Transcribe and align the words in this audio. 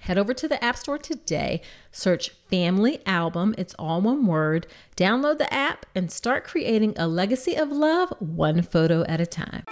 Head 0.00 0.16
over 0.16 0.32
to 0.32 0.48
the 0.48 0.62
App 0.64 0.76
Store 0.76 0.96
today, 0.96 1.60
search 1.92 2.30
Family 2.50 3.00
Album, 3.04 3.54
it's 3.58 3.74
all 3.78 4.00
one 4.00 4.26
word, 4.26 4.66
download 4.96 5.36
the 5.36 5.52
app, 5.52 5.84
and 5.94 6.10
start 6.10 6.42
creating 6.42 6.94
a 6.96 7.06
legacy 7.06 7.54
of 7.54 7.70
love 7.70 8.12
one 8.18 8.62
photo 8.62 9.04
at 9.04 9.20
a 9.20 9.26
time. 9.26 9.64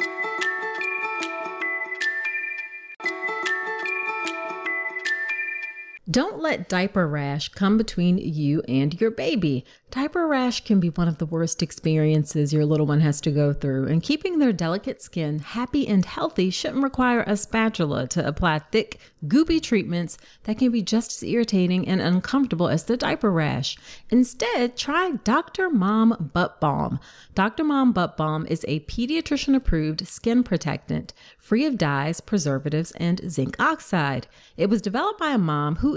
Don't 6.10 6.40
let 6.40 6.70
diaper 6.70 7.06
rash 7.06 7.50
come 7.50 7.76
between 7.76 8.16
you 8.16 8.62
and 8.66 8.98
your 8.98 9.10
baby. 9.10 9.66
Diaper 9.90 10.26
rash 10.26 10.64
can 10.64 10.80
be 10.80 10.88
one 10.88 11.06
of 11.06 11.18
the 11.18 11.26
worst 11.26 11.62
experiences 11.62 12.50
your 12.50 12.64
little 12.64 12.86
one 12.86 13.00
has 13.00 13.20
to 13.22 13.30
go 13.30 13.52
through, 13.52 13.88
and 13.88 14.02
keeping 14.02 14.38
their 14.38 14.52
delicate 14.52 15.02
skin 15.02 15.38
happy 15.38 15.86
and 15.86 16.06
healthy 16.06 16.48
shouldn't 16.48 16.82
require 16.82 17.24
a 17.26 17.36
spatula 17.36 18.06
to 18.08 18.26
apply 18.26 18.58
thick, 18.58 18.98
goopy 19.26 19.62
treatments 19.62 20.16
that 20.44 20.58
can 20.58 20.70
be 20.70 20.80
just 20.80 21.12
as 21.12 21.28
irritating 21.28 21.86
and 21.86 22.00
uncomfortable 22.00 22.68
as 22.68 22.84
the 22.84 22.96
diaper 22.96 23.30
rash. 23.30 23.76
Instead, 24.08 24.78
try 24.78 25.12
Dr. 25.24 25.68
Mom 25.68 26.30
Butt 26.32 26.58
Balm. 26.58 27.00
Dr. 27.34 27.64
Mom 27.64 27.92
Butt 27.92 28.16
Balm 28.16 28.46
is 28.48 28.64
a 28.66 28.80
pediatrician 28.80 29.54
approved 29.54 30.08
skin 30.08 30.42
protectant 30.42 31.12
free 31.36 31.64
of 31.64 31.78
dyes, 31.78 32.20
preservatives, 32.20 32.92
and 32.96 33.22
zinc 33.30 33.58
oxide. 33.58 34.26
It 34.58 34.68
was 34.68 34.82
developed 34.82 35.18
by 35.18 35.30
a 35.30 35.38
mom 35.38 35.76
who 35.76 35.96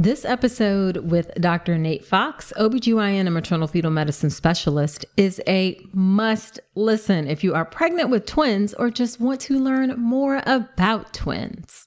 This 0.00 0.24
episode 0.24 0.96
with 1.10 1.30
Dr. 1.34 1.76
Nate 1.76 2.02
Fox, 2.02 2.54
OBGYN 2.56 3.26
and 3.26 3.34
maternal 3.34 3.68
fetal 3.68 3.90
medicine 3.90 4.30
specialist, 4.30 5.04
is 5.18 5.42
a 5.46 5.78
must 5.92 6.58
listen 6.74 7.28
if 7.28 7.44
you 7.44 7.54
are 7.54 7.66
pregnant 7.66 8.08
with 8.08 8.24
twins 8.24 8.72
or 8.72 8.88
just 8.88 9.20
want 9.20 9.42
to 9.42 9.58
learn 9.58 10.00
more 10.00 10.42
about 10.46 11.12
twins. 11.12 11.86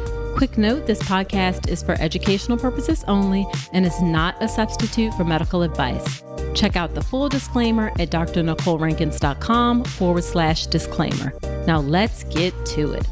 Quick 0.35 0.57
note 0.57 0.87
this 0.87 1.01
podcast 1.03 1.67
is 1.67 1.83
for 1.83 1.93
educational 1.99 2.57
purposes 2.57 3.03
only 3.07 3.45
and 3.73 3.85
is 3.85 4.01
not 4.01 4.41
a 4.41 4.47
substitute 4.47 5.13
for 5.13 5.23
medical 5.23 5.61
advice. 5.61 6.23
Check 6.55 6.75
out 6.75 6.95
the 6.95 7.01
full 7.01 7.29
disclaimer 7.29 7.89
at 7.99 8.09
drnicolerankins.com 8.09 9.83
forward 9.83 10.23
slash 10.23 10.65
disclaimer. 10.67 11.33
Now 11.67 11.79
let's 11.79 12.23
get 12.25 12.53
to 12.67 12.93
it. 12.93 13.07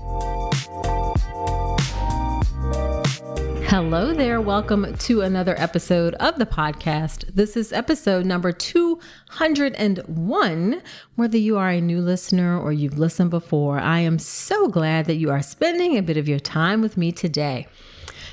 Hello 3.70 4.14
there. 4.16 4.42
Welcome 4.42 4.98
to 4.98 5.22
another 5.22 5.54
episode 5.60 6.16
of 6.16 6.40
the 6.40 6.48
podcast. 6.48 7.36
This 7.36 7.56
is 7.56 7.72
episode 7.72 8.26
number 8.26 8.52
201. 8.52 10.82
Whether 11.16 11.38
you 11.38 11.56
are 11.56 11.70
a 11.70 11.80
new 11.80 12.02
listener 12.02 12.60
or 12.60 12.74
you've 12.74 12.98
listened 12.98 13.30
before, 13.30 13.78
I 13.78 14.00
am 14.00 14.18
so 14.18 14.70
glad 14.70 15.06
that 15.06 15.18
you 15.18 15.30
are 15.30 15.44
spending 15.44 15.96
a 15.96 16.02
bit 16.02 16.18
of 16.18 16.28
your 16.28 16.40
time 16.40 16.82
with 16.82 16.98
me 16.98 17.12
today. 17.12 17.68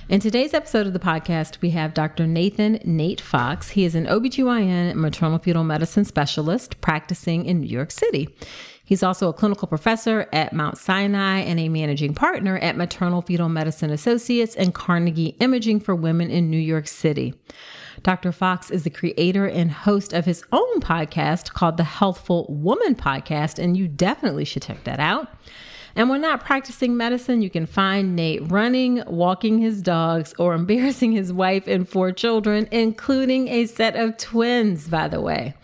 In 0.08 0.20
today's 0.20 0.54
episode 0.54 0.86
of 0.86 0.94
the 0.94 0.98
podcast, 0.98 1.60
we 1.60 1.68
have 1.70 1.92
Dr. 1.92 2.26
Nathan 2.26 2.80
Nate 2.86 3.20
Fox. 3.20 3.68
He 3.70 3.84
is 3.84 3.94
an 3.94 4.06
OBGYN 4.06 4.94
maternal 4.94 5.38
fetal 5.38 5.64
medicine 5.64 6.06
specialist 6.06 6.80
practicing 6.80 7.44
in 7.44 7.60
New 7.60 7.68
York 7.68 7.90
City. 7.90 8.34
He's 8.86 9.02
also 9.02 9.28
a 9.28 9.32
clinical 9.32 9.66
professor 9.66 10.28
at 10.32 10.52
Mount 10.52 10.78
Sinai 10.78 11.40
and 11.40 11.58
a 11.58 11.68
managing 11.68 12.14
partner 12.14 12.56
at 12.58 12.76
Maternal 12.76 13.20
Fetal 13.20 13.48
Medicine 13.48 13.90
Associates 13.90 14.54
and 14.54 14.72
Carnegie 14.72 15.36
Imaging 15.40 15.80
for 15.80 15.96
Women 15.96 16.30
in 16.30 16.48
New 16.48 16.56
York 16.56 16.86
City. 16.86 17.34
Dr. 18.04 18.30
Fox 18.30 18.70
is 18.70 18.84
the 18.84 18.90
creator 18.90 19.44
and 19.44 19.72
host 19.72 20.12
of 20.12 20.24
his 20.24 20.44
own 20.52 20.80
podcast 20.80 21.52
called 21.52 21.78
the 21.78 21.82
Healthful 21.82 22.46
Woman 22.48 22.94
Podcast, 22.94 23.58
and 23.58 23.76
you 23.76 23.88
definitely 23.88 24.44
should 24.44 24.62
check 24.62 24.84
that 24.84 25.00
out. 25.00 25.28
And 25.96 26.10
when 26.10 26.20
not 26.20 26.44
practicing 26.44 26.94
medicine, 26.94 27.40
you 27.40 27.48
can 27.48 27.64
find 27.64 28.14
Nate 28.14 28.52
running, 28.52 29.02
walking 29.06 29.58
his 29.58 29.80
dogs, 29.80 30.34
or 30.38 30.52
embarrassing 30.52 31.12
his 31.12 31.32
wife 31.32 31.66
and 31.66 31.88
four 31.88 32.12
children, 32.12 32.68
including 32.70 33.48
a 33.48 33.64
set 33.64 33.96
of 33.96 34.18
twins, 34.18 34.88
by 34.88 35.08
the 35.08 35.22
way. 35.22 35.54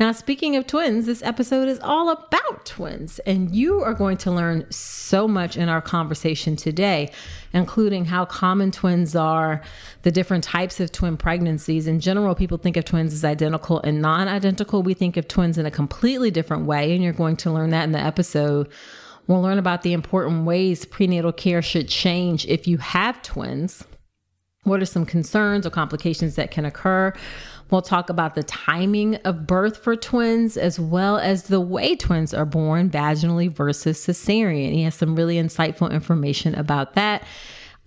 Now, 0.00 0.10
speaking 0.10 0.56
of 0.56 0.66
twins, 0.66 1.06
this 1.06 1.22
episode 1.22 1.68
is 1.68 1.78
all 1.78 2.10
about 2.10 2.66
twins, 2.66 3.20
and 3.20 3.54
you 3.54 3.80
are 3.80 3.94
going 3.94 4.16
to 4.18 4.32
learn 4.32 4.66
so 4.70 5.28
much 5.28 5.56
in 5.56 5.68
our 5.68 5.80
conversation 5.80 6.56
today, 6.56 7.12
including 7.52 8.06
how 8.06 8.24
common 8.24 8.72
twins 8.72 9.14
are, 9.14 9.62
the 10.02 10.10
different 10.10 10.42
types 10.42 10.80
of 10.80 10.90
twin 10.90 11.16
pregnancies. 11.16 11.86
In 11.86 12.00
general, 12.00 12.34
people 12.34 12.58
think 12.58 12.76
of 12.76 12.84
twins 12.84 13.14
as 13.14 13.24
identical 13.24 13.80
and 13.82 14.02
non 14.02 14.26
identical. 14.26 14.82
We 14.82 14.94
think 14.94 15.16
of 15.16 15.28
twins 15.28 15.58
in 15.58 15.64
a 15.64 15.70
completely 15.70 16.32
different 16.32 16.66
way, 16.66 16.92
and 16.92 17.04
you're 17.04 17.12
going 17.12 17.36
to 17.36 17.52
learn 17.52 17.70
that 17.70 17.84
in 17.84 17.92
the 17.92 18.00
episode. 18.00 18.68
We'll 19.26 19.42
learn 19.42 19.58
about 19.58 19.82
the 19.82 19.92
important 19.92 20.44
ways 20.44 20.84
prenatal 20.84 21.32
care 21.32 21.62
should 21.62 21.88
change 21.88 22.46
if 22.46 22.68
you 22.68 22.78
have 22.78 23.22
twins. 23.22 23.84
What 24.62 24.82
are 24.82 24.86
some 24.86 25.06
concerns 25.06 25.66
or 25.66 25.70
complications 25.70 26.34
that 26.36 26.50
can 26.50 26.64
occur? 26.64 27.12
We'll 27.70 27.82
talk 27.82 28.10
about 28.10 28.34
the 28.34 28.42
timing 28.44 29.16
of 29.16 29.46
birth 29.46 29.76
for 29.78 29.96
twins, 29.96 30.56
as 30.56 30.78
well 30.78 31.18
as 31.18 31.44
the 31.44 31.60
way 31.60 31.96
twins 31.96 32.32
are 32.32 32.44
born 32.44 32.90
vaginally 32.90 33.50
versus 33.50 33.98
cesarean. 33.98 34.72
He 34.72 34.82
has 34.82 34.94
some 34.94 35.16
really 35.16 35.36
insightful 35.36 35.90
information 35.90 36.54
about 36.54 36.94
that. 36.94 37.24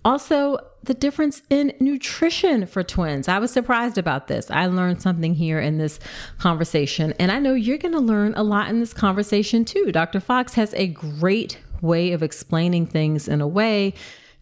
Also, 0.04 0.58
the 0.82 0.94
difference 0.94 1.42
in 1.50 1.74
nutrition 1.78 2.66
for 2.66 2.82
twins. 2.82 3.28
I 3.28 3.38
was 3.38 3.52
surprised 3.52 3.98
about 3.98 4.28
this. 4.28 4.50
I 4.50 4.66
learned 4.66 5.02
something 5.02 5.34
here 5.34 5.60
in 5.60 5.78
this 5.78 5.98
conversation, 6.38 7.12
and 7.18 7.30
I 7.30 7.38
know 7.38 7.54
you're 7.54 7.78
going 7.78 7.92
to 7.92 8.00
learn 8.00 8.34
a 8.34 8.42
lot 8.42 8.68
in 8.68 8.80
this 8.80 8.94
conversation 8.94 9.64
too. 9.64 9.92
Dr. 9.92 10.20
Fox 10.20 10.54
has 10.54 10.72
a 10.74 10.86
great 10.86 11.58
way 11.80 12.12
of 12.12 12.22
explaining 12.22 12.86
things 12.86 13.28
in 13.28 13.40
a 13.40 13.48
way 13.48 13.94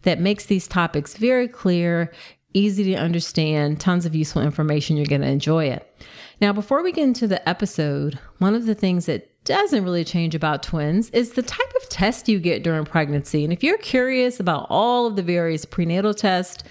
that 0.03 0.19
makes 0.19 0.45
these 0.45 0.67
topics 0.67 1.15
very 1.15 1.47
clear, 1.47 2.11
easy 2.53 2.83
to 2.85 2.95
understand, 2.95 3.79
tons 3.79 4.05
of 4.05 4.15
useful 4.15 4.41
information. 4.41 4.97
You're 4.97 5.05
going 5.05 5.21
to 5.21 5.27
enjoy 5.27 5.65
it. 5.65 5.85
Now, 6.41 6.53
before 6.53 6.81
we 6.81 6.91
get 6.91 7.03
into 7.03 7.27
the 7.27 7.47
episode, 7.47 8.17
one 8.37 8.55
of 8.55 8.65
the 8.65 8.75
things 8.75 9.07
that 9.07 9.43
doesn't 9.43 9.83
really 9.83 10.05
change 10.05 10.35
about 10.35 10.63
twins 10.63 11.09
is 11.09 11.31
the 11.31 11.41
type 11.41 11.73
of 11.81 11.89
test 11.89 12.29
you 12.29 12.39
get 12.39 12.63
during 12.63 12.85
pregnancy. 12.85 13.43
And 13.43 13.51
if 13.51 13.63
you're 13.63 13.77
curious 13.77 14.39
about 14.39 14.67
all 14.69 15.05
of 15.05 15.15
the 15.15 15.23
various 15.23 15.65
prenatal 15.65 16.13
tests 16.13 16.63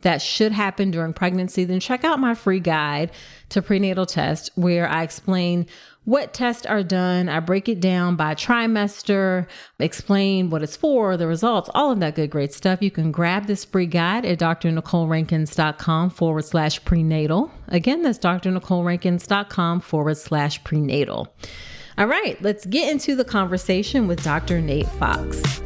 that 0.00 0.20
should 0.20 0.52
happen 0.52 0.90
during 0.90 1.12
pregnancy, 1.12 1.64
then 1.64 1.80
check 1.80 2.04
out 2.04 2.18
my 2.18 2.34
free 2.34 2.60
guide 2.60 3.10
to 3.54 3.62
prenatal 3.62 4.04
test 4.04 4.50
where 4.56 4.88
I 4.88 5.02
explain 5.02 5.66
what 6.04 6.34
tests 6.34 6.66
are 6.66 6.82
done. 6.82 7.28
I 7.28 7.40
break 7.40 7.68
it 7.68 7.80
down 7.80 8.16
by 8.16 8.34
trimester, 8.34 9.46
explain 9.78 10.50
what 10.50 10.62
it's 10.62 10.76
for, 10.76 11.16
the 11.16 11.26
results, 11.26 11.70
all 11.74 11.90
of 11.90 12.00
that 12.00 12.14
good, 12.14 12.30
great 12.30 12.52
stuff. 12.52 12.82
You 12.82 12.90
can 12.90 13.10
grab 13.10 13.46
this 13.46 13.64
free 13.64 13.86
guide 13.86 14.26
at 14.26 14.38
drnicolerankins.com 14.38 16.10
forward 16.10 16.44
slash 16.44 16.84
prenatal. 16.84 17.50
Again, 17.68 18.02
that's 18.02 18.18
drnicolerankins.com 18.18 19.80
forward 19.80 20.16
slash 20.16 20.62
prenatal. 20.64 21.34
All 21.96 22.06
right, 22.06 22.40
let's 22.42 22.66
get 22.66 22.90
into 22.90 23.14
the 23.14 23.24
conversation 23.24 24.08
with 24.08 24.22
Dr. 24.22 24.60
Nate 24.60 24.88
Fox. 24.88 25.62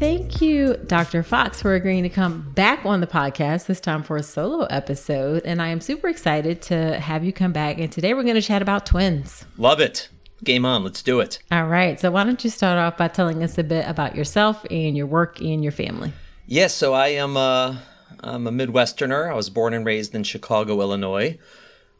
Thank 0.00 0.40
you, 0.40 0.78
Dr. 0.86 1.22
Fox, 1.22 1.60
for 1.60 1.74
agreeing 1.74 2.04
to 2.04 2.08
come 2.08 2.52
back 2.54 2.86
on 2.86 3.02
the 3.02 3.06
podcast, 3.06 3.66
this 3.66 3.82
time 3.82 4.02
for 4.02 4.16
a 4.16 4.22
solo 4.22 4.64
episode. 4.64 5.42
And 5.44 5.60
I 5.60 5.68
am 5.68 5.82
super 5.82 6.08
excited 6.08 6.62
to 6.62 6.98
have 6.98 7.22
you 7.22 7.34
come 7.34 7.52
back. 7.52 7.78
And 7.78 7.92
today 7.92 8.14
we're 8.14 8.22
going 8.22 8.34
to 8.36 8.40
chat 8.40 8.62
about 8.62 8.86
twins. 8.86 9.44
Love 9.58 9.78
it. 9.78 10.08
Game 10.42 10.64
on. 10.64 10.84
Let's 10.84 11.02
do 11.02 11.20
it. 11.20 11.40
All 11.52 11.66
right. 11.66 12.00
So, 12.00 12.10
why 12.10 12.24
don't 12.24 12.42
you 12.42 12.48
start 12.48 12.78
off 12.78 12.96
by 12.96 13.08
telling 13.08 13.42
us 13.42 13.58
a 13.58 13.62
bit 13.62 13.86
about 13.86 14.16
yourself 14.16 14.64
and 14.70 14.96
your 14.96 15.06
work 15.06 15.38
and 15.42 15.62
your 15.62 15.70
family? 15.70 16.14
Yes. 16.46 16.74
so, 16.74 16.94
I 16.94 17.08
am 17.08 17.36
uh, 17.36 17.76
I'm 18.20 18.46
a 18.46 18.50
Midwesterner. 18.50 19.30
I 19.30 19.34
was 19.34 19.50
born 19.50 19.74
and 19.74 19.84
raised 19.84 20.14
in 20.14 20.22
Chicago, 20.22 20.80
Illinois, 20.80 21.38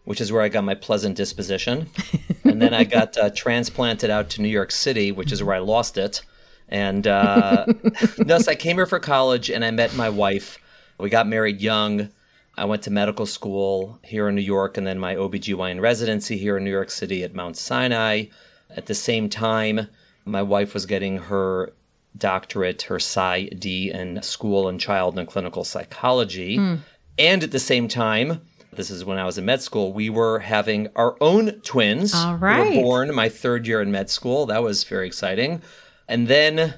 which 0.04 0.22
is 0.22 0.32
where 0.32 0.40
I 0.40 0.48
got 0.48 0.64
my 0.64 0.74
pleasant 0.74 1.18
disposition. 1.18 1.90
and 2.44 2.62
then 2.62 2.72
I 2.72 2.84
got 2.84 3.18
uh, 3.18 3.28
transplanted 3.28 4.08
out 4.08 4.30
to 4.30 4.40
New 4.40 4.48
York 4.48 4.70
City, 4.70 5.12
which 5.12 5.32
is 5.32 5.44
where 5.44 5.56
I 5.56 5.58
lost 5.58 5.98
it. 5.98 6.22
And 6.70 7.06
uh, 7.06 7.66
thus, 8.18 8.48
I 8.48 8.54
came 8.54 8.76
here 8.76 8.86
for 8.86 9.00
college 9.00 9.50
and 9.50 9.64
I 9.64 9.70
met 9.70 9.94
my 9.94 10.08
wife. 10.08 10.58
We 10.98 11.10
got 11.10 11.26
married 11.26 11.60
young. 11.60 12.08
I 12.56 12.64
went 12.64 12.82
to 12.82 12.90
medical 12.90 13.26
school 13.26 13.98
here 14.02 14.28
in 14.28 14.34
New 14.34 14.40
York 14.40 14.76
and 14.76 14.86
then 14.86 14.98
my 14.98 15.14
OBGYN 15.16 15.80
residency 15.80 16.38
here 16.38 16.56
in 16.56 16.64
New 16.64 16.70
York 16.70 16.90
City 16.90 17.24
at 17.24 17.34
Mount 17.34 17.56
Sinai. 17.56 18.26
At 18.70 18.86
the 18.86 18.94
same 18.94 19.28
time, 19.28 19.88
my 20.24 20.42
wife 20.42 20.74
was 20.74 20.86
getting 20.86 21.18
her 21.18 21.72
doctorate, 22.16 22.82
her 22.82 22.98
PsyD 22.98 23.92
in 23.92 24.22
school 24.22 24.68
and 24.68 24.80
child 24.80 25.18
and 25.18 25.26
clinical 25.26 25.64
psychology. 25.64 26.58
Mm. 26.58 26.80
And 27.18 27.42
at 27.42 27.50
the 27.50 27.58
same 27.58 27.88
time, 27.88 28.40
this 28.72 28.90
is 28.90 29.04
when 29.04 29.18
I 29.18 29.24
was 29.24 29.38
in 29.38 29.44
med 29.44 29.62
school, 29.62 29.92
we 29.92 30.10
were 30.10 30.38
having 30.38 30.88
our 30.96 31.16
own 31.20 31.60
twins. 31.62 32.14
All 32.14 32.36
right. 32.36 32.70
We 32.70 32.76
were 32.76 32.82
born 32.82 33.14
my 33.14 33.28
third 33.28 33.66
year 33.66 33.80
in 33.80 33.90
med 33.90 34.10
school. 34.10 34.46
That 34.46 34.62
was 34.62 34.84
very 34.84 35.06
exciting. 35.06 35.62
And 36.10 36.26
then 36.26 36.74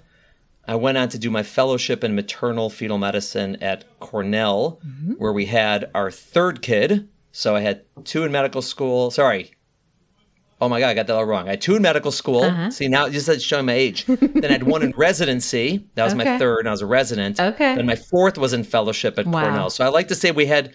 I 0.68 0.76
went 0.76 0.98
on 0.98 1.08
to 1.08 1.18
do 1.18 1.30
my 1.30 1.42
fellowship 1.42 2.04
in 2.04 2.14
maternal 2.14 2.70
fetal 2.70 2.98
medicine 2.98 3.56
at 3.62 3.84
Cornell, 3.98 4.78
mm-hmm. 4.86 5.14
where 5.14 5.32
we 5.32 5.46
had 5.46 5.90
our 5.94 6.10
third 6.10 6.62
kid. 6.62 7.08
So 7.32 7.56
I 7.56 7.60
had 7.60 7.82
two 8.04 8.24
in 8.24 8.30
medical 8.30 8.62
school. 8.62 9.10
Sorry. 9.10 9.52
Oh 10.60 10.68
my 10.68 10.78
God, 10.78 10.90
I 10.90 10.94
got 10.94 11.08
that 11.08 11.16
all 11.16 11.24
wrong. 11.24 11.48
I 11.48 11.52
had 11.52 11.62
two 11.62 11.74
in 11.74 11.82
medical 11.82 12.12
school. 12.12 12.42
Uh-huh. 12.44 12.70
See, 12.70 12.86
now 12.86 13.08
just 13.08 13.40
showing 13.40 13.66
my 13.66 13.72
age. 13.72 14.04
then 14.04 14.44
I 14.44 14.52
had 14.52 14.62
one 14.62 14.82
in 14.82 14.90
residency. 14.96 15.84
That 15.94 16.04
was 16.04 16.14
okay. 16.14 16.24
my 16.24 16.38
third, 16.38 16.60
and 16.60 16.68
I 16.68 16.70
was 16.70 16.82
a 16.82 16.86
resident. 16.86 17.40
Okay. 17.40 17.74
Then 17.74 17.86
my 17.86 17.96
fourth 17.96 18.38
was 18.38 18.52
in 18.52 18.62
fellowship 18.62 19.18
at 19.18 19.26
wow. 19.26 19.42
Cornell. 19.42 19.70
So 19.70 19.84
I 19.84 19.88
like 19.88 20.08
to 20.08 20.14
say 20.14 20.30
we 20.30 20.46
had, 20.46 20.72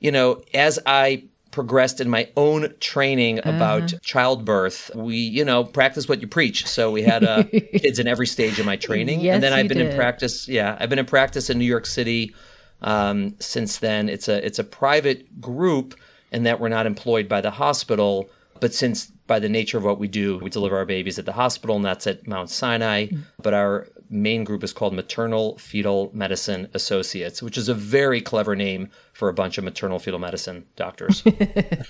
you 0.00 0.10
know, 0.10 0.42
as 0.54 0.80
I 0.86 1.24
progressed 1.50 2.00
in 2.00 2.08
my 2.08 2.28
own 2.36 2.72
training 2.80 3.40
uh-huh. 3.40 3.56
about 3.56 3.94
childbirth. 4.02 4.90
We, 4.94 5.16
you 5.16 5.44
know, 5.44 5.64
practice 5.64 6.08
what 6.08 6.20
you 6.20 6.26
preach. 6.26 6.66
So 6.66 6.90
we 6.90 7.02
had 7.02 7.24
uh, 7.24 7.44
kids 7.72 7.98
in 7.98 8.06
every 8.06 8.26
stage 8.26 8.58
of 8.58 8.66
my 8.66 8.76
training, 8.76 9.20
yes, 9.20 9.34
and 9.34 9.42
then 9.42 9.52
I've 9.52 9.68
been 9.68 9.78
did. 9.78 9.90
in 9.90 9.96
practice. 9.96 10.48
Yeah, 10.48 10.76
I've 10.78 10.90
been 10.90 10.98
in 10.98 11.06
practice 11.06 11.50
in 11.50 11.58
New 11.58 11.64
York 11.64 11.86
City 11.86 12.34
um, 12.82 13.34
since 13.40 13.78
then. 13.78 14.08
It's 14.08 14.28
a 14.28 14.44
it's 14.44 14.58
a 14.58 14.64
private 14.64 15.40
group, 15.40 15.94
and 16.32 16.46
that 16.46 16.60
we're 16.60 16.68
not 16.68 16.86
employed 16.86 17.28
by 17.28 17.40
the 17.40 17.50
hospital. 17.50 18.28
But 18.60 18.74
since 18.74 19.06
by 19.28 19.38
the 19.38 19.48
nature 19.48 19.78
of 19.78 19.84
what 19.84 20.00
we 20.00 20.08
do, 20.08 20.38
we 20.38 20.50
deliver 20.50 20.76
our 20.76 20.84
babies 20.84 21.18
at 21.18 21.26
the 21.26 21.32
hospital, 21.32 21.76
and 21.76 21.84
that's 21.84 22.06
at 22.06 22.26
Mount 22.26 22.50
Sinai. 22.50 23.06
Mm. 23.06 23.22
But 23.40 23.54
our 23.54 23.86
main 24.10 24.44
group 24.44 24.64
is 24.64 24.72
called 24.72 24.94
Maternal 24.94 25.56
Fetal 25.58 26.10
Medicine 26.14 26.68
Associates, 26.74 27.42
which 27.42 27.58
is 27.58 27.68
a 27.68 27.74
very 27.74 28.20
clever 28.20 28.56
name 28.56 28.90
for 29.12 29.28
a 29.28 29.34
bunch 29.34 29.58
of 29.58 29.64
maternal 29.64 29.98
fetal 29.98 30.18
medicine 30.18 30.64
doctors. 30.76 31.22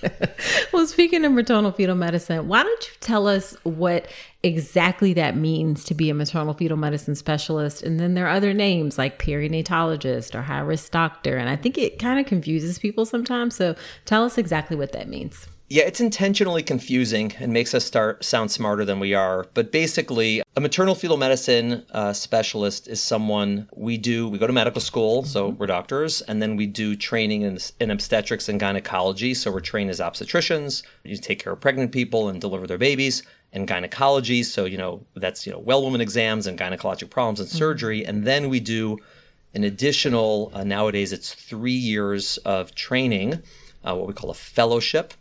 well, 0.73 0.87
speaking 0.87 1.23
of 1.25 1.31
maternal 1.31 1.71
fetal 1.71 1.95
medicine, 1.95 2.47
why 2.47 2.63
don't 2.63 2.87
you 2.87 2.93
tell 2.99 3.27
us 3.27 3.55
what 3.63 4.07
exactly 4.43 5.13
that 5.13 5.35
means 5.35 5.83
to 5.85 5.93
be 5.93 6.09
a 6.09 6.13
maternal 6.13 6.53
fetal 6.53 6.77
medicine 6.77 7.15
specialist? 7.15 7.83
And 7.83 7.99
then 7.99 8.15
there 8.15 8.25
are 8.25 8.35
other 8.35 8.53
names 8.53 8.97
like 8.97 9.19
perinatologist 9.19 10.35
or 10.35 10.41
high 10.41 10.59
risk 10.59 10.91
doctor. 10.91 11.37
And 11.37 11.49
I 11.49 11.55
think 11.55 11.77
it 11.77 11.99
kind 11.99 12.19
of 12.19 12.25
confuses 12.25 12.79
people 12.79 13.05
sometimes. 13.05 13.55
So 13.55 13.75
tell 14.05 14.23
us 14.23 14.37
exactly 14.37 14.75
what 14.75 14.91
that 14.93 15.07
means. 15.07 15.47
Yeah, 15.71 15.83
it's 15.83 16.01
intentionally 16.01 16.63
confusing 16.63 17.31
and 17.37 17.53
makes 17.53 17.75
us 17.75 17.85
start 17.85 18.25
sound 18.25 18.49
smarter 18.49 18.85
than 18.85 18.99
we 18.99 19.13
are. 19.13 19.45
But 19.53 19.71
basically, 19.71 20.41
a 20.55 20.61
maternal 20.61 20.95
fetal 20.95 21.15
medicine 21.15 21.85
uh, 21.91 22.11
specialist 22.11 22.87
is 22.87 22.99
someone 22.99 23.69
we 23.75 23.99
do. 23.99 24.27
We 24.27 24.39
go 24.39 24.47
to 24.47 24.53
medical 24.53 24.81
school, 24.81 25.23
so 25.25 25.49
mm-hmm. 25.49 25.59
we're 25.59 25.67
doctors, 25.67 26.21
and 26.21 26.41
then 26.41 26.55
we 26.55 26.65
do 26.65 26.95
training 26.95 27.43
in, 27.43 27.59
in 27.79 27.91
obstetrics 27.91 28.49
and 28.49 28.59
gynecology. 28.59 29.35
So 29.35 29.51
we're 29.51 29.59
trained 29.59 29.91
as 29.91 29.99
obstetricians. 29.99 30.81
You 31.03 31.17
take 31.17 31.37
care 31.37 31.53
of 31.53 31.61
pregnant 31.61 31.91
people 31.91 32.29
and 32.29 32.41
deliver 32.41 32.65
their 32.65 32.79
babies. 32.79 33.21
And 33.53 33.67
gynecology, 33.67 34.41
so 34.41 34.65
you 34.65 34.77
know 34.77 35.05
that's 35.15 35.45
you 35.45 35.51
know 35.51 35.59
well 35.59 35.83
woman 35.83 36.01
exams 36.01 36.47
and 36.47 36.57
gynecologic 36.57 37.11
problems 37.11 37.39
and 37.39 37.47
mm-hmm. 37.47 37.57
surgery. 37.59 38.03
And 38.03 38.25
then 38.25 38.49
we 38.49 38.59
do 38.59 38.97
an 39.53 39.63
additional. 39.63 40.51
Uh, 40.51 40.63
nowadays, 40.63 41.13
it's 41.13 41.35
three 41.35 41.71
years 41.73 42.37
of 42.37 42.73
training, 42.73 43.43
uh, 43.83 43.95
what 43.95 44.07
we 44.07 44.13
call 44.13 44.31
a 44.31 44.35
fellowship 44.35 45.13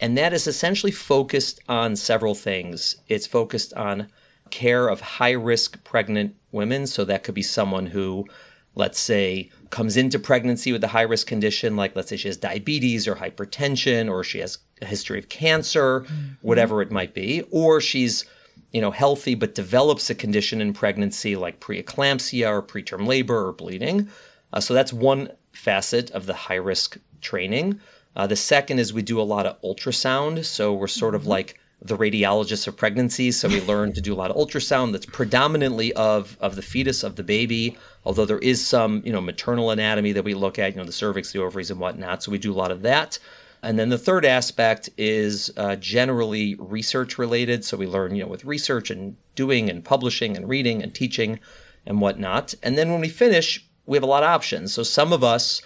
and 0.00 0.18
that 0.18 0.32
is 0.32 0.46
essentially 0.46 0.92
focused 0.92 1.60
on 1.68 1.96
several 1.96 2.34
things. 2.34 2.96
It's 3.08 3.26
focused 3.26 3.72
on 3.74 4.08
care 4.50 4.88
of 4.88 5.00
high 5.00 5.32
risk 5.32 5.82
pregnant 5.84 6.34
women. 6.52 6.86
So 6.86 7.04
that 7.04 7.24
could 7.24 7.34
be 7.34 7.42
someone 7.42 7.86
who, 7.86 8.26
let's 8.74 9.00
say, 9.00 9.50
comes 9.70 9.96
into 9.96 10.18
pregnancy 10.18 10.72
with 10.72 10.84
a 10.84 10.88
high 10.88 11.02
risk 11.02 11.26
condition, 11.26 11.76
like 11.76 11.96
let's 11.96 12.08
say 12.08 12.16
she 12.16 12.28
has 12.28 12.36
diabetes 12.36 13.08
or 13.08 13.16
hypertension, 13.16 14.10
or 14.10 14.22
she 14.24 14.38
has 14.38 14.58
a 14.82 14.86
history 14.86 15.18
of 15.18 15.28
cancer, 15.28 16.00
mm-hmm. 16.00 16.28
whatever 16.42 16.82
it 16.82 16.90
might 16.90 17.14
be, 17.14 17.42
or 17.50 17.80
she's 17.80 18.24
you 18.72 18.80
know 18.80 18.90
healthy 18.90 19.34
but 19.34 19.54
develops 19.54 20.10
a 20.10 20.14
condition 20.14 20.60
in 20.60 20.72
pregnancy 20.72 21.36
like 21.36 21.60
preeclampsia 21.60 22.48
or 22.48 22.62
preterm 22.62 23.06
labor 23.06 23.48
or 23.48 23.52
bleeding. 23.52 24.08
Uh, 24.52 24.60
so 24.60 24.74
that's 24.74 24.92
one 24.92 25.30
facet 25.52 26.10
of 26.10 26.26
the 26.26 26.34
high 26.34 26.54
risk 26.54 26.98
training. 27.20 27.80
Uh, 28.16 28.26
the 28.26 28.36
second 28.36 28.78
is 28.78 28.92
we 28.92 29.02
do 29.02 29.20
a 29.20 29.22
lot 29.22 29.46
of 29.46 29.60
ultrasound. 29.62 30.44
So 30.44 30.72
we're 30.72 30.86
sort 30.86 31.14
of 31.14 31.22
mm-hmm. 31.22 31.30
like 31.30 31.60
the 31.82 31.96
radiologists 31.96 32.66
of 32.66 32.76
pregnancy. 32.76 33.30
So 33.32 33.48
we 33.48 33.60
learn 33.72 33.92
to 33.92 34.00
do 34.00 34.14
a 34.14 34.16
lot 34.16 34.30
of 34.30 34.36
ultrasound 34.36 34.92
that's 34.92 35.06
predominantly 35.06 35.92
of, 35.94 36.36
of 36.40 36.56
the 36.56 36.62
fetus, 36.62 37.02
of 37.02 37.16
the 37.16 37.24
baby, 37.24 37.76
although 38.04 38.24
there 38.24 38.38
is 38.38 38.66
some, 38.66 39.02
you 39.04 39.12
know, 39.12 39.20
maternal 39.20 39.70
anatomy 39.70 40.12
that 40.12 40.24
we 40.24 40.34
look 40.34 40.58
at, 40.58 40.72
you 40.72 40.78
know, 40.78 40.84
the 40.84 40.92
cervix, 40.92 41.32
the 41.32 41.40
ovaries, 41.40 41.70
and 41.70 41.80
whatnot. 41.80 42.22
So 42.22 42.32
we 42.32 42.38
do 42.38 42.52
a 42.52 42.56
lot 42.56 42.70
of 42.70 42.82
that. 42.82 43.18
And 43.62 43.78
then 43.78 43.88
the 43.88 43.98
third 43.98 44.26
aspect 44.26 44.90
is 44.98 45.50
uh, 45.56 45.76
generally 45.76 46.54
research 46.58 47.16
related. 47.16 47.64
So 47.64 47.78
we 47.78 47.86
learn, 47.86 48.14
you 48.14 48.22
know, 48.22 48.28
with 48.28 48.44
research 48.44 48.90
and 48.90 49.16
doing 49.34 49.70
and 49.70 49.82
publishing 49.82 50.36
and 50.36 50.48
reading 50.48 50.82
and 50.82 50.94
teaching 50.94 51.40
and 51.86 52.00
whatnot. 52.00 52.54
And 52.62 52.76
then 52.76 52.90
when 52.90 53.00
we 53.00 53.08
finish, 53.08 53.66
we 53.86 53.96
have 53.96 54.02
a 54.02 54.06
lot 54.06 54.22
of 54.22 54.28
options. 54.28 54.74
So 54.74 54.82
some 54.82 55.14
of 55.14 55.24
us 55.24 55.62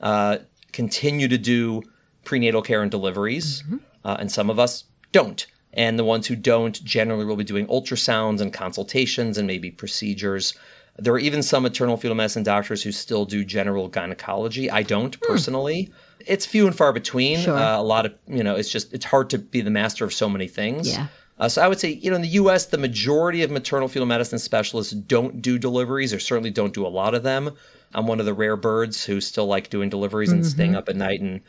uh, 0.00 0.38
continue 0.76 1.26
to 1.26 1.38
do 1.38 1.82
prenatal 2.22 2.60
care 2.60 2.82
and 2.82 2.90
deliveries, 2.90 3.62
mm-hmm. 3.62 3.78
uh, 4.04 4.16
and 4.20 4.30
some 4.30 4.50
of 4.50 4.58
us 4.58 4.84
don't. 5.10 5.46
And 5.72 5.98
the 5.98 6.04
ones 6.04 6.26
who 6.26 6.36
don't 6.36 6.82
generally 6.84 7.24
will 7.24 7.36
be 7.36 7.44
doing 7.44 7.66
ultrasounds 7.68 8.40
and 8.40 8.52
consultations 8.52 9.38
and 9.38 9.46
maybe 9.46 9.70
procedures. 9.70 10.54
There 10.98 11.12
are 11.14 11.18
even 11.18 11.42
some 11.42 11.62
maternal 11.62 11.96
fetal 11.96 12.14
medicine 12.14 12.42
doctors 12.42 12.82
who 12.82 12.92
still 12.92 13.24
do 13.24 13.44
general 13.44 13.88
gynecology. 13.88 14.70
I 14.70 14.82
don't 14.82 15.18
personally. 15.22 15.90
It's 16.26 16.46
few 16.46 16.66
and 16.66 16.76
far 16.76 16.92
between. 16.92 17.38
Sure. 17.40 17.56
Uh, 17.56 17.78
a 17.78 17.82
lot 17.82 18.06
of, 18.06 18.14
you 18.26 18.42
know, 18.42 18.54
it's 18.54 18.70
just, 18.70 18.92
it's 18.92 19.04
hard 19.04 19.30
to 19.30 19.38
be 19.38 19.60
the 19.60 19.70
master 19.70 20.04
of 20.04 20.12
so 20.12 20.28
many 20.28 20.48
things. 20.48 20.88
Yeah. 20.88 21.08
Uh, 21.38 21.48
so 21.48 21.62
I 21.62 21.68
would 21.68 21.78
say, 21.78 21.90
you 21.90 22.10
know, 22.10 22.16
in 22.16 22.22
the 22.22 22.36
U.S., 22.42 22.66
the 22.66 22.78
majority 22.78 23.42
of 23.42 23.50
maternal 23.50 23.88
fetal 23.88 24.06
medicine 24.06 24.38
specialists 24.38 24.92
don't 24.92 25.42
do 25.42 25.58
deliveries, 25.58 26.14
or 26.14 26.18
certainly 26.18 26.50
don't 26.50 26.72
do 26.72 26.86
a 26.86 26.88
lot 26.88 27.14
of 27.14 27.22
them. 27.22 27.50
I'm 27.96 28.06
one 28.06 28.20
of 28.20 28.26
the 28.26 28.34
rare 28.34 28.56
birds 28.56 29.04
who 29.04 29.20
still 29.20 29.46
like 29.46 29.70
doing 29.70 29.88
deliveries 29.88 30.30
and 30.30 30.44
staying 30.46 30.76
up 30.76 30.88
at 30.88 30.94
night 30.96 31.20
and 31.20 31.40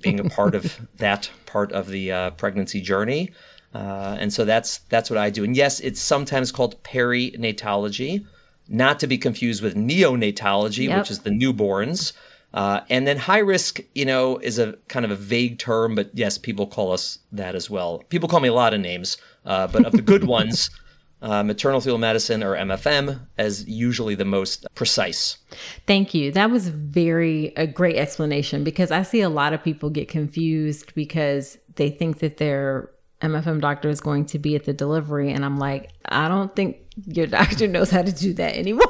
being 0.00 0.20
a 0.20 0.24
part 0.30 0.54
of 0.54 0.80
that 0.96 1.28
part 1.46 1.72
of 1.72 1.88
the 1.88 2.12
uh, 2.12 2.30
pregnancy 2.30 2.80
journey. 2.80 3.32
Uh, 3.74 4.16
and 4.18 4.32
so 4.32 4.44
that's 4.44 4.78
that's 4.88 5.10
what 5.10 5.18
I 5.18 5.30
do. 5.30 5.44
And 5.44 5.54
yes, 5.56 5.80
it's 5.80 6.00
sometimes 6.00 6.50
called 6.52 6.82
perinatology, 6.82 8.24
not 8.68 8.98
to 9.00 9.06
be 9.06 9.18
confused 9.18 9.62
with 9.62 9.74
neonatology, 9.74 10.88
Yep. 10.88 10.98
which 10.98 11.10
is 11.10 11.20
the 11.20 11.30
newborns. 11.30 12.12
Uh, 12.52 12.80
and 12.90 13.06
then 13.06 13.16
high 13.16 13.38
risk, 13.38 13.80
you 13.94 14.04
know, 14.04 14.38
is 14.38 14.58
a 14.58 14.72
kind 14.88 15.04
of 15.04 15.10
a 15.12 15.16
vague 15.16 15.58
term, 15.58 15.94
but 15.94 16.10
yes, 16.14 16.36
people 16.36 16.66
call 16.66 16.92
us 16.92 17.20
that 17.30 17.54
as 17.54 17.70
well. 17.70 18.02
People 18.08 18.28
call 18.28 18.40
me 18.40 18.48
a 18.48 18.52
lot 18.52 18.74
of 18.74 18.80
names, 18.80 19.16
uh, 19.46 19.68
but 19.68 19.84
of 19.86 19.92
the 19.92 20.02
good 20.02 20.24
ones, 20.38 20.68
uh, 21.22 21.42
maternal 21.42 21.80
fetal 21.80 21.98
medicine 21.98 22.42
or 22.42 22.56
MFM 22.56 23.20
as 23.38 23.66
usually 23.68 24.14
the 24.14 24.24
most 24.24 24.66
precise. 24.74 25.38
Thank 25.86 26.14
you. 26.14 26.32
That 26.32 26.50
was 26.50 26.68
very 26.68 27.52
a 27.56 27.66
great 27.66 27.96
explanation 27.96 28.64
because 28.64 28.90
I 28.90 29.02
see 29.02 29.20
a 29.20 29.28
lot 29.28 29.52
of 29.52 29.62
people 29.62 29.90
get 29.90 30.08
confused 30.08 30.94
because 30.94 31.58
they 31.76 31.90
think 31.90 32.18
that 32.20 32.38
their 32.38 32.90
MFM 33.22 33.60
doctor 33.60 33.88
is 33.90 34.00
going 34.00 34.24
to 34.26 34.38
be 34.38 34.56
at 34.56 34.64
the 34.64 34.72
delivery, 34.72 35.30
and 35.30 35.44
I'm 35.44 35.58
like, 35.58 35.90
I 36.06 36.26
don't 36.28 36.54
think 36.56 36.78
your 37.06 37.26
doctor 37.38 37.66
knows 37.66 37.90
how 37.90 38.02
to 38.02 38.12
do 38.12 38.32
that 38.34 38.56
anymore. 38.56 38.86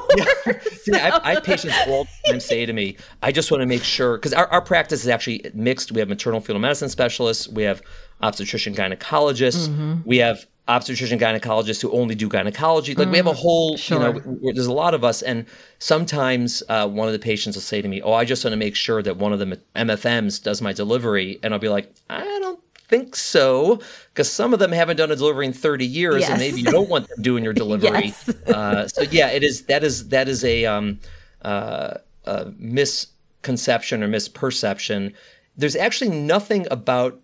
See, 0.72 0.92
I, 0.94 1.20
I 1.22 1.34
have 1.34 1.44
patients 1.44 1.76
all 1.88 2.04
the 2.04 2.30
time 2.30 2.40
say 2.40 2.64
to 2.64 2.72
me, 2.72 2.96
I 3.22 3.32
just 3.32 3.50
want 3.50 3.62
to 3.62 3.66
make 3.66 3.82
sure, 3.82 4.16
because 4.16 4.32
our, 4.32 4.46
our 4.48 4.62
practice 4.62 5.02
is 5.02 5.08
actually 5.08 5.50
mixed. 5.52 5.90
We 5.90 5.98
have 5.98 6.08
maternal 6.08 6.40
fetal 6.40 6.60
medicine 6.60 6.88
specialists, 6.88 7.48
we 7.48 7.64
have 7.64 7.82
obstetrician 8.22 8.74
gynecologists, 8.74 10.04
we 10.04 10.18
have 10.18 10.46
obstetrician 10.76 11.18
gynecologists 11.18 11.82
who 11.82 11.90
only 11.92 12.14
do 12.14 12.28
gynecology. 12.28 12.94
Like 12.94 13.10
we 13.10 13.16
have 13.16 13.26
a 13.26 13.32
whole, 13.32 13.72
you 13.78 13.98
know, 13.98 14.12
Sure. 14.20 14.52
there's 14.54 14.66
a 14.66 14.72
lot 14.72 14.94
of 14.94 15.02
us. 15.04 15.20
And 15.22 15.44
sometimes 15.78 16.62
uh, 16.68 16.86
one 16.88 17.08
of 17.08 17.12
the 17.12 17.18
patients 17.18 17.56
will 17.56 17.62
say 17.62 17.82
to 17.82 17.88
me, 17.88 18.00
Oh, 18.02 18.12
I 18.12 18.24
just 18.24 18.44
want 18.44 18.52
to 18.52 18.56
make 18.66 18.76
sure 18.76 19.02
that 19.02 19.16
one 19.16 19.32
of 19.32 19.38
the 19.40 19.58
MFMs 19.76 20.42
does 20.42 20.62
my 20.62 20.72
delivery. 20.72 21.38
And 21.42 21.52
I'll 21.52 21.60
be 21.60 21.68
like, 21.68 21.92
I 22.08 22.20
don't 22.40 22.60
think 22.88 23.14
so 23.16 23.78
because 24.12 24.30
some 24.30 24.52
of 24.52 24.58
them 24.58 24.72
haven't 24.72 24.96
done 24.96 25.10
a 25.12 25.16
delivery 25.16 25.46
in 25.46 25.52
30 25.52 25.86
years 25.86 26.20
Yes. 26.22 26.30
and 26.30 26.38
maybe 26.40 26.60
you 26.60 26.70
don't 26.70 26.88
want 26.88 27.06
them 27.08 27.22
doing 27.22 27.44
your 27.44 27.52
delivery 27.64 28.06
Yes. 28.06 28.28
uh, 28.48 28.88
so 28.88 29.02
yeah 29.02 29.28
it 29.30 29.44
is 29.44 29.62
that 29.66 29.84
is 29.84 30.08
that 30.08 30.28
is 30.28 30.42
a 30.44 30.66
um 30.66 30.98
uh, 31.42 31.94
a 32.24 32.46
misconception 32.58 34.02
or 34.02 34.08
misperception 34.08 35.14
there's 35.56 35.76
actually 35.76 36.10
nothing 36.10 36.66
about 36.70 37.20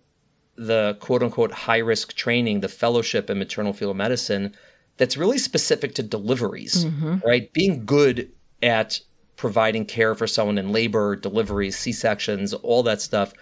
the 0.57 0.97
quote 0.99 1.23
unquote 1.23 1.51
high 1.51 1.77
risk 1.77 2.13
training 2.15 2.61
the 2.61 2.69
fellowship 2.69 3.29
in 3.29 3.37
maternal 3.39 3.73
fetal 3.73 3.93
medicine 3.93 4.53
that's 4.97 5.17
really 5.17 5.37
specific 5.37 5.93
to 5.95 6.03
deliveries 6.03 6.85
mm-hmm. 6.85 7.17
right 7.25 7.53
being 7.53 7.85
good 7.85 8.31
at 8.63 8.99
providing 9.35 9.85
care 9.85 10.15
for 10.15 10.25
someone 10.25 10.57
in 10.57 10.71
labor 10.71 11.15
deliveries 11.15 11.77
c-sections 11.77 12.53
all 12.55 12.81
that 12.81 12.99
stuff 13.01 13.33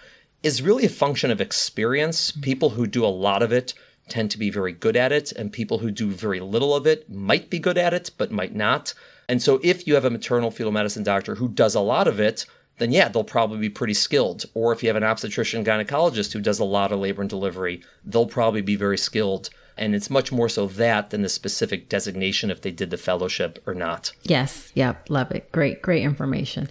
is 0.42 0.62
really 0.62 0.84
a 0.84 0.88
function 0.88 1.30
of 1.30 1.40
experience. 1.40 2.30
Mm-hmm. 2.30 2.40
People 2.42 2.70
who 2.70 2.86
do 2.86 3.04
a 3.04 3.08
lot 3.08 3.42
of 3.42 3.52
it 3.52 3.74
tend 4.08 4.30
to 4.30 4.38
be 4.38 4.50
very 4.50 4.72
good 4.72 4.96
at 4.96 5.10
it, 5.10 5.32
and 5.32 5.52
people 5.52 5.78
who 5.78 5.90
do 5.90 6.10
very 6.10 6.38
little 6.38 6.74
of 6.74 6.86
it 6.86 7.10
might 7.10 7.50
be 7.50 7.58
good 7.58 7.76
at 7.76 7.92
it, 7.92 8.12
but 8.16 8.30
might 8.30 8.54
not. 8.54 8.94
And 9.28 9.42
so, 9.42 9.58
if 9.64 9.86
you 9.86 9.94
have 9.94 10.04
a 10.04 10.10
maternal 10.10 10.52
fetal 10.52 10.70
medicine 10.70 11.02
doctor 11.02 11.34
who 11.34 11.48
does 11.48 11.74
a 11.74 11.80
lot 11.80 12.06
of 12.06 12.20
it, 12.20 12.46
then 12.78 12.92
yeah, 12.92 13.08
they'll 13.08 13.24
probably 13.24 13.58
be 13.58 13.70
pretty 13.70 13.94
skilled. 13.94 14.44
Or 14.54 14.72
if 14.72 14.82
you 14.82 14.88
have 14.88 14.96
an 14.96 15.04
obstetrician 15.04 15.64
gynecologist 15.64 16.32
who 16.32 16.40
does 16.40 16.58
a 16.58 16.64
lot 16.64 16.92
of 16.92 17.00
labor 17.00 17.22
and 17.22 17.30
delivery, 17.30 17.82
they'll 18.04 18.26
probably 18.26 18.62
be 18.62 18.76
very 18.76 18.98
skilled. 18.98 19.50
And 19.76 19.94
it's 19.94 20.10
much 20.10 20.32
more 20.32 20.48
so 20.48 20.66
that 20.66 21.10
than 21.10 21.22
the 21.22 21.28
specific 21.28 21.88
designation 21.88 22.50
if 22.50 22.62
they 22.62 22.70
did 22.70 22.90
the 22.90 22.96
fellowship 22.96 23.62
or 23.66 23.74
not. 23.74 24.12
Yes. 24.22 24.72
Yep. 24.74 25.10
Love 25.10 25.30
it. 25.32 25.52
Great, 25.52 25.82
great 25.82 26.02
information. 26.02 26.70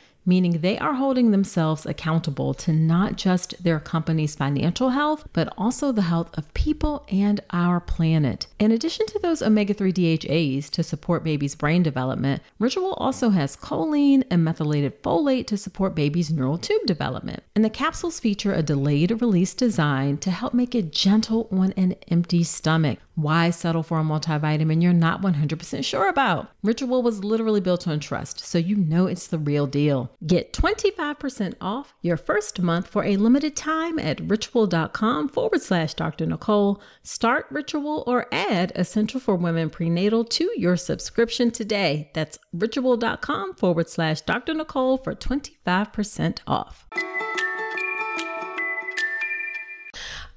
meaning 0.25 0.59
they 0.59 0.77
are 0.77 0.93
holding 0.93 1.31
themselves 1.31 1.85
accountable 1.85 2.53
to 2.53 2.71
not 2.71 3.15
just 3.15 3.63
their 3.63 3.79
company's 3.79 4.35
financial 4.35 4.89
health, 4.89 5.27
but 5.33 5.51
also 5.57 5.91
the 5.91 6.03
health 6.03 6.29
of 6.37 6.53
people 6.53 7.05
and 7.11 7.41
our 7.51 7.79
planet. 7.79 8.47
In 8.59 8.71
addition 8.71 9.05
to 9.07 9.19
those 9.19 9.41
omega 9.41 9.73
3 9.73 9.91
DHAs 9.91 10.69
to 10.71 10.83
support 10.83 11.23
baby's 11.23 11.55
brain 11.55 11.83
development, 11.83 12.41
Ritual 12.59 12.93
also 12.93 13.29
has 13.29 13.57
choline 13.57 14.23
and 14.29 14.43
methylated 14.43 15.01
folate 15.03 15.47
to 15.47 15.57
support 15.57 15.95
baby's 15.95 16.31
neural 16.31 16.57
tube 16.57 16.85
development. 16.85 17.43
And 17.55 17.65
the 17.65 17.69
capsules 17.69 18.19
feature 18.19 18.53
a 18.53 18.63
delayed 18.63 19.21
release 19.21 19.53
design 19.53 20.17
to 20.19 20.31
help 20.31 20.53
make 20.53 20.75
it 20.75 20.91
gentle 20.91 21.47
on 21.51 21.73
an 21.73 21.95
empty 22.09 22.43
stomach. 22.43 22.99
Why 23.15 23.49
settle 23.49 23.83
for 23.83 23.99
a 23.99 24.03
multivitamin 24.03 24.81
you're 24.81 24.93
not 24.93 25.21
100% 25.21 25.83
sure 25.83 26.07
about? 26.07 26.49
Ritual 26.63 27.03
was 27.03 27.23
literally 27.23 27.59
built 27.59 27.87
on 27.87 27.99
trust, 27.99 28.39
so 28.39 28.57
you 28.57 28.75
know 28.75 29.05
it's 29.05 29.27
the 29.27 29.37
real 29.37 29.67
deal. 29.67 30.11
Get 30.25 30.53
25% 30.53 31.55
off 31.59 31.93
your 32.01 32.17
first 32.17 32.61
month 32.61 32.87
for 32.87 33.03
a 33.03 33.17
limited 33.17 33.55
time 33.55 33.99
at 33.99 34.21
ritual.com 34.21 35.29
forward 35.29 35.61
slash 35.61 35.93
Dr. 35.93 36.25
Nicole. 36.25 36.81
Start 37.03 37.47
Ritual 37.51 38.03
or 38.07 38.27
add 38.31 38.71
Essential 38.75 39.19
for 39.19 39.35
Women 39.35 39.69
Prenatal 39.69 40.23
to 40.25 40.51
your 40.57 40.77
subscription 40.77 41.51
today. 41.51 42.11
That's 42.13 42.39
ritual.com 42.53 43.55
forward 43.55 43.89
slash 43.89 44.21
Dr. 44.21 44.53
Nicole 44.53 44.97
for 44.97 45.13
25% 45.13 46.39
off. 46.47 46.87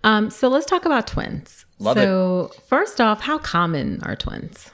Um, 0.04 0.30
so 0.30 0.48
let's 0.48 0.66
talk 0.66 0.84
about 0.84 1.06
twins. 1.06 1.64
Love 1.78 1.96
it. 1.96 2.02
so 2.02 2.52
first 2.68 3.00
off, 3.00 3.22
how 3.22 3.38
common 3.38 4.00
are 4.02 4.14
twins? 4.14 4.70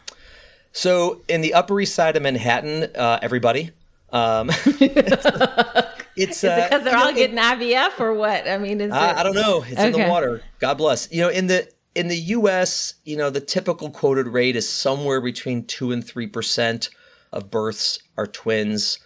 So 0.72 1.22
in 1.28 1.40
the 1.40 1.54
Upper 1.54 1.80
East 1.80 1.94
Side 1.94 2.16
of 2.16 2.22
Manhattan, 2.22 2.90
uh, 2.94 3.20
everybody. 3.22 3.70
Um, 4.12 4.50
it's 6.16 6.42
uh, 6.44 6.68
Because 6.68 6.82
they're 6.84 6.92
you 6.92 6.98
know, 6.98 7.06
all 7.06 7.14
getting 7.14 7.36
IVF 7.36 8.00
or 8.00 8.12
what? 8.14 8.48
I 8.48 8.58
mean, 8.58 8.80
is 8.80 8.92
I, 8.92 9.10
it? 9.10 9.16
I 9.16 9.22
don't 9.22 9.36
know. 9.36 9.64
It's 9.66 9.80
in 9.80 9.92
the 9.92 10.08
water. 10.08 10.42
God 10.58 10.74
bless. 10.74 11.10
You 11.12 11.22
know, 11.22 11.28
in 11.28 11.46
the 11.46 11.68
in 11.94 12.08
the 12.08 12.16
U.S., 12.16 12.94
you 13.04 13.16
know, 13.16 13.30
the 13.30 13.40
typical 13.40 13.90
quoted 13.90 14.26
rate 14.26 14.56
is 14.56 14.68
somewhere 14.68 15.20
between 15.20 15.64
two 15.64 15.92
and 15.92 16.04
three 16.04 16.26
percent 16.26 16.90
of 17.32 17.52
births 17.52 18.00
are 18.16 18.26
twins, 18.26 18.98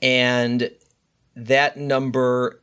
and 0.00 0.70
that 1.34 1.76
number 1.76 2.62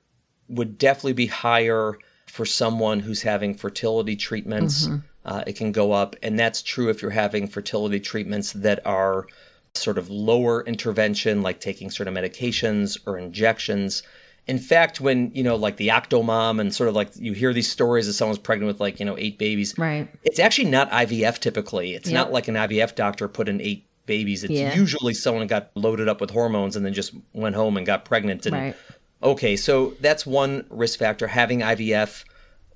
would 0.49 0.79
definitely 0.79 1.13
be 1.13 1.27
higher 1.27 1.97
for 2.33 2.45
someone 2.47 2.99
who's 3.01 3.21
having 3.21 3.53
fertility 3.53 4.15
treatments. 4.15 4.89
Uh, 5.23 5.43
it 5.45 5.55
can 5.55 5.71
go 5.71 5.91
up, 5.91 6.15
and 6.23 6.37
that's 6.39 6.63
true 6.63 6.89
if 6.89 6.99
you're 6.99 7.11
having 7.11 7.45
fertility 7.47 7.99
treatments 7.99 8.53
that 8.53 8.83
are 8.87 9.27
sort 9.75 9.99
of 9.99 10.09
lower 10.09 10.63
intervention, 10.65 11.43
like 11.43 11.59
taking 11.59 11.91
certain 11.91 12.11
medications 12.15 12.97
or 13.05 13.19
injections. 13.19 14.01
In 14.47 14.57
fact, 14.57 14.99
when 14.99 15.29
you 15.35 15.43
know, 15.43 15.55
like 15.55 15.77
the 15.77 15.89
Octomom, 15.89 16.59
and 16.59 16.73
sort 16.73 16.89
of 16.89 16.95
like 16.95 17.11
you 17.15 17.33
hear 17.33 17.53
these 17.53 17.71
stories 17.71 18.07
of 18.07 18.15
someone's 18.15 18.39
pregnant 18.39 18.67
with 18.67 18.81
like 18.81 18.99
you 18.99 19.05
know 19.05 19.15
eight 19.19 19.37
babies, 19.37 19.75
Right. 19.77 20.09
It's 20.23 20.39
actually 20.39 20.71
not 20.71 20.89
IVF 20.89 21.37
typically. 21.37 21.93
It's 21.93 22.09
not 22.09 22.31
like 22.31 22.47
an 22.47 22.55
IVF 22.55 22.95
doctor 22.95 23.27
put 23.27 23.47
in 23.47 23.61
eight 23.61 23.85
babies. 24.07 24.43
It's 24.43 24.51
Yeah. 24.51 24.75
usually 24.75 25.13
someone 25.13 25.45
got 25.47 25.69
loaded 25.75 26.09
up 26.09 26.19
with 26.19 26.31
hormones 26.31 26.75
and 26.75 26.83
then 26.83 26.93
just 26.93 27.13
went 27.33 27.55
home 27.55 27.77
and 27.77 27.85
got 27.85 28.05
pregnant. 28.05 28.45
And 28.47 28.53
Right. 28.55 28.75
Okay, 29.23 29.55
so 29.55 29.93
that's 29.99 30.25
one 30.25 30.65
risk 30.69 30.99
factor. 30.99 31.27
Having 31.27 31.61
IVF 31.61 32.25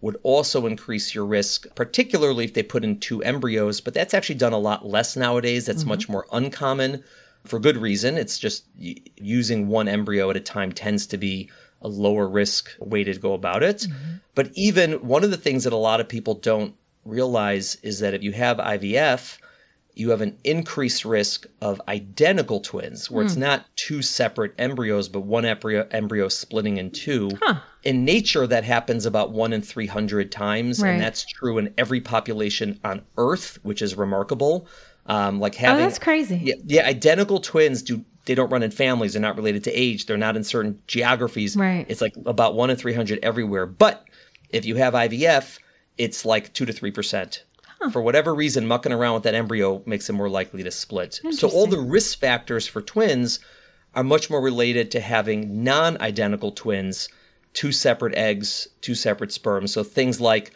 would 0.02 0.18
also 0.24 0.66
increase 0.66 1.14
your 1.14 1.26
risk, 1.26 1.66
particularly 1.76 2.46
if 2.46 2.54
they 2.54 2.64
put 2.64 2.84
in 2.84 3.00
two 3.00 3.22
embryos, 3.24 3.82
but 3.82 3.94
that's 3.94 4.14
actually 4.14 4.36
done 4.36 4.54
a 4.54 4.58
lot 4.58 4.86
less 4.86 5.16
nowadays. 5.16 5.66
That's 5.66 5.82
mm-hmm. 5.82 5.90
much 5.90 6.10
more 6.10 6.28
uncommon 6.32 7.04
for 7.46 7.60
good 7.60 7.78
reason. 7.78 8.18
It's 8.18 8.38
just 8.38 8.66
y- 8.80 8.96
using 9.16 9.68
one 9.68 9.88
embryo 9.88 10.30
at 10.30 10.38
a 10.38 10.42
time 10.42 10.72
tends 10.72 11.08
to 11.08 11.18
be 11.18 11.50
a 11.82 11.88
lower 11.88 12.28
risk 12.28 12.76
way 12.80 13.04
to 13.04 13.18
go 13.18 13.34
about 13.34 13.64
it. 13.64 13.78
Mm-hmm. 13.78 14.16
But 14.36 14.52
even 14.54 14.94
one 15.08 15.24
of 15.24 15.32
the 15.32 15.38
things 15.38 15.64
that 15.64 15.74
a 15.74 15.78
lot 15.78 16.00
of 16.00 16.08
people 16.08 16.36
don't 16.36 16.76
realize 17.06 17.76
is 17.82 18.00
that 18.00 18.14
if 18.14 18.22
you 18.22 18.34
have 18.34 18.58
IVF, 18.58 19.40
you 20.00 20.12
have 20.12 20.22
an 20.22 20.38
increased 20.44 21.06
risk 21.06 21.46
of 21.62 21.82
identical 21.88 22.60
twins, 22.60 23.10
where 23.10 23.26
it's 23.26 23.36
not 23.36 23.66
two 23.76 24.02
separate 24.02 24.54
embryos, 24.58 25.10
but 25.10 25.22
one 25.22 25.46
embryo, 25.46 25.88
embryo 25.92 26.28
splitting 26.28 26.78
in 26.78 26.92
two. 26.92 27.30
in 27.84 28.06
nature, 28.06 28.46
that 28.46 28.64
happens 28.64 29.06
about 29.06 29.32
one 29.32 29.54
in 29.54 29.62
300 29.62 30.32
times. 30.32 30.82
Right. 30.82 30.92
And 30.92 31.02
that's 31.02 31.26
true 31.26 31.58
in 31.58 31.74
every 31.78 32.02
population 32.02 32.80
on 32.84 33.02
Earth, 33.18 33.60
which 33.64 33.82
is 33.82 33.96
remarkable. 33.96 34.68
Um, 35.06 35.40
like 35.40 35.56
having, 35.56 35.82
oh, 35.82 35.86
that's 35.86 36.00
crazy. 36.00 36.38
Yeah, 36.44 36.56
yeah, 36.66 36.86
identical 36.86 37.40
twins 37.40 37.82
do 37.82 38.04
they 38.26 38.36
don't 38.36 38.52
run 38.52 38.62
in 38.62 38.72
families. 38.72 39.14
They're 39.14 39.22
not 39.22 39.38
related 39.38 39.64
to 39.64 39.72
age. 39.72 40.06
They're 40.06 40.18
not 40.18 40.36
in 40.36 40.44
certain 40.44 40.82
geographies. 40.86 41.56
Right. 41.56 41.86
It's 41.88 42.02
like 42.02 42.14
about 42.26 42.56
one 42.56 42.70
in 42.70 42.76
300 42.76 43.20
everywhere. 43.24 43.66
But 43.66 44.06
if 44.50 44.66
you 44.66 44.76
have 44.76 44.94
IVF, 44.94 45.60
it's 45.98 46.26
like 46.26 46.54
two 46.54 46.66
to 46.66 46.74
three 46.74 46.92
percent. 46.92 47.44
For 47.92 48.02
whatever 48.02 48.34
reason, 48.34 48.66
mucking 48.68 48.92
around 48.92 49.14
with 49.16 49.24
that 49.24 49.36
embryo 49.36 49.84
makes 49.86 50.10
it 50.10 50.14
more 50.14 50.30
likely 50.30 50.64
to 50.64 50.72
split. 50.72 51.20
So 51.32 51.48
all 51.50 51.68
the 51.68 51.80
risk 51.80 52.20
factors 52.20 52.68
for 52.68 52.82
twins 52.82 53.40
are 53.94 54.04
much 54.04 54.30
more 54.30 54.42
related 54.42 54.92
to 54.92 55.00
having 55.00 55.64
non-identical 55.64 56.52
twins, 56.52 57.10
two 57.54 57.72
separate 57.72 58.16
eggs, 58.16 58.68
two 58.82 58.96
separate 58.96 59.32
sperms. 59.32 59.74
So 59.74 59.84
things 59.84 60.20
like 60.20 60.54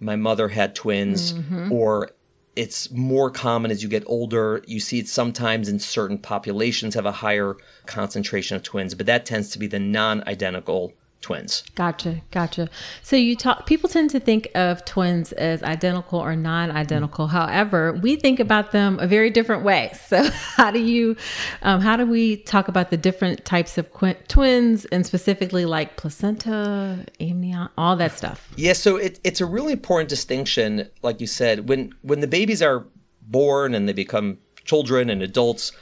my 0.00 0.16
mother 0.16 0.48
had 0.48 0.74
twins, 0.74 1.34
mm-hmm. 1.34 1.70
or 1.72 2.10
it's 2.56 2.90
more 2.90 3.30
common 3.30 3.70
as 3.70 3.82
you 3.82 3.88
get 3.88 4.02
older. 4.06 4.62
You 4.66 4.80
see 4.80 4.98
it 4.98 5.08
sometimes 5.08 5.68
in 5.68 5.78
certain 5.78 6.18
populations 6.18 6.94
have 6.94 7.06
a 7.06 7.12
higher 7.12 7.56
concentration 7.86 8.56
of 8.56 8.62
twins, 8.62 8.94
but 8.94 9.06
that 9.06 9.24
tends 9.24 9.50
to 9.50 9.58
be 9.58 9.66
the 9.66 9.78
non-identical 9.78 10.92
twins. 11.22 11.62
Gotcha, 11.74 12.20
gotcha. 12.30 12.68
So 13.02 13.16
you 13.16 13.36
talk. 13.36 13.66
People 13.66 13.88
tend 13.88 14.10
to 14.10 14.20
think 14.20 14.48
of 14.54 14.84
twins 14.84 15.32
as 15.32 15.62
identical 15.62 16.18
or 16.18 16.36
non-identical. 16.36 17.28
However, 17.28 17.94
we 18.02 18.16
think 18.16 18.40
about 18.40 18.72
them 18.72 18.98
a 19.00 19.06
very 19.06 19.30
different 19.30 19.62
way. 19.62 19.92
So 20.12 20.28
how 20.56 20.70
do 20.70 20.78
you, 20.78 21.16
um, 21.62 21.80
how 21.80 21.96
do 21.96 22.04
we 22.04 22.36
talk 22.36 22.68
about 22.68 22.90
the 22.90 22.98
different 22.98 23.46
types 23.46 23.78
of 23.78 23.90
qu- 23.94 24.14
twins, 24.28 24.84
and 24.86 25.06
specifically 25.06 25.64
like 25.64 25.96
placenta, 25.96 27.06
amnion, 27.18 27.70
all 27.78 27.96
that 27.96 28.12
stuff? 28.12 28.52
Yeah, 28.56 28.74
so 28.74 28.96
it, 28.96 29.20
it's 29.24 29.40
a 29.40 29.46
really 29.46 29.72
important 29.72 30.10
distinction, 30.10 30.90
like 31.00 31.20
you 31.22 31.26
said, 31.26 31.66
when 31.68 31.94
when 32.02 32.20
the 32.20 32.26
babies 32.26 32.60
are 32.60 32.84
born 33.22 33.74
and 33.74 33.88
they 33.88 33.94
become 33.94 34.36
children 34.64 35.08
and 35.08 35.22
adults, 35.22 35.72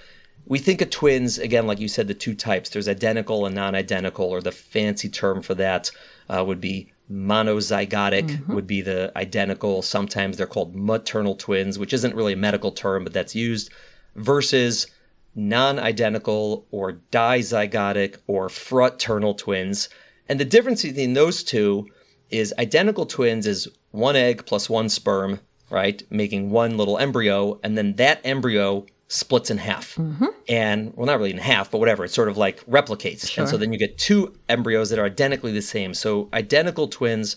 we 0.51 0.59
think 0.59 0.83
of 0.83 0.91
twins 0.91 1.39
again, 1.39 1.69
like 1.69 1.79
you 1.79 1.87
said, 1.87 2.09
the 2.09 2.15
two 2.15 2.35
types. 2.35 2.71
There's 2.71 2.89
identical 2.89 3.47
and 3.47 3.55
non-identical, 3.55 4.27
or 4.27 4.41
the 4.41 4.51
fancy 4.51 5.09
term 5.09 5.43
for 5.43 5.55
that 5.55 5.93
uh, 6.29 6.45
would 6.45 6.61
be 6.61 6.93
monozygotic. 7.09 8.49
Would 8.49 8.67
be 8.67 8.81
the 8.81 9.13
identical. 9.15 9.81
Sometimes 9.81 10.37
they're 10.37 10.49
called 10.49 10.75
maternal 10.75 11.37
twins, 11.37 11.79
which 11.79 11.93
isn't 11.93 12.17
really 12.17 12.33
a 12.33 12.37
medical 12.37 12.73
term, 12.73 13.05
but 13.05 13.13
that's 13.13 13.37
used. 13.37 13.71
Versus 14.17 14.89
non-identical 15.37 16.67
or 16.73 16.95
dizygotic 17.13 18.17
or 18.27 18.49
fraternal 18.49 19.35
twins. 19.35 19.89
And 20.29 20.41
the 20.41 20.45
difference 20.45 20.83
between 20.83 21.13
those 21.13 21.45
two 21.45 21.87
is 22.29 22.53
identical 22.59 23.07
twins 23.07 23.47
is 23.47 23.69
one 23.93 24.17
egg 24.17 24.47
plus 24.47 24.69
one 24.69 24.89
sperm, 24.89 25.39
right? 25.71 26.03
Making 26.11 26.51
one 26.51 26.77
little 26.77 26.99
embryo, 26.99 27.61
and 27.63 27.79
then 27.79 27.95
that 27.95 28.21
embryo 28.25 28.87
splits 29.13 29.51
in 29.51 29.59
half. 29.59 29.99
And 30.49 30.93
well, 30.97 31.05
not 31.07 31.19
really 31.19 31.33
in 31.33 31.39
half, 31.39 31.69
but 31.71 31.79
whatever. 31.79 32.05
It 32.05 32.11
sort 32.13 32.29
of 32.29 32.37
like 32.37 32.65
replicates. 32.67 33.37
And 33.37 33.49
so 33.49 33.57
then 33.57 33.73
you 33.73 33.79
get 33.79 33.99
two 33.99 34.35
embryos 34.49 34.91
that 34.91 34.99
are 35.01 35.05
identically 35.05 35.51
the 35.53 35.63
same. 35.63 35.95
So 35.95 36.29
identical 36.33 36.87
twins 36.87 37.37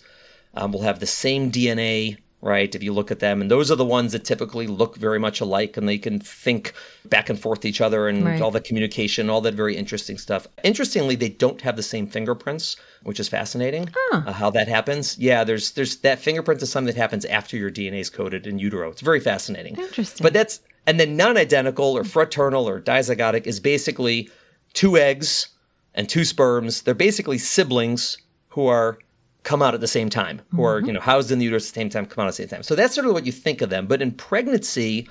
um, 0.53 0.71
will 0.71 0.83
have 0.83 0.99
the 0.99 1.07
same 1.07 1.51
DNA, 1.51 2.17
right? 2.41 2.75
If 2.75 2.83
you 2.83 2.93
look 2.93 3.09
at 3.09 3.21
them, 3.21 3.41
and 3.41 3.49
those 3.49 3.71
are 3.71 3.75
the 3.75 3.83
ones 3.85 4.11
that 4.11 4.23
typically 4.23 4.67
look 4.67 4.97
very 4.97 5.17
much 5.19 5.41
alike 5.41 5.75
and 5.75 5.89
they 5.89 5.97
can 5.97 6.19
think 6.19 6.73
back 7.05 7.27
and 7.27 7.39
forth 7.39 7.61
to 7.61 7.69
each 7.69 7.81
other 7.81 8.07
and 8.07 8.23
Right. 8.23 8.39
all 8.39 8.51
the 8.51 8.61
communication, 8.61 9.27
all 9.31 9.41
that 9.41 9.55
very 9.55 9.75
interesting 9.75 10.19
stuff. 10.19 10.45
Interestingly, 10.63 11.15
they 11.15 11.29
don't 11.29 11.61
have 11.61 11.75
the 11.75 11.81
same 11.81 12.05
fingerprints, 12.05 12.75
which 13.01 13.19
is 13.19 13.27
fascinating. 13.27 13.89
Uh, 14.11 14.31
how 14.33 14.51
that 14.51 14.67
happens? 14.67 15.17
Yeah, 15.17 15.43
there's 15.43 15.71
there's 15.71 15.95
that 15.97 16.19
fingerprint 16.19 16.61
is 16.61 16.69
something 16.71 16.93
that 16.93 16.99
happens 17.01 17.25
after 17.25 17.57
your 17.57 17.71
DNA 17.71 17.99
is 17.99 18.11
coded 18.11 18.45
in 18.45 18.59
utero. 18.59 18.89
It's 18.91 19.01
very 19.01 19.19
fascinating. 19.19 19.75
Interesting. 19.75 20.23
But 20.23 20.33
that's 20.33 20.59
and 20.85 20.99
then 20.99 21.15
non-identical 21.15 21.97
or 21.97 22.03
fraternal 22.03 22.67
or 22.67 22.81
dizygotic 22.81 23.47
is 23.47 23.59
basically 23.59 24.29
two 24.73 24.97
eggs 24.97 25.49
and 25.93 26.09
two 26.09 26.25
sperms. 26.25 26.81
They're 26.81 26.93
basically 26.93 27.37
siblings 27.37 28.17
who 28.49 28.67
are 28.67 28.97
come 29.43 29.61
out 29.61 29.73
at 29.73 29.81
the 29.81 29.87
same 29.87 30.09
time, 30.09 30.41
who 30.51 30.63
are 30.63 30.77
mm-hmm. 30.77 30.87
you 30.87 30.93
know 30.93 30.99
housed 30.99 31.31
in 31.31 31.39
the 31.39 31.45
uterus 31.45 31.69
at 31.69 31.73
the 31.73 31.81
same 31.81 31.89
time, 31.89 32.05
come 32.05 32.23
out 32.23 32.27
at 32.27 32.31
the 32.31 32.43
same 32.43 32.47
time. 32.47 32.63
So 32.63 32.75
that's 32.75 32.95
sort 32.95 33.07
of 33.07 33.13
what 33.13 33.25
you 33.25 33.31
think 33.31 33.61
of 33.61 33.69
them. 33.69 33.87
But 33.87 34.01
in 34.01 34.11
pregnancy, 34.11 35.07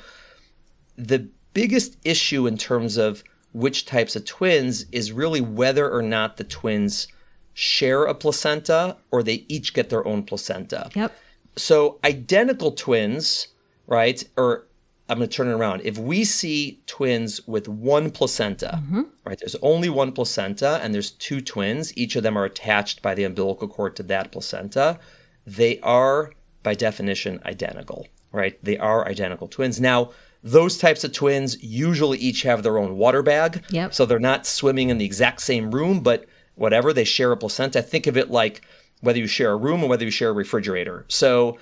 the 0.96 1.28
biggest 1.54 1.96
issue 2.04 2.46
in 2.46 2.56
terms 2.56 2.96
of 2.96 3.22
which 3.52 3.84
types 3.84 4.16
of 4.16 4.24
twins 4.24 4.86
is 4.92 5.12
really 5.12 5.40
whether 5.40 5.90
or 5.90 6.02
not 6.02 6.38
the 6.38 6.44
twins 6.44 7.08
share 7.54 8.04
a 8.04 8.14
placenta 8.14 8.96
or 9.10 9.22
they 9.22 9.44
each 9.48 9.74
get 9.74 9.90
their 9.90 10.06
own 10.06 10.22
placenta. 10.22 10.88
Yep. 10.94 11.14
So 11.56 11.98
identical 12.02 12.72
twins, 12.72 13.48
right? 13.86 14.24
Or 14.38 14.66
I'm 15.12 15.18
going 15.18 15.28
to 15.28 15.36
turn 15.36 15.48
it 15.48 15.52
around. 15.52 15.82
If 15.84 15.98
we 15.98 16.24
see 16.24 16.80
twins 16.86 17.46
with 17.46 17.68
one 17.68 18.10
placenta, 18.10 18.80
mm-hmm. 18.82 19.02
right? 19.24 19.38
There's 19.38 19.56
only 19.56 19.90
one 19.90 20.12
placenta 20.12 20.80
and 20.82 20.94
there's 20.94 21.10
two 21.10 21.40
twins. 21.40 21.96
Each 21.96 22.16
of 22.16 22.22
them 22.22 22.36
are 22.36 22.44
attached 22.44 23.02
by 23.02 23.14
the 23.14 23.24
umbilical 23.24 23.68
cord 23.68 23.94
to 23.96 24.02
that 24.04 24.32
placenta. 24.32 24.98
They 25.46 25.78
are 25.80 26.32
by 26.62 26.74
definition 26.74 27.40
identical, 27.44 28.08
right? 28.32 28.58
They 28.64 28.78
are 28.78 29.06
identical 29.06 29.48
twins. 29.48 29.80
Now, 29.80 30.12
those 30.42 30.78
types 30.78 31.04
of 31.04 31.12
twins 31.12 31.62
usually 31.62 32.18
each 32.18 32.42
have 32.42 32.62
their 32.62 32.78
own 32.78 32.96
water 32.96 33.22
bag. 33.22 33.62
Yep. 33.68 33.94
So 33.94 34.06
they're 34.06 34.18
not 34.18 34.46
swimming 34.46 34.88
in 34.88 34.98
the 34.98 35.04
exact 35.04 35.42
same 35.42 35.70
room, 35.70 36.00
but 36.00 36.24
whatever, 36.54 36.92
they 36.92 37.04
share 37.04 37.32
a 37.32 37.36
placenta. 37.36 37.82
Think 37.82 38.06
of 38.06 38.16
it 38.16 38.30
like 38.30 38.62
whether 39.02 39.18
you 39.18 39.26
share 39.26 39.52
a 39.52 39.56
room 39.56 39.84
or 39.84 39.88
whether 39.88 40.04
you 40.04 40.10
share 40.10 40.30
a 40.30 40.32
refrigerator. 40.32 41.04
So 41.08 41.58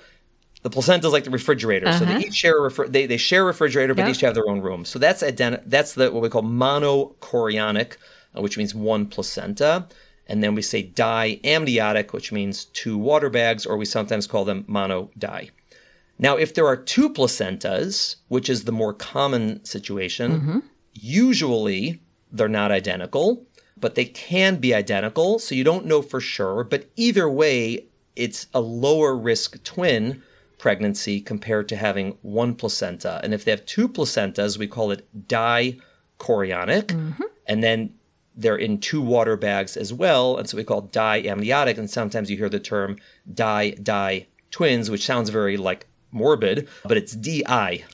the 0.63 0.69
placenta 0.69 1.07
is 1.07 1.13
like 1.13 1.23
the 1.23 1.31
refrigerator. 1.31 1.91
So 1.93 2.05
they 2.05 2.19
each 2.19 2.35
share 2.35 2.63
a 2.65 2.69
refri- 2.69 2.91
they, 2.91 3.05
they 3.07 3.17
share 3.17 3.43
a 3.43 3.45
refrigerator, 3.45 3.93
but 3.93 4.01
Yep. 4.01 4.07
they 4.07 4.11
each 4.11 4.21
have 4.21 4.35
their 4.35 4.47
own 4.47 4.61
room. 4.61 4.85
So 4.85 4.99
that's 4.99 5.23
identi- 5.23 5.63
that's 5.65 5.93
the 5.93 6.11
what 6.11 6.21
we 6.21 6.29
call 6.29 6.43
monochorionic, 6.43 7.97
uh, 8.37 8.41
which 8.41 8.57
means 8.57 8.75
one 8.75 9.05
placenta. 9.07 9.87
And 10.27 10.43
then 10.43 10.55
we 10.55 10.61
say 10.61 10.83
diamniotic, 10.83 12.13
which 12.13 12.31
means 12.31 12.65
two 12.65 12.97
water 12.97 13.29
bags, 13.29 13.65
or 13.65 13.75
we 13.75 13.85
sometimes 13.85 14.27
call 14.27 14.45
them 14.45 14.63
monodi. 14.65 15.49
Now, 16.19 16.37
if 16.37 16.53
there 16.53 16.67
are 16.67 16.77
two 16.77 17.09
placentas, 17.09 18.17
which 18.27 18.47
is 18.49 18.63
the 18.65 18.71
more 18.71 18.93
common 18.93 19.65
situation, 19.65 20.61
usually 20.93 21.99
they're 22.31 22.47
not 22.47 22.71
identical, 22.71 23.43
but 23.77 23.95
they 23.95 24.05
can 24.05 24.57
be 24.57 24.73
identical. 24.73 25.39
So 25.39 25.55
you 25.55 25.63
don't 25.63 25.85
know 25.85 26.01
for 26.01 26.21
sure. 26.21 26.63
But 26.63 26.89
either 26.95 27.27
way, 27.27 27.85
it's 28.15 28.47
a 28.53 28.61
lower 28.61 29.15
risk 29.17 29.61
twin 29.63 30.21
pregnancy 30.61 31.19
compared 31.19 31.67
to 31.67 31.75
having 31.75 32.15
one 32.21 32.53
placenta. 32.53 33.19
And 33.23 33.33
if 33.33 33.43
they 33.43 33.49
have 33.49 33.65
two 33.65 33.89
placentas, 33.89 34.59
we 34.59 34.67
call 34.67 34.91
it 34.91 35.07
dichorionic. 35.27 36.91
And 37.47 37.63
then 37.63 37.95
they're 38.35 38.55
in 38.55 38.77
two 38.79 39.01
water 39.01 39.35
bags 39.35 39.75
as 39.75 39.91
well. 39.91 40.37
And 40.37 40.47
so 40.47 40.55
we 40.55 40.63
call 40.63 40.83
diamniotic. 40.83 41.79
And 41.79 41.89
sometimes 41.89 42.29
you 42.29 42.37
hear 42.37 42.47
the 42.47 42.59
term 42.59 42.97
di 43.33 43.71
di 43.71 44.27
twins, 44.51 44.91
which 44.91 45.03
sounds 45.03 45.31
very 45.31 45.57
like 45.57 45.87
morbid, 46.11 46.67
but 46.83 46.95
it's 46.95 47.13
di, 47.13 47.43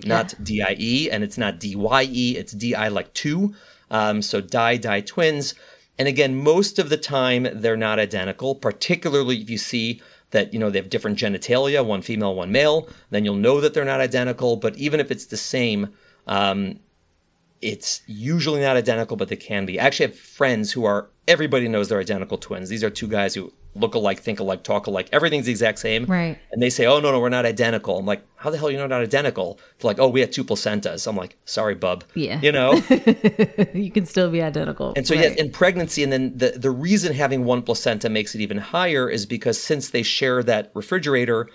not 0.06 0.34
die, 0.44 1.08
and 1.10 1.24
it's 1.24 1.38
not 1.38 1.60
dye, 1.62 2.04
it's 2.10 2.52
di 2.52 2.90
like 2.90 3.14
two. 3.14 3.56
Um, 3.90 4.22
so 4.22 4.42
di 4.42 4.78
di 4.78 5.02
twins. 5.02 5.56
And 5.98 6.08
again, 6.08 6.36
most 6.36 6.80
of 6.80 6.90
the 6.90 6.98
time 6.98 7.48
they're 7.54 7.78
not 7.78 7.98
identical, 7.98 8.56
particularly 8.56 9.38
if 9.38 9.50
you 9.50 9.58
see 9.58 10.02
that 10.32 10.54
you 10.54 10.60
know 10.60 10.70
they 10.70 10.80
have 10.80 10.90
different 10.90 11.18
genitalia, 11.18 11.86
one 11.86 12.02
female, 12.02 12.36
one 12.36 12.52
male, 12.52 12.88
then 13.10 13.26
you'll 13.26 13.36
know 13.36 13.62
that 13.62 13.74
they're 13.74 13.86
not 13.86 14.02
identical. 14.02 14.56
But 14.56 14.76
even 14.78 15.00
if 15.00 15.12
it's 15.12 15.26
the 15.26 15.38
same, 15.38 15.94
um, 16.26 16.80
it's 17.62 18.02
usually 18.06 18.62
not 18.62 18.78
identical, 18.78 19.18
but 19.18 19.30
they 19.30 19.36
can 19.36 19.66
be. 19.66 19.80
I 19.80 19.86
actually 19.86 20.08
have 20.08 20.20
friends 20.20 20.72
who 20.72 20.86
are 20.86 21.10
everybody 21.28 21.68
knows 21.68 21.90
they're 21.90 22.00
identical 22.00 22.38
twins. 22.38 22.70
These 22.70 22.84
are 22.84 22.90
two 22.90 23.08
guys 23.08 23.34
who 23.34 23.52
look 23.76 23.96
alike, 23.96 24.20
think 24.20 24.40
alike, 24.40 24.64
talk 24.64 24.88
alike. 24.88 25.10
Everything's 25.12 25.46
the 25.46 25.52
exact 25.52 25.80
same. 25.80 26.06
Right. 26.06 26.38
And 26.52 26.62
they 26.62 26.70
say, 26.70 26.86
"Oh 26.86 27.00
no, 27.00 27.12
no, 27.12 27.20
we're 27.20 27.30
not 27.30 27.46
identical." 27.46 27.98
I'm 27.98 28.06
like, 28.06 28.24
"How 28.36 28.50
the 28.50 28.58
hell 28.58 28.68
are 28.68 28.72
you 28.72 28.78
not 28.78 28.92
identical?" 28.92 29.60
They're 29.80 29.90
like, 29.90 30.00
"Oh, 30.00 30.08
we 30.08 30.22
have 30.22 30.32
two 30.32 30.44
placentas." 30.44 31.08
I'm 31.08 31.16
like, 31.16 31.38
"Sorry, 31.46 31.76
bub." 31.76 32.04
Yeah. 32.14 32.40
You 32.42 32.52
know. 32.52 32.74
you 33.74 33.92
can 33.92 34.06
still 34.06 34.30
be 34.30 34.42
identical. 34.42 34.94
And 34.96 35.06
so, 35.08 35.16
Right. 35.16 35.24
yes, 35.24 35.36
in 35.36 35.52
pregnancy, 35.52 36.04
and 36.04 36.12
then 36.12 36.38
the, 36.38 36.52
the 36.52 36.72
reason 36.72 37.14
having 37.14 37.46
one 37.46 37.62
placenta 37.62 38.10
makes 38.10 38.36
it 38.36 38.42
even 38.42 38.58
higher 38.58 39.10
is 39.10 39.26
because 39.26 39.62
since 39.62 39.90
they 39.90 40.04
share 40.04 40.44
that 40.44 40.72
refrigerator, 40.74 41.48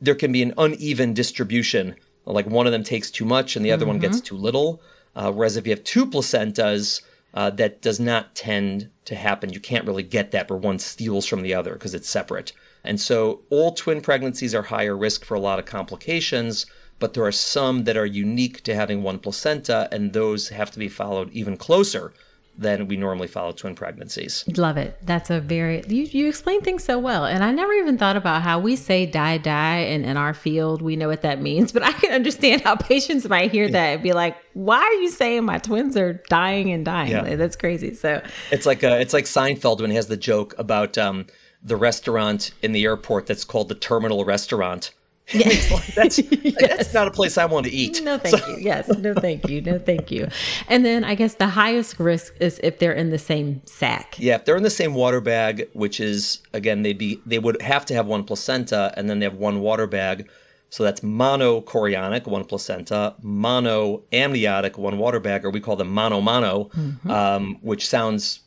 there 0.00 0.14
can 0.14 0.32
be 0.32 0.42
an 0.42 0.54
uneven 0.58 1.12
distribution. 1.12 1.96
Like 2.26 2.46
one 2.46 2.66
of 2.66 2.72
them 2.72 2.84
takes 2.84 3.10
too 3.10 3.24
much 3.24 3.54
and 3.54 3.64
the 3.64 3.72
other 3.72 3.84
one 3.84 3.98
gets 3.98 4.16
mm-hmm. 4.16 4.36
too 4.36 4.36
little. 4.36 4.80
Uh, 5.16 5.32
whereas 5.32 5.56
if 5.56 5.66
you 5.66 5.70
have 5.70 5.84
two 5.84 6.06
placentas, 6.06 7.02
uh, 7.34 7.50
that 7.50 7.82
does 7.82 7.98
not 7.98 8.34
tend 8.34 8.88
to 9.04 9.14
happen. 9.14 9.52
You 9.52 9.60
can't 9.60 9.86
really 9.86 10.02
get 10.02 10.30
that 10.30 10.48
where 10.48 10.58
one 10.58 10.78
steals 10.78 11.26
from 11.26 11.42
the 11.42 11.54
other 11.54 11.72
because 11.74 11.94
it's 11.94 12.08
separate. 12.08 12.52
And 12.84 13.00
so 13.00 13.42
all 13.50 13.72
twin 13.72 14.00
pregnancies 14.00 14.54
are 14.54 14.62
higher 14.62 14.96
risk 14.96 15.24
for 15.24 15.34
a 15.34 15.40
lot 15.40 15.58
of 15.58 15.64
complications, 15.64 16.66
but 16.98 17.14
there 17.14 17.24
are 17.24 17.32
some 17.32 17.84
that 17.84 17.96
are 17.96 18.06
unique 18.06 18.62
to 18.64 18.74
having 18.74 19.02
one 19.02 19.18
placenta, 19.18 19.88
and 19.90 20.12
those 20.12 20.50
have 20.50 20.70
to 20.70 20.78
be 20.78 20.88
followed 20.88 21.30
even 21.32 21.56
closer 21.56 22.12
than 22.56 22.86
we 22.86 22.96
normally 22.96 23.26
follow 23.26 23.52
twin 23.52 23.74
pregnancies. 23.74 24.44
Love 24.56 24.76
it. 24.76 24.96
That's 25.02 25.30
a 25.30 25.40
very 25.40 25.82
you 25.88 26.04
you 26.04 26.28
explain 26.28 26.60
things 26.60 26.84
so 26.84 26.98
well. 26.98 27.24
And 27.24 27.42
I 27.42 27.50
never 27.50 27.72
even 27.72 27.98
thought 27.98 28.16
about 28.16 28.42
how 28.42 28.58
we 28.58 28.76
say 28.76 29.06
die 29.06 29.38
die 29.38 29.78
and 29.78 30.04
in 30.04 30.16
our 30.16 30.34
field 30.34 30.80
we 30.80 30.96
know 30.96 31.08
what 31.08 31.22
that 31.22 31.40
means, 31.40 31.72
but 31.72 31.82
I 31.82 31.92
can 31.92 32.12
understand 32.12 32.62
how 32.62 32.76
patients 32.76 33.28
might 33.28 33.50
hear 33.50 33.68
that 33.68 33.94
and 33.94 34.02
be 34.02 34.12
like, 34.12 34.36
"Why 34.52 34.78
are 34.78 34.94
you 34.94 35.10
saying 35.10 35.44
my 35.44 35.58
twins 35.58 35.96
are 35.96 36.22
dying 36.28 36.70
and 36.70 36.84
dying?" 36.84 37.10
Yeah. 37.10 37.36
That's 37.36 37.56
crazy. 37.56 37.94
So 37.94 38.22
It's 38.50 38.66
like 38.66 38.84
uh, 38.84 38.98
it's 39.00 39.12
like 39.12 39.24
Seinfeld 39.24 39.80
when 39.80 39.90
he 39.90 39.96
has 39.96 40.06
the 40.06 40.16
joke 40.16 40.54
about 40.58 40.96
um, 40.96 41.26
the 41.62 41.76
restaurant 41.76 42.52
in 42.62 42.72
the 42.72 42.84
airport 42.84 43.26
that's 43.26 43.44
called 43.44 43.68
the 43.68 43.74
Terminal 43.74 44.24
Restaurant. 44.24 44.92
It's 45.34 45.70
like, 45.70 45.86
that's 45.94 46.18
like, 46.44 46.58
that's 46.58 46.92
not 46.92 47.08
a 47.08 47.10
place 47.10 47.38
I 47.38 47.46
want 47.46 47.64
to 47.66 47.72
eat. 47.72 48.02
No, 48.02 48.18
thank 48.18 48.46
you. 48.46 48.56
Yes, 48.58 48.88
no, 48.88 49.14
thank 49.14 49.48
you. 49.48 49.62
No, 49.62 49.78
thank 49.78 50.10
you. 50.10 50.28
And 50.68 50.84
then 50.84 51.02
I 51.02 51.14
guess 51.14 51.34
the 51.34 51.48
highest 51.48 51.98
risk 51.98 52.34
is 52.40 52.60
if 52.62 52.78
they're 52.78 52.92
in 52.92 53.10
the 53.10 53.18
same 53.18 53.62
sack. 53.64 54.16
Yeah, 54.18 54.36
if 54.36 54.44
they're 54.44 54.56
in 54.56 54.62
the 54.62 54.70
same 54.70 54.94
water 54.94 55.22
bag, 55.22 55.68
which 55.72 55.98
is 55.98 56.42
again 56.52 56.82
they'd 56.82 56.98
be 56.98 57.20
they 57.24 57.38
would 57.38 57.60
have 57.62 57.86
to 57.86 57.94
have 57.94 58.06
one 58.06 58.24
placenta 58.24 58.92
and 58.96 59.08
then 59.08 59.18
they 59.18 59.24
have 59.24 59.36
one 59.36 59.60
water 59.60 59.86
bag. 59.86 60.28
So 60.68 60.82
that's 60.82 61.00
monochorionic, 61.00 62.26
one 62.26 62.44
placenta, 62.44 63.14
monoamniotic, 63.22 64.76
one 64.76 64.98
water 64.98 65.20
bag, 65.20 65.44
or 65.44 65.50
we 65.50 65.60
call 65.60 65.76
them 65.76 65.88
mono 65.88 66.20
mono, 66.20 66.68
um, 67.08 67.58
which 67.62 67.88
sounds 67.88 68.40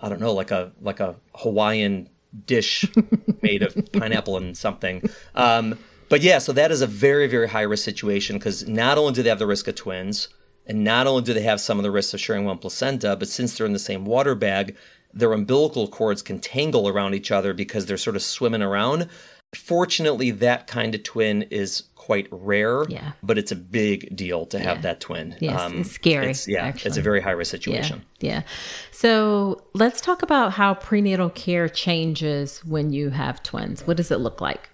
I 0.00 0.08
don't 0.08 0.20
know 0.20 0.32
like 0.32 0.50
a 0.50 0.72
like 0.80 1.00
a 1.00 1.16
Hawaiian 1.34 2.08
dish 2.44 2.84
made 3.42 3.62
of 3.62 3.76
pineapple 3.92 4.36
and 4.36 4.56
something. 4.56 5.02
Um, 5.34 5.78
but 6.08 6.22
yeah, 6.22 6.38
so 6.38 6.52
that 6.52 6.70
is 6.70 6.82
a 6.82 6.86
very 6.86 7.26
very 7.26 7.48
high 7.48 7.62
risk 7.62 7.84
situation 7.84 8.36
because 8.38 8.66
not 8.68 8.98
only 8.98 9.12
do 9.12 9.22
they 9.22 9.28
have 9.28 9.38
the 9.38 9.46
risk 9.46 9.68
of 9.68 9.74
twins, 9.74 10.28
and 10.66 10.82
not 10.84 11.06
only 11.06 11.22
do 11.22 11.32
they 11.32 11.42
have 11.42 11.60
some 11.60 11.78
of 11.78 11.82
the 11.84 11.90
risks 11.90 12.14
of 12.14 12.20
sharing 12.20 12.44
one 12.44 12.58
placenta, 12.58 13.16
but 13.16 13.28
since 13.28 13.56
they're 13.56 13.66
in 13.66 13.72
the 13.72 13.78
same 13.78 14.04
water 14.04 14.34
bag, 14.34 14.76
their 15.14 15.32
umbilical 15.32 15.88
cords 15.88 16.22
can 16.22 16.38
tangle 16.40 16.88
around 16.88 17.14
each 17.14 17.30
other 17.30 17.54
because 17.54 17.86
they're 17.86 17.96
sort 17.96 18.16
of 18.16 18.22
swimming 18.22 18.62
around. 18.62 19.08
Fortunately, 19.54 20.30
that 20.32 20.66
kind 20.66 20.94
of 20.94 21.02
twin 21.04 21.42
is 21.50 21.84
quite 21.94 22.26
rare, 22.30 22.84
Yeah. 22.88 23.12
but 23.22 23.38
it's 23.38 23.52
a 23.52 23.56
big 23.56 24.14
deal 24.14 24.44
to 24.46 24.58
have 24.58 24.78
Yeah. 24.78 24.82
that 24.82 25.00
twin. 25.00 25.36
Um, 25.48 25.80
it's 25.80 25.92
scary, 25.92 26.30
It's, 26.32 26.46
yeah, 26.46 26.72
it's 26.84 26.96
a 26.96 27.00
very 27.00 27.20
high 27.20 27.30
risk 27.30 27.50
situation. 27.52 28.02
Yeah. 28.20 28.40
situation. 28.40 28.42
Yeah. 28.42 28.42
So 28.90 29.62
let's 29.72 30.00
talk 30.00 30.22
about 30.22 30.52
how 30.52 30.74
prenatal 30.74 31.30
care 31.30 31.68
changes 31.68 32.58
when 32.64 32.92
you 32.92 33.10
have 33.10 33.42
twins. 33.42 33.86
What 33.86 33.96
does 33.96 34.10
it 34.10 34.18
look 34.18 34.40
like? 34.40 34.68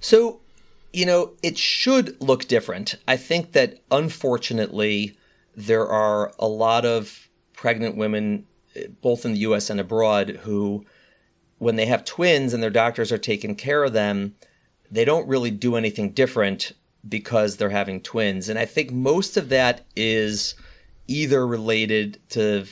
So, 0.00 0.40
you 0.92 1.06
know, 1.06 1.32
it 1.42 1.58
should 1.58 2.20
look 2.20 2.46
different. 2.48 2.96
I 3.06 3.16
think 3.16 3.52
that 3.52 3.80
unfortunately, 3.90 5.16
there 5.54 5.86
are 5.86 6.32
a 6.38 6.48
lot 6.48 6.84
of 6.84 7.28
pregnant 7.52 7.96
women, 7.96 8.46
eh, 8.76 8.86
both 9.00 9.24
in 9.24 9.32
the 9.32 9.40
US 9.40 9.70
and 9.70 9.80
abroad, 9.80 10.30
who, 10.42 10.86
when 11.58 11.76
they 11.76 11.86
have 11.86 12.04
twins 12.04 12.54
and 12.54 12.62
their 12.62 12.70
doctors 12.70 13.12
are 13.12 13.18
taking 13.18 13.54
care 13.54 13.84
of 13.84 13.92
them, 13.92 14.34
they 14.90 15.04
don't 15.04 15.28
really 15.28 15.50
do 15.50 15.76
anything 15.76 16.12
different 16.12 16.72
because 17.06 17.56
they're 17.56 17.70
having 17.70 18.00
twins. 18.00 18.48
And 18.48 18.58
I 18.58 18.64
think 18.64 18.90
most 18.90 19.36
of 19.36 19.48
that 19.50 19.84
is 19.94 20.54
either 21.06 21.46
related 21.46 22.20
to, 22.30 22.66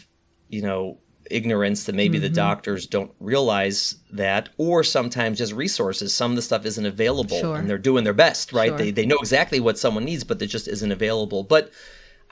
you 0.49 0.63
know, 0.63 0.99
ignorance 1.31 1.85
that 1.85 1.95
maybe 1.95 2.19
the 2.19 2.27
mm-hmm. 2.27 2.35
doctors 2.35 2.87
don't 2.87 3.11
realize 3.21 3.97
that, 4.13 4.49
or 4.59 4.85
sometimes 4.85 5.39
just 5.39 5.53
resources. 5.53 6.15
Some 6.15 6.33
of 6.33 6.37
the 6.37 6.43
stuff 6.43 6.65
isn't 6.67 6.87
available 6.87 7.41
Sure. 7.41 7.57
and 7.57 7.69
they're 7.69 7.79
doing 7.79 8.05
their 8.05 8.13
best, 8.13 8.53
right? 8.53 8.69
Sure. 8.69 8.79
They, 8.79 8.91
they 8.91 9.07
know 9.07 9.19
exactly 9.19 9.61
what 9.61 9.79
someone 9.79 10.05
needs, 10.05 10.25
but 10.25 10.41
it 10.41 10.47
just 10.47 10.69
isn't 10.69 10.93
available. 10.93 11.43
But 11.43 11.71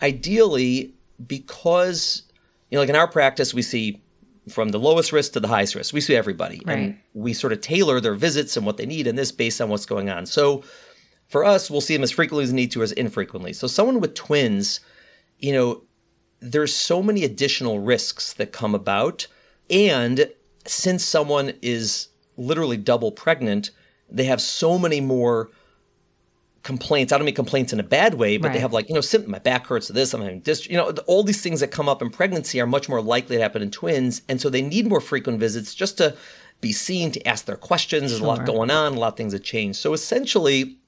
ideally, 0.02 0.94
because, 1.26 2.22
you 2.70 2.76
know, 2.76 2.80
like 2.80 2.88
in 2.88 2.96
our 2.96 3.08
practice, 3.08 3.54
we 3.54 3.62
see 3.62 4.02
from 4.48 4.70
the 4.70 4.78
lowest 4.78 5.12
risk 5.12 5.32
to 5.32 5.40
the 5.40 5.48
highest 5.48 5.74
risk. 5.74 5.94
We 5.94 6.00
see 6.00 6.16
everybody. 6.16 6.60
Right. 6.64 6.78
And 6.78 6.98
we 7.14 7.32
sort 7.32 7.52
of 7.52 7.60
tailor 7.60 8.00
their 8.00 8.14
visits 8.14 8.56
and 8.56 8.66
what 8.66 8.76
they 8.76 8.86
need 8.86 9.06
and 9.06 9.16
this 9.16 9.32
based 9.32 9.60
on 9.60 9.68
what's 9.68 9.86
going 9.86 10.10
on. 10.10 10.26
So 10.26 10.62
for 11.28 11.44
us, 11.44 11.70
we'll 11.70 11.80
see 11.80 11.94
them 11.94 12.02
as 12.02 12.10
frequently 12.10 12.44
as 12.44 12.50
we 12.50 12.56
need 12.56 12.72
to, 12.72 12.82
as 12.82 12.92
infrequently. 12.92 13.52
So 13.52 13.66
someone 13.66 14.00
with 14.00 14.14
twins, 14.14 14.80
you 15.38 15.52
know, 15.52 15.82
there's 16.44 16.74
so 16.74 17.02
many 17.02 17.24
additional 17.24 17.80
risks 17.80 18.34
that 18.34 18.52
come 18.52 18.74
about. 18.74 19.26
And 19.70 20.30
since 20.66 21.04
someone 21.04 21.54
is 21.62 22.08
literally 22.36 22.76
double 22.76 23.10
pregnant, 23.10 23.70
they 24.10 24.24
have 24.24 24.40
so 24.40 24.78
many 24.78 25.00
more 25.00 25.50
complaints. 26.62 27.12
I 27.12 27.18
don't 27.18 27.24
mean 27.24 27.34
complaints 27.34 27.72
in 27.72 27.80
a 27.80 27.84
bad 27.84 28.14
way, 28.14 28.36
but 28.36 28.52
they 28.52 28.58
have 28.58 28.72
like, 28.72 28.88
you 28.88 28.94
know, 28.94 29.00
symptom, 29.00 29.30
my 29.30 29.38
back 29.38 29.66
hurts, 29.66 29.88
this, 29.88 30.14
I'm 30.14 30.22
having 30.22 30.40
this, 30.40 30.68
you 30.68 30.76
know, 30.76 30.90
all 31.06 31.22
these 31.22 31.42
things 31.42 31.60
that 31.60 31.70
come 31.70 31.88
up 31.88 32.02
in 32.02 32.10
pregnancy 32.10 32.60
are 32.60 32.66
much 32.66 32.88
more 32.88 33.02
likely 33.02 33.36
to 33.36 33.42
happen 33.42 33.62
in 33.62 33.70
twins. 33.70 34.22
And 34.28 34.40
so 34.40 34.48
they 34.48 34.62
need 34.62 34.86
more 34.86 35.00
frequent 35.00 35.40
visits 35.40 35.74
just 35.74 35.98
to 35.98 36.16
be 36.60 36.72
seen, 36.72 37.10
to 37.12 37.26
ask 37.28 37.44
their 37.44 37.56
questions. 37.56 38.10
There's 38.10 38.22
a 38.22 38.24
lot 38.24 38.46
going 38.46 38.70
on, 38.70 38.94
a 38.94 38.98
lot 38.98 39.08
of 39.08 39.16
things 39.16 39.32
that 39.32 39.44
change. 39.44 39.76
So 39.76 39.92
essentially, 39.92 40.78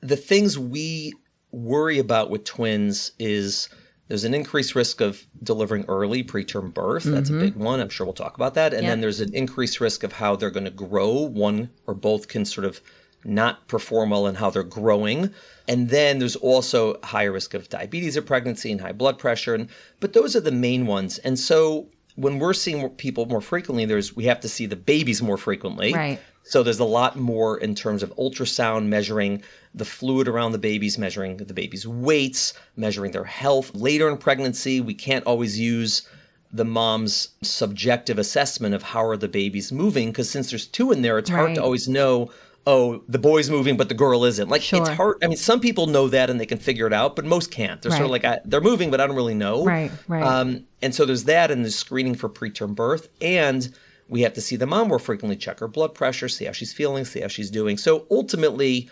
the 0.00 0.16
things 0.16 0.58
we 0.58 1.12
worry 1.50 1.98
about 1.98 2.30
with 2.30 2.44
twins 2.44 3.12
is 3.18 3.68
there's 4.08 4.24
an 4.24 4.34
increased 4.34 4.74
risk 4.74 5.00
of 5.00 5.26
delivering 5.42 5.84
early 5.88 6.22
preterm 6.22 6.72
birth. 6.72 7.04
That's 7.04 7.30
a 7.30 7.32
mm-hmm. 7.32 7.40
big 7.42 7.56
one. 7.56 7.80
I'm 7.80 7.88
sure 7.88 8.06
we'll 8.06 8.12
talk 8.12 8.36
about 8.36 8.54
that. 8.54 8.74
And 8.74 8.82
Yep. 8.82 8.90
then 8.90 9.00
there's 9.00 9.20
an 9.20 9.34
increased 9.34 9.80
risk 9.80 10.02
of 10.02 10.12
how 10.12 10.36
they're 10.36 10.50
going 10.50 10.64
to 10.64 10.70
grow. 10.70 11.12
One 11.12 11.70
or 11.86 11.94
both 11.94 12.28
can 12.28 12.44
sort 12.44 12.66
of 12.66 12.80
not 13.24 13.66
perform 13.68 14.10
well 14.10 14.26
in 14.26 14.34
how 14.34 14.50
they're 14.50 14.62
growing. 14.62 15.30
And 15.66 15.88
then 15.88 16.18
there's 16.18 16.36
also 16.36 17.00
higher 17.02 17.32
risk 17.32 17.54
of 17.54 17.70
diabetes 17.70 18.16
of 18.16 18.26
pregnancy 18.26 18.70
and 18.70 18.80
high 18.80 18.92
blood 18.92 19.18
pressure. 19.18 19.54
And 19.54 19.68
but 20.00 20.12
those 20.12 20.36
are 20.36 20.40
the 20.40 20.52
main 20.52 20.86
ones. 20.86 21.18
And 21.18 21.38
so 21.38 21.88
when 22.16 22.38
we're 22.38 22.52
seeing 22.52 22.88
people 22.90 23.26
more 23.26 23.40
frequently, 23.40 23.86
there's 23.86 24.14
we 24.14 24.24
have 24.24 24.40
to 24.40 24.48
see 24.48 24.66
the 24.66 24.76
babies 24.76 25.22
more 25.22 25.38
frequently. 25.38 25.94
Right. 25.94 26.20
So 26.42 26.62
there's 26.62 26.78
a 26.78 26.84
lot 26.84 27.16
more 27.16 27.56
in 27.58 27.74
terms 27.74 28.02
of 28.02 28.14
ultrasound 28.16 28.86
measuring 28.86 29.42
the 29.74 29.84
fluid 29.84 30.28
around 30.28 30.52
the 30.52 30.58
babies, 30.58 30.96
measuring 30.98 31.36
the 31.36 31.54
baby's 31.54 31.86
weights, 31.86 32.54
measuring 32.76 33.10
their 33.12 33.24
health. 33.24 33.74
Later 33.74 34.08
in 34.08 34.16
pregnancy, 34.16 34.80
we 34.80 34.94
can't 34.94 35.24
always 35.26 35.58
use 35.58 36.08
the 36.52 36.64
mom's 36.64 37.30
subjective 37.42 38.16
assessment 38.18 38.74
of 38.74 38.82
how 38.84 39.04
are 39.04 39.16
the 39.16 39.26
babies 39.26 39.72
moving 39.72 40.10
because 40.10 40.30
since 40.30 40.50
there's 40.50 40.66
two 40.68 40.92
in 40.92 41.02
there, 41.02 41.18
it's 41.18 41.30
hard 41.30 41.54
to 41.56 41.62
always 41.62 41.88
know. 41.88 42.30
Oh, 42.66 43.02
the 43.08 43.18
boy's 43.18 43.50
moving, 43.50 43.76
but 43.76 43.90
the 43.90 43.94
girl 43.94 44.24
isn't. 44.24 44.48
Like 44.48 44.62
Sure. 44.62 44.80
it's 44.80 44.88
hard. 44.88 45.18
I 45.22 45.26
mean, 45.26 45.36
some 45.36 45.60
people 45.60 45.86
know 45.86 46.08
that 46.08 46.30
and 46.30 46.40
they 46.40 46.46
can 46.46 46.56
figure 46.56 46.86
it 46.86 46.94
out, 46.94 47.14
but 47.14 47.26
most 47.26 47.50
can't. 47.50 47.82
They're 47.82 47.90
sort 47.90 48.04
of 48.04 48.10
like 48.10 48.24
I, 48.24 48.38
they're 48.46 48.62
moving, 48.62 48.90
but 48.90 49.02
I 49.02 49.06
don't 49.06 49.16
really 49.16 49.34
know. 49.34 49.66
Right, 49.66 49.90
right. 50.08 50.22
Um, 50.22 50.64
and 50.80 50.94
so 50.94 51.04
there's 51.04 51.24
that, 51.24 51.50
and 51.50 51.62
the 51.62 51.70
screening 51.70 52.14
for 52.14 52.30
preterm 52.30 52.74
birth, 52.74 53.08
and 53.20 53.68
we 54.08 54.22
have 54.22 54.32
to 54.34 54.40
see 54.40 54.56
the 54.56 54.66
mom 54.66 54.88
more 54.88 54.98
frequently, 54.98 55.36
check 55.36 55.58
her 55.60 55.68
blood 55.68 55.92
pressure, 55.94 56.28
see 56.28 56.46
how 56.46 56.52
she's 56.52 56.72
feeling, 56.72 57.04
see 57.04 57.20
how 57.20 57.28
she's 57.28 57.50
doing. 57.50 57.76
So 57.76 58.06
ultimately, 58.10 58.88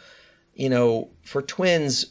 you 0.54 0.68
know, 0.68 1.10
for 1.24 1.42
twins, 1.42 2.06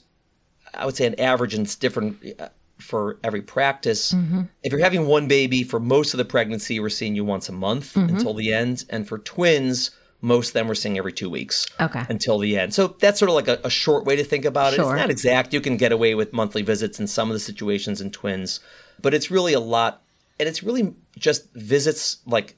I 0.74 0.86
would 0.86 0.96
say 0.96 1.06
an 1.08 1.20
average, 1.20 1.54
and 1.54 1.66
it's 1.66 1.76
different 1.76 2.24
uh, 2.40 2.50
for 2.80 3.18
every 3.24 3.42
practice. 3.42 4.14
Mm-hmm. 4.14 4.42
If 4.64 4.72
you're 4.72 4.82
having 4.82 5.06
one 5.06 5.28
baby 5.28 5.64
for 5.64 5.80
most 5.80 6.14
of 6.14 6.18
the 6.18 6.26
pregnancy, 6.26 6.80
we're 6.80 6.90
seeing 6.90 7.16
you 7.16 7.24
once 7.26 7.50
a 7.50 7.54
month 7.54 7.94
Mm-hmm. 7.94 8.16
until 8.16 8.34
the 8.34 8.54
end, 8.54 8.86
and 8.90 9.08
for 9.08 9.18
twins, 9.20 9.92
most 10.22 10.50
of 10.50 10.54
them 10.54 10.68
we're 10.68 10.76
seeing 10.76 10.98
every 10.98 11.14
two 11.14 11.30
weeks 11.30 11.68
Okay. 11.80 12.04
until 12.10 12.38
the 12.40 12.58
end. 12.58 12.74
So 12.74 12.96
that's 13.00 13.18
sort 13.20 13.30
of 13.30 13.36
like 13.36 13.48
a, 13.48 13.60
a 13.64 13.70
short 13.70 14.06
way 14.06 14.16
to 14.16 14.24
think 14.24 14.46
about 14.46 14.74
it. 14.74 14.76
Sure. 14.78 14.94
It's 14.94 15.00
not 15.02 15.10
exact. 15.10 15.54
You 15.54 15.62
can 15.62 15.78
get 15.78 15.92
away 15.92 16.14
with 16.16 16.32
monthly 16.32 16.62
visits 16.62 17.00
in 17.00 17.08
some 17.08 17.30
of 17.30 17.34
the 17.34 17.40
situations 17.40 18.02
in 18.02 18.12
twins, 18.12 18.60
but 19.02 19.14
it's 19.14 19.32
really 19.32 19.54
a 19.54 19.60
lot. 19.60 20.04
And 20.40 20.48
it's 20.48 20.64
really 20.64 20.96
just 21.18 21.52
visits 21.54 22.18
like 22.26 22.56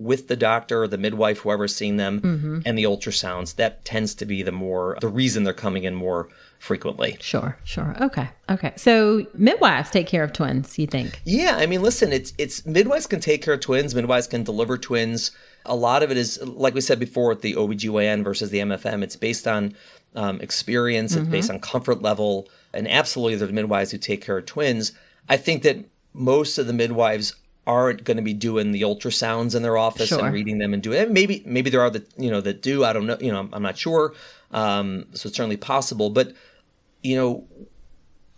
with 0.00 0.28
the 0.28 0.36
doctor 0.36 0.82
or 0.82 0.88
the 0.88 0.96
midwife, 0.96 1.38
whoever's 1.40 1.76
seeing 1.76 1.96
them, 1.98 2.20
Mm-hmm. 2.22 2.60
and 2.64 2.78
the 2.78 2.84
ultrasounds. 2.84 3.56
That 3.56 3.84
tends 3.84 4.14
to 4.16 4.24
be 4.24 4.42
the 4.42 4.50
more, 4.52 4.96
the 5.00 5.08
reason 5.08 5.44
they're 5.44 5.52
coming 5.52 5.84
in 5.84 5.94
more 5.94 6.28
frequently. 6.58 7.16
Sure, 7.20 7.58
sure. 7.64 7.94
Okay. 8.00 8.28
Okay. 8.50 8.72
So 8.76 9.26
midwives 9.34 9.90
take 9.90 10.06
care 10.06 10.22
of 10.24 10.32
twins, 10.32 10.78
you 10.78 10.86
think? 10.86 11.20
Yeah, 11.24 11.56
I 11.56 11.66
mean, 11.66 11.82
listen, 11.82 12.12
it's 12.12 12.32
it's 12.38 12.64
midwives 12.64 13.06
can 13.06 13.20
take 13.20 13.42
care 13.42 13.54
of 13.54 13.60
twins, 13.60 13.94
midwives 13.94 14.26
can 14.26 14.42
deliver 14.42 14.78
twins. 14.78 15.32
A 15.66 15.74
lot 15.76 16.02
of 16.02 16.10
it 16.10 16.16
is, 16.16 16.40
like 16.42 16.74
we 16.74 16.80
said 16.80 16.98
before, 16.98 17.28
with 17.28 17.42
the 17.42 17.54
OBGYN 17.54 18.24
versus 18.24 18.48
the 18.50 18.58
MFM, 18.60 19.02
it's 19.02 19.16
based 19.16 19.46
on 19.46 19.74
um, 20.16 20.40
experience, 20.40 21.14
it's 21.14 21.28
based 21.28 21.50
on 21.50 21.60
comfort 21.60 22.00
level, 22.02 22.48
and 22.72 22.88
absolutely 22.88 23.36
there 23.36 23.48
are 23.48 23.52
midwives 23.52 23.90
who 23.90 23.98
take 23.98 24.22
care 24.24 24.38
of 24.38 24.46
twins. 24.46 24.92
I 25.28 25.36
think 25.36 25.62
that 25.62 25.84
most 26.14 26.58
of 26.58 26.66
the 26.66 26.72
midwives 26.72 27.34
aren't 27.66 28.04
going 28.04 28.16
to 28.16 28.22
be 28.22 28.34
doing 28.34 28.72
the 28.72 28.82
ultrasounds 28.82 29.54
in 29.54 29.62
their 29.62 29.76
office 29.76 30.08
Sure. 30.08 30.24
and 30.24 30.32
reading 30.34 30.58
them 30.58 30.72
and 30.74 30.82
doing 30.82 31.00
it. 31.00 31.10
Maybe 31.10 31.42
maybe 31.46 31.70
there 31.70 31.80
are 31.82 31.90
the 31.90 32.04
you 32.16 32.30
know 32.30 32.40
that 32.40 32.62
do. 32.62 32.84
I 32.84 32.92
don't 32.92 33.06
know. 33.06 33.18
You 33.20 33.32
know, 33.32 33.40
I'm, 33.40 33.50
I'm 33.52 33.62
not 33.62 33.76
sure. 33.78 34.14
Um, 34.50 35.06
so 35.12 35.28
it's 35.28 35.36
certainly 35.36 35.56
possible, 35.56 36.10
but 36.10 36.32
you 37.02 37.16
know, 37.16 37.46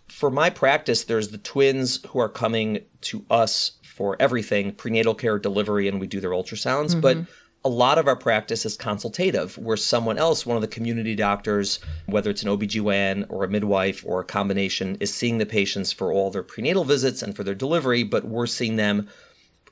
for 0.09 0.29
my 0.29 0.49
practice, 0.49 1.05
there's 1.05 1.29
the 1.29 1.37
twins 1.37 1.99
who 2.09 2.19
are 2.19 2.29
coming 2.29 2.79
to 3.01 3.25
us 3.29 3.73
for 3.83 4.15
everything 4.19 4.71
prenatal 4.73 5.15
care, 5.15 5.39
delivery, 5.39 5.87
and 5.87 5.99
we 5.99 6.07
do 6.07 6.19
their 6.19 6.31
ultrasounds. 6.31 6.99
But 6.99 7.17
a 7.65 7.69
lot 7.69 7.97
of 7.97 8.07
our 8.07 8.15
practice 8.15 8.65
is 8.65 8.75
consultative, 8.75 9.57
where 9.57 9.77
someone 9.77 10.17
else, 10.17 10.45
one 10.45 10.57
of 10.57 10.61
the 10.61 10.67
community 10.67 11.15
doctors, 11.15 11.79
whether 12.07 12.29
it's 12.29 12.43
an 12.43 12.49
OBGYN 12.49 13.25
or 13.29 13.43
a 13.43 13.49
midwife 13.49 14.03
or 14.05 14.19
a 14.19 14.25
combination, 14.25 14.97
is 14.99 15.13
seeing 15.13 15.37
the 15.37 15.45
patients 15.45 15.91
for 15.91 16.11
all 16.11 16.29
their 16.29 16.43
prenatal 16.43 16.83
visits 16.83 17.21
and 17.21 17.35
for 17.35 17.43
their 17.43 17.55
delivery, 17.55 18.03
but 18.03 18.25
we're 18.25 18.47
seeing 18.47 18.75
them. 18.75 19.07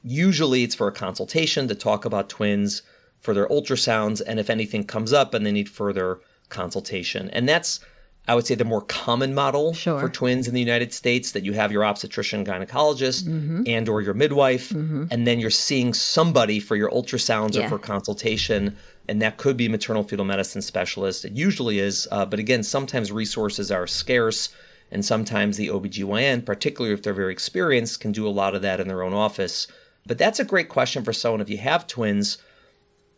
Usually 0.03 0.63
it's 0.63 0.75
for 0.75 0.87
a 0.87 0.93
consultation 0.93 1.67
to 1.67 1.75
talk 1.75 2.05
about 2.05 2.29
twins, 2.29 2.81
for 3.19 3.33
their 3.33 3.47
ultrasounds, 3.49 4.21
and 4.25 4.39
if 4.39 4.49
anything 4.49 4.83
comes 4.85 5.13
up 5.13 5.33
and 5.33 5.45
they 5.45 5.51
need 5.51 5.69
further 5.69 6.19
consultation. 6.49 7.29
And 7.31 7.47
that's 7.47 7.79
I 8.27 8.35
would 8.35 8.45
say 8.45 8.55
the 8.55 8.65
more 8.65 8.81
common 8.81 9.33
model 9.33 9.73
sure. 9.73 9.99
for 9.99 10.07
twins 10.07 10.47
in 10.47 10.53
the 10.53 10.59
United 10.59 10.93
States 10.93 11.31
that 11.31 11.43
you 11.43 11.53
have 11.53 11.71
your 11.71 11.83
obstetrician 11.83 12.45
gynecologist 12.45 13.23
mm-hmm. 13.23 13.63
and 13.65 13.89
or 13.89 14.01
your 14.01 14.13
midwife 14.13 14.69
mm-hmm. 14.69 15.05
and 15.09 15.25
then 15.25 15.39
you're 15.39 15.49
seeing 15.49 15.93
somebody 15.93 16.59
for 16.59 16.75
your 16.75 16.89
ultrasounds 16.91 17.55
yeah. 17.55 17.65
or 17.65 17.69
for 17.69 17.79
consultation 17.79 18.77
and 19.07 19.21
that 19.21 19.37
could 19.37 19.57
be 19.57 19.67
maternal 19.67 20.03
fetal 20.03 20.23
medicine 20.23 20.61
specialist 20.61 21.25
it 21.25 21.33
usually 21.33 21.79
is 21.79 22.07
uh, 22.11 22.25
but 22.25 22.39
again 22.39 22.61
sometimes 22.61 23.11
resources 23.11 23.71
are 23.71 23.87
scarce 23.87 24.49
and 24.91 25.03
sometimes 25.03 25.57
the 25.57 25.69
OBGYN 25.69 26.45
particularly 26.45 26.93
if 26.93 27.01
they're 27.01 27.13
very 27.13 27.31
experienced 27.31 27.99
can 27.99 28.11
do 28.11 28.27
a 28.27 28.29
lot 28.29 28.53
of 28.53 28.61
that 28.61 28.79
in 28.79 28.87
their 28.87 29.01
own 29.01 29.13
office 29.13 29.67
but 30.05 30.19
that's 30.19 30.39
a 30.39 30.45
great 30.45 30.69
question 30.69 31.03
for 31.03 31.11
someone 31.11 31.41
if 31.41 31.49
you 31.49 31.57
have 31.57 31.87
twins 31.87 32.37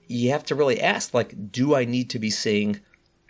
you 0.08 0.30
have 0.30 0.46
to 0.46 0.56
really 0.56 0.80
ask 0.80 1.14
like 1.14 1.52
do 1.52 1.76
I 1.76 1.84
need 1.84 2.10
to 2.12 2.20
be 2.20 2.30
seeing 2.30 2.80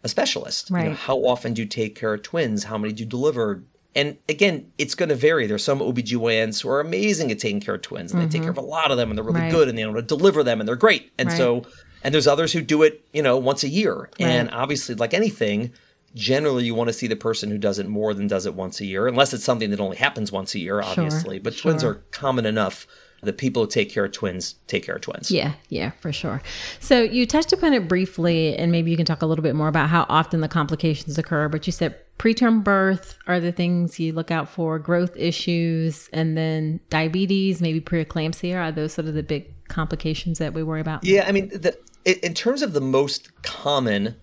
a 0.03 0.09
specialist. 0.09 0.69
Right. 0.69 0.83
You 0.83 0.89
know, 0.89 0.95
how 0.95 1.17
often 1.17 1.53
do 1.53 1.61
you 1.61 1.67
take 1.67 1.95
care 1.95 2.13
of 2.13 2.21
twins? 2.21 2.65
How 2.65 2.77
many 2.77 2.93
do 2.93 3.03
you 3.03 3.09
deliver? 3.09 3.63
And 3.95 4.17
again, 4.27 4.71
it's 4.77 4.95
going 4.95 5.09
to 5.09 5.15
vary. 5.15 5.47
There's 5.47 5.63
some 5.63 5.79
OBGYNs 5.79 6.61
who 6.61 6.69
are 6.69 6.79
amazing 6.79 7.31
at 7.31 7.39
taking 7.39 7.59
care 7.59 7.75
of 7.75 7.81
twins 7.81 8.11
and 8.11 8.19
mm-hmm. 8.19 8.29
they 8.29 8.33
take 8.37 8.41
care 8.43 8.51
of 8.51 8.57
a 8.57 8.61
lot 8.61 8.91
of 8.91 8.97
them 8.97 9.09
and 9.09 9.17
they're 9.17 9.25
really 9.25 9.41
right. 9.41 9.51
good 9.51 9.69
and 9.69 9.77
they 9.77 9.83
know 9.83 9.93
to 9.93 10.01
deliver 10.01 10.43
them 10.43 10.59
and 10.59 10.67
they're 10.67 10.75
great. 10.75 11.11
And 11.17 11.29
right. 11.29 11.37
so, 11.37 11.63
and 12.03 12.13
there's 12.13 12.27
others 12.27 12.51
who 12.51 12.61
do 12.61 12.83
it, 12.83 13.05
you 13.13 13.21
know, 13.21 13.37
once 13.37 13.63
a 13.63 13.69
year. 13.69 14.09
And 14.19 14.49
obviously, 14.51 14.95
like 14.95 15.13
anything, 15.13 15.71
generally 16.15 16.65
you 16.65 16.75
want 16.75 16.89
to 16.89 16.93
see 16.93 17.07
the 17.07 17.15
person 17.15 17.49
who 17.49 17.57
does 17.57 17.79
it 17.79 17.87
more 17.87 18.13
than 18.13 18.27
does 18.27 18.45
it 18.45 18.55
once 18.55 18.81
a 18.81 18.85
year, 18.85 19.07
unless 19.07 19.33
it's 19.33 19.43
something 19.43 19.69
that 19.69 19.79
only 19.79 19.97
happens 19.97 20.31
once 20.31 20.53
a 20.55 20.59
year, 20.59 20.81
obviously. 20.81 21.37
Sure. 21.37 21.43
But 21.43 21.53
sure. 21.53 21.71
twins 21.71 21.83
are 21.83 21.95
common 22.11 22.45
enough 22.45 22.87
the 23.23 23.33
people 23.33 23.63
who 23.63 23.69
take 23.69 23.89
care 23.89 24.05
of 24.05 24.11
twins 24.11 24.55
take 24.67 24.83
care 24.85 24.95
of 24.95 25.01
twins. 25.01 25.31
Yeah, 25.31 25.53
yeah, 25.69 25.91
for 25.91 26.11
sure. 26.11 26.41
So 26.79 27.01
you 27.01 27.25
touched 27.25 27.53
upon 27.53 27.73
it 27.73 27.87
briefly, 27.87 28.55
and 28.55 28.71
maybe 28.71 28.91
you 28.91 28.97
can 28.97 29.05
talk 29.05 29.21
a 29.21 29.25
little 29.25 29.43
bit 29.43 29.55
more 29.55 29.67
about 29.67 29.89
how 29.89 30.05
often 30.09 30.41
the 30.41 30.47
complications 30.47 31.17
occur. 31.17 31.47
But 31.49 31.65
you 31.67 31.73
said 31.73 31.97
preterm 32.19 32.63
birth 32.63 33.17
are 33.27 33.39
the 33.39 33.51
things 33.51 33.99
you 33.99 34.13
look 34.13 34.31
out 34.31 34.49
for, 34.49 34.79
growth 34.79 35.15
issues, 35.17 36.09
and 36.13 36.37
then 36.37 36.79
diabetes, 36.89 37.61
maybe 37.61 37.81
preeclampsia. 37.81 38.55
Are 38.57 38.71
those 38.71 38.93
sort 38.93 39.07
of 39.07 39.13
the 39.13 39.23
big 39.23 39.51
complications 39.67 40.39
that 40.39 40.53
we 40.53 40.63
worry 40.63 40.81
about? 40.81 41.03
Yeah, 41.03 41.25
I 41.27 41.31
mean, 41.31 41.49
the, 41.49 41.77
in 42.05 42.33
terms 42.33 42.61
of 42.61 42.73
the 42.73 42.81
most 42.81 43.41
common, 43.43 44.15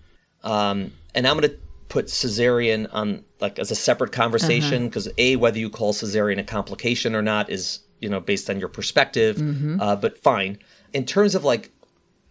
um, 0.43 0.91
and 1.13 1.27
I'm 1.27 1.37
going 1.37 1.49
to 1.49 1.57
put 1.91 2.05
cesarean 2.05 2.87
on 2.93 3.21
like 3.41 3.59
as 3.59 3.69
a 3.69 3.75
separate 3.75 4.13
conversation 4.13 4.87
because 4.87 5.07
uh-huh. 5.07 5.15
a 5.17 5.35
whether 5.35 5.59
you 5.59 5.69
call 5.69 5.91
cesarean 5.93 6.39
a 6.39 6.43
complication 6.43 7.13
or 7.13 7.21
not 7.21 7.49
is 7.49 7.79
you 8.01 8.09
know, 8.09 8.19
based 8.19 8.49
on 8.49 8.59
your 8.59 8.69
perspective. 8.69 9.37
Mm-hmm. 9.37 9.79
Uh, 9.79 9.95
but 9.95 10.21
fine. 10.21 10.57
In 10.93 11.05
terms 11.05 11.35
of 11.35 11.43
like 11.43 11.71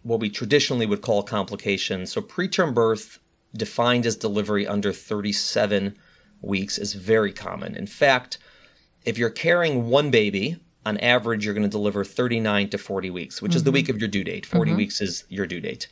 what 0.03 0.19
we 0.19 0.29
traditionally 0.29 0.85
would 0.85 1.01
call 1.01 1.23
complications, 1.23 2.11
so 2.11 2.21
preterm 2.21 2.73
birth 2.73 3.19
defined 3.55 4.05
as 4.05 4.15
delivery 4.15 4.67
under 4.67 4.93
37 4.93 5.97
weeks 6.41 6.77
is 6.77 6.93
very 6.93 7.33
common. 7.33 7.75
In 7.75 7.87
fact, 7.87 8.37
if 9.05 9.17
you're 9.17 9.29
carrying 9.29 9.87
one 9.89 10.11
baby, 10.11 10.57
on 10.85 10.97
average, 10.97 11.45
you're 11.45 11.53
going 11.53 11.63
to 11.63 11.69
deliver 11.69 12.03
39 12.03 12.69
to 12.69 12.77
40 12.77 13.09
weeks, 13.11 13.41
which 13.41 13.51
mm-hmm. 13.51 13.57
is 13.57 13.63
the 13.63 13.69
mm-hmm. 13.69 13.75
week 13.75 13.89
of 13.89 13.99
your 13.99 14.07
due 14.07 14.23
date. 14.23 14.45
40 14.45 14.71
mm-hmm. 14.71 14.77
weeks 14.77 15.01
is 15.01 15.25
your 15.29 15.45
due 15.45 15.59
date. 15.59 15.87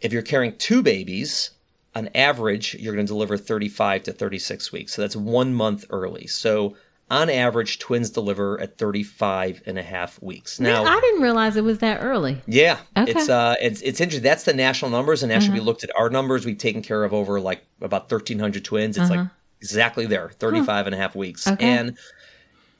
If 0.00 0.12
you're 0.12 0.22
carrying 0.22 0.56
two 0.56 0.82
babies, 0.82 1.50
on 1.94 2.08
average, 2.14 2.74
you're 2.74 2.94
going 2.94 3.06
to 3.06 3.12
deliver 3.12 3.36
35 3.36 4.04
to 4.04 4.12
36 4.12 4.72
weeks. 4.72 4.94
So 4.94 5.02
that's 5.02 5.16
one 5.16 5.54
month 5.54 5.84
early. 5.90 6.26
So 6.26 6.76
on 7.10 7.30
average, 7.30 7.78
twins 7.78 8.10
deliver 8.10 8.60
at 8.60 8.76
35 8.76 9.62
and 9.66 9.78
a 9.78 9.82
half 9.82 10.20
weeks. 10.22 10.60
Now, 10.60 10.84
I 10.84 11.00
didn't 11.00 11.22
realize 11.22 11.56
it 11.56 11.64
was 11.64 11.78
that 11.78 12.02
early. 12.02 12.40
Yeah. 12.46 12.78
Okay. 12.96 13.12
It's 13.12 13.28
uh 13.28 13.54
it's 13.60 13.80
it's 13.80 14.00
interesting. 14.00 14.24
That's 14.24 14.44
the 14.44 14.52
national 14.52 14.90
numbers 14.90 15.22
and 15.22 15.32
actually 15.32 15.48
uh-huh. 15.48 15.54
we 15.54 15.60
looked 15.60 15.84
at 15.84 15.90
our 15.96 16.10
numbers. 16.10 16.44
We've 16.44 16.58
taken 16.58 16.82
care 16.82 17.04
of 17.04 17.14
over 17.14 17.40
like 17.40 17.64
about 17.80 18.10
1300 18.10 18.64
twins. 18.64 18.98
It's 18.98 19.10
uh-huh. 19.10 19.22
like 19.22 19.30
exactly 19.60 20.06
there, 20.06 20.30
35 20.38 20.66
huh. 20.66 20.82
and 20.86 20.94
a 20.94 20.98
half 20.98 21.14
weeks. 21.14 21.46
Okay. 21.46 21.66
And 21.66 21.96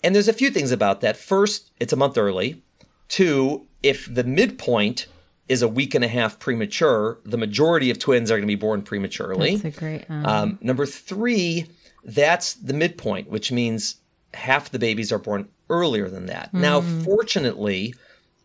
and 0.04 0.14
there's 0.14 0.28
a 0.28 0.32
few 0.32 0.50
things 0.50 0.72
about 0.72 1.00
that. 1.00 1.16
First, 1.16 1.70
it's 1.80 1.92
a 1.92 1.96
month 1.96 2.18
early. 2.18 2.62
Two, 3.08 3.66
if 3.82 4.12
the 4.12 4.24
midpoint 4.24 5.06
is 5.48 5.62
a 5.62 5.68
week 5.68 5.94
and 5.94 6.04
a 6.04 6.08
half 6.08 6.38
premature, 6.38 7.18
the 7.24 7.38
majority 7.38 7.90
of 7.90 7.98
twins 7.98 8.30
are 8.30 8.34
going 8.34 8.42
to 8.42 8.46
be 8.46 8.54
born 8.54 8.82
prematurely. 8.82 9.56
That's 9.56 9.76
a 9.76 9.80
great. 9.80 10.04
Um... 10.10 10.26
Um, 10.26 10.58
number 10.60 10.84
three, 10.84 11.66
that's 12.04 12.54
the 12.54 12.74
midpoint, 12.74 13.30
which 13.30 13.50
means 13.50 13.96
half 14.34 14.70
the 14.70 14.78
babies 14.78 15.12
are 15.12 15.18
born 15.18 15.48
earlier 15.70 16.08
than 16.08 16.26
that. 16.26 16.52
Mm. 16.52 16.60
Now, 16.60 16.80
fortunately, 16.80 17.94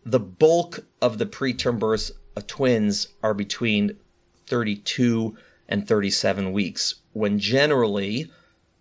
the 0.04 0.20
bulk 0.20 0.80
of 1.00 1.18
the 1.18 1.26
preterm 1.26 1.78
births 1.78 2.12
of 2.36 2.46
twins 2.46 3.08
are 3.22 3.34
between 3.34 3.96
32 4.46 5.36
and 5.68 5.86
37 5.86 6.52
weeks, 6.52 6.96
when 7.12 7.38
generally, 7.38 8.30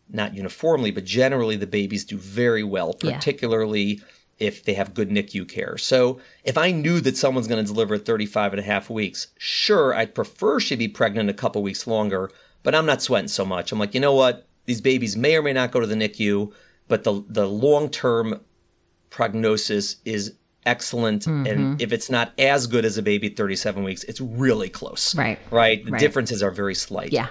not 0.10 0.34
uniformly, 0.34 0.92
but 0.92 1.06
generally 1.06 1.56
the 1.56 1.68
babies 1.68 2.04
do 2.04 2.18
very 2.18 2.64
well, 2.64 2.94
particularly 2.94 3.84
yeah. 3.84 4.04
if 4.40 4.64
they 4.64 4.74
have 4.74 4.94
good 4.94 5.10
NICU 5.10 5.48
care. 5.48 5.78
So 5.78 6.20
if 6.44 6.58
I 6.58 6.72
knew 6.72 7.00
that 7.02 7.16
someone's 7.16 7.48
going 7.48 7.64
to 7.64 7.72
deliver 7.72 7.96
at 7.96 8.06
35 8.06 8.54
and 8.54 8.60
a 8.60 8.64
half 8.64 8.90
weeks, 8.90 9.28
sure, 9.38 9.94
I'd 9.94 10.14
prefer 10.16 10.60
she 10.60 10.76
be 10.76 10.90
pregnant 10.90 11.30
a 11.30 11.34
couple 11.34 11.64
weeks 11.64 11.88
longer, 11.88 12.30
but 12.64 12.76
I'm 12.76 12.86
not 12.86 13.02
sweating 13.02 13.30
so 13.30 13.46
much. 13.46 13.72
I'm 13.72 13.80
like, 13.80 13.94
you 13.94 14.02
know 14.02 14.14
what? 14.14 14.46
These 14.66 14.82
babies 14.82 15.16
may 15.16 15.36
or 15.36 15.42
may 15.42 15.54
not 15.54 15.72
go 15.72 15.80
to 15.80 15.88
the 15.88 15.96
NICU 15.96 16.52
but 16.88 17.04
the 17.04 17.24
the 17.28 17.48
long 17.48 17.90
term 17.90 18.42
prognosis 19.10 19.98
is 20.06 20.34
excellent. 20.66 21.26
Mm-hmm. 21.26 21.46
and 21.46 21.82
if 21.82 21.92
it's 21.92 22.10
not 22.10 22.32
as 22.40 22.68
good 22.68 22.86
as 22.86 22.98
a 22.98 23.02
baby 23.02 23.28
at 23.28 23.36
37 23.36 23.84
weeks 23.84 24.04
it's 24.06 24.22
really 24.22 24.70
close. 24.70 25.14
Right. 25.16 25.40
Right? 25.52 25.84
The 25.84 25.92
right. 25.92 26.00
differences 26.00 26.42
are 26.42 26.52
very 26.52 26.76
slight. 26.76 27.12
Yeah. 27.12 27.28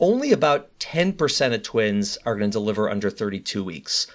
Only 0.00 0.32
about 0.32 0.76
10% 0.80 1.54
of 1.54 1.62
twins 1.62 2.18
are 2.26 2.34
going 2.34 2.50
to 2.50 2.52
deliver 2.52 2.90
under 2.90 3.08
32 3.08 3.62
weeks. 3.62 4.08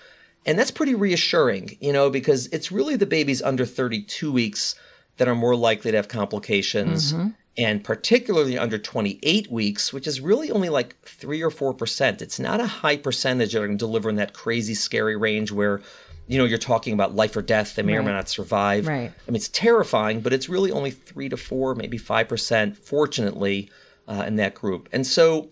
And 0.45 0.59
that's 0.59 0.71
pretty 0.71 0.95
reassuring 0.95 1.77
you 1.79 1.93
know 1.93 2.09
because 2.09 2.47
it's 2.47 2.71
really 2.71 2.95
the 2.95 3.05
babies 3.05 3.41
under 3.41 3.65
32 3.65 4.31
weeks 4.31 4.75
that 5.17 5.27
are 5.27 5.35
more 5.35 5.55
likely 5.55 5.91
to 5.91 5.97
have 5.97 6.07
complications. 6.07 7.13
Mm-hmm 7.13 7.29
and 7.57 7.83
particularly 7.83 8.57
under 8.57 8.77
28 8.77 9.51
weeks, 9.51 9.91
which 9.91 10.05
is 10.05 10.21
really 10.21 10.51
only 10.51 10.69
like 10.69 10.95
3 11.01 11.41
or 11.41 11.49
4%. 11.49 12.21
It's 12.21 12.39
not 12.39 12.61
a 12.61 12.67
high 12.67 12.97
percentage 12.97 13.53
that 13.53 13.63
are 13.63 13.67
going 13.67 13.77
to 13.77 13.85
deliver 13.85 14.09
in 14.09 14.15
that 14.17 14.33
crazy, 14.33 14.75
scary 14.75 15.15
range 15.15 15.51
where, 15.51 15.81
you 16.27 16.37
know, 16.37 16.45
you're 16.45 16.59
talking 16.59 16.93
about 16.93 17.15
life 17.15 17.35
or 17.35 17.41
death. 17.41 17.75
They 17.75 17.81
may 17.81 17.93
right. 17.93 17.99
or 17.99 18.03
may 18.03 18.11
not 18.11 18.29
survive. 18.29 18.87
Right. 18.87 19.11
I 19.11 19.31
mean, 19.31 19.35
it's 19.35 19.49
terrifying, 19.49 20.21
but 20.21 20.33
it's 20.33 20.47
really 20.47 20.71
only 20.71 20.91
3 20.91 21.29
to 21.29 21.37
4, 21.37 21.73
maybe 21.73 21.97
5%, 21.97 22.77
fortunately, 22.77 23.71
uh, 24.07 24.23
in 24.27 24.35
that 24.35 24.53
group. 24.53 24.87
And 24.93 25.05
so 25.07 25.49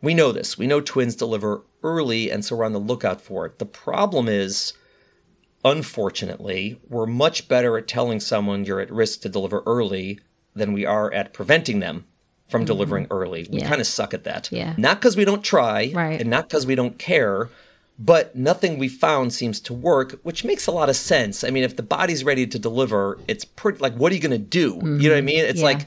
we 0.00 0.14
know 0.14 0.32
this. 0.32 0.56
We 0.56 0.66
know 0.66 0.80
twins 0.80 1.14
deliver 1.14 1.62
early, 1.82 2.30
and 2.30 2.44
so 2.44 2.56
we're 2.56 2.64
on 2.64 2.72
the 2.72 2.78
lookout 2.78 3.20
for 3.20 3.44
it. 3.44 3.58
The 3.58 3.66
problem 3.66 4.26
is, 4.26 4.72
unfortunately, 5.66 6.80
we're 6.88 7.06
much 7.06 7.46
better 7.46 7.76
at 7.76 7.88
telling 7.88 8.20
someone 8.20 8.64
you're 8.64 8.80
at 8.80 8.90
risk 8.90 9.20
to 9.20 9.28
deliver 9.28 9.62
early 9.66 10.18
than 10.54 10.72
we 10.72 10.84
are 10.84 11.12
at 11.12 11.32
preventing 11.32 11.80
them 11.80 12.04
from 12.48 12.60
mm-hmm. 12.60 12.66
delivering 12.66 13.06
early. 13.10 13.48
We 13.50 13.60
yeah. 13.60 13.68
kind 13.68 13.80
of 13.80 13.86
suck 13.86 14.14
at 14.14 14.24
that. 14.24 14.50
Yeah. 14.52 14.74
Not 14.76 15.00
because 15.00 15.16
we 15.16 15.24
don't 15.24 15.42
try 15.42 15.90
right. 15.94 16.20
and 16.20 16.30
not 16.30 16.48
because 16.48 16.66
we 16.66 16.74
don't 16.74 16.98
care, 16.98 17.48
but 17.98 18.36
nothing 18.36 18.78
we 18.78 18.88
found 18.88 19.32
seems 19.32 19.60
to 19.60 19.74
work, 19.74 20.20
which 20.22 20.44
makes 20.44 20.66
a 20.66 20.72
lot 20.72 20.88
of 20.88 20.96
sense. 20.96 21.44
I 21.44 21.50
mean, 21.50 21.64
if 21.64 21.76
the 21.76 21.82
body's 21.82 22.24
ready 22.24 22.46
to 22.46 22.58
deliver, 22.58 23.18
it's 23.28 23.44
pretty 23.44 23.78
like, 23.78 23.94
what 23.94 24.12
are 24.12 24.14
you 24.14 24.20
going 24.20 24.32
to 24.32 24.38
do? 24.38 24.74
Mm-hmm. 24.74 25.00
You 25.00 25.08
know 25.08 25.14
what 25.14 25.18
I 25.18 25.20
mm-hmm. 25.20 25.26
mean? 25.26 25.44
It's 25.44 25.60
yeah. 25.60 25.64
like, 25.64 25.86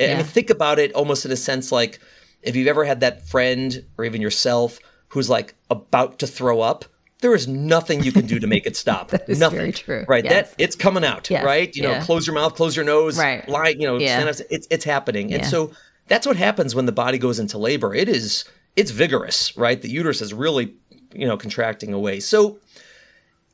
I 0.00 0.14
mean, 0.14 0.24
think 0.24 0.50
about 0.50 0.78
it 0.78 0.92
almost 0.92 1.24
in 1.24 1.32
a 1.32 1.36
sense 1.36 1.72
like 1.72 1.98
if 2.42 2.54
you've 2.56 2.68
ever 2.68 2.84
had 2.84 3.00
that 3.00 3.26
friend 3.28 3.84
or 3.96 4.04
even 4.04 4.22
yourself 4.22 4.78
who's 5.08 5.28
like 5.28 5.54
about 5.70 6.20
to 6.20 6.26
throw 6.26 6.60
up 6.60 6.84
there 7.20 7.34
is 7.34 7.48
nothing 7.48 8.02
you 8.02 8.12
can 8.12 8.26
do 8.26 8.38
to 8.38 8.46
make 8.46 8.66
it 8.66 8.76
stop. 8.76 9.08
that 9.10 9.28
is 9.28 9.40
nothing. 9.40 9.58
very 9.58 9.72
true. 9.72 10.04
Right. 10.08 10.24
Yes. 10.24 10.50
That 10.50 10.62
it's 10.62 10.76
coming 10.76 11.04
out. 11.04 11.28
Yes. 11.30 11.44
Right. 11.44 11.74
You 11.74 11.82
yeah. 11.82 11.98
know, 11.98 12.04
close 12.04 12.26
your 12.26 12.34
mouth, 12.34 12.54
close 12.54 12.76
your 12.76 12.84
nose, 12.84 13.18
right. 13.18 13.48
lie, 13.48 13.68
you 13.68 13.86
know, 13.86 13.98
yeah. 13.98 14.24
it's 14.26 14.66
it's 14.70 14.84
happening. 14.84 15.28
Yeah. 15.28 15.38
And 15.38 15.46
so 15.46 15.72
that's 16.06 16.26
what 16.26 16.36
happens 16.36 16.74
when 16.74 16.86
the 16.86 16.92
body 16.92 17.18
goes 17.18 17.38
into 17.38 17.58
labor. 17.58 17.94
It 17.94 18.08
is 18.08 18.44
it's 18.76 18.90
vigorous, 18.90 19.56
right? 19.56 19.80
The 19.80 19.90
uterus 19.90 20.20
is 20.20 20.32
really, 20.32 20.74
you 21.12 21.26
know, 21.26 21.36
contracting 21.36 21.92
away. 21.92 22.20
So 22.20 22.58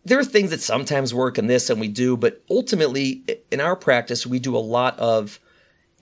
there 0.04 0.18
are 0.18 0.24
things 0.24 0.50
that 0.50 0.60
sometimes 0.60 1.14
work 1.14 1.38
in 1.38 1.46
this 1.46 1.70
and 1.70 1.80
we 1.80 1.88
do, 1.88 2.16
but 2.16 2.42
ultimately 2.50 3.24
in 3.50 3.60
our 3.60 3.74
practice, 3.74 4.26
we 4.26 4.38
do 4.38 4.56
a 4.56 4.58
lot 4.58 4.98
of 4.98 5.40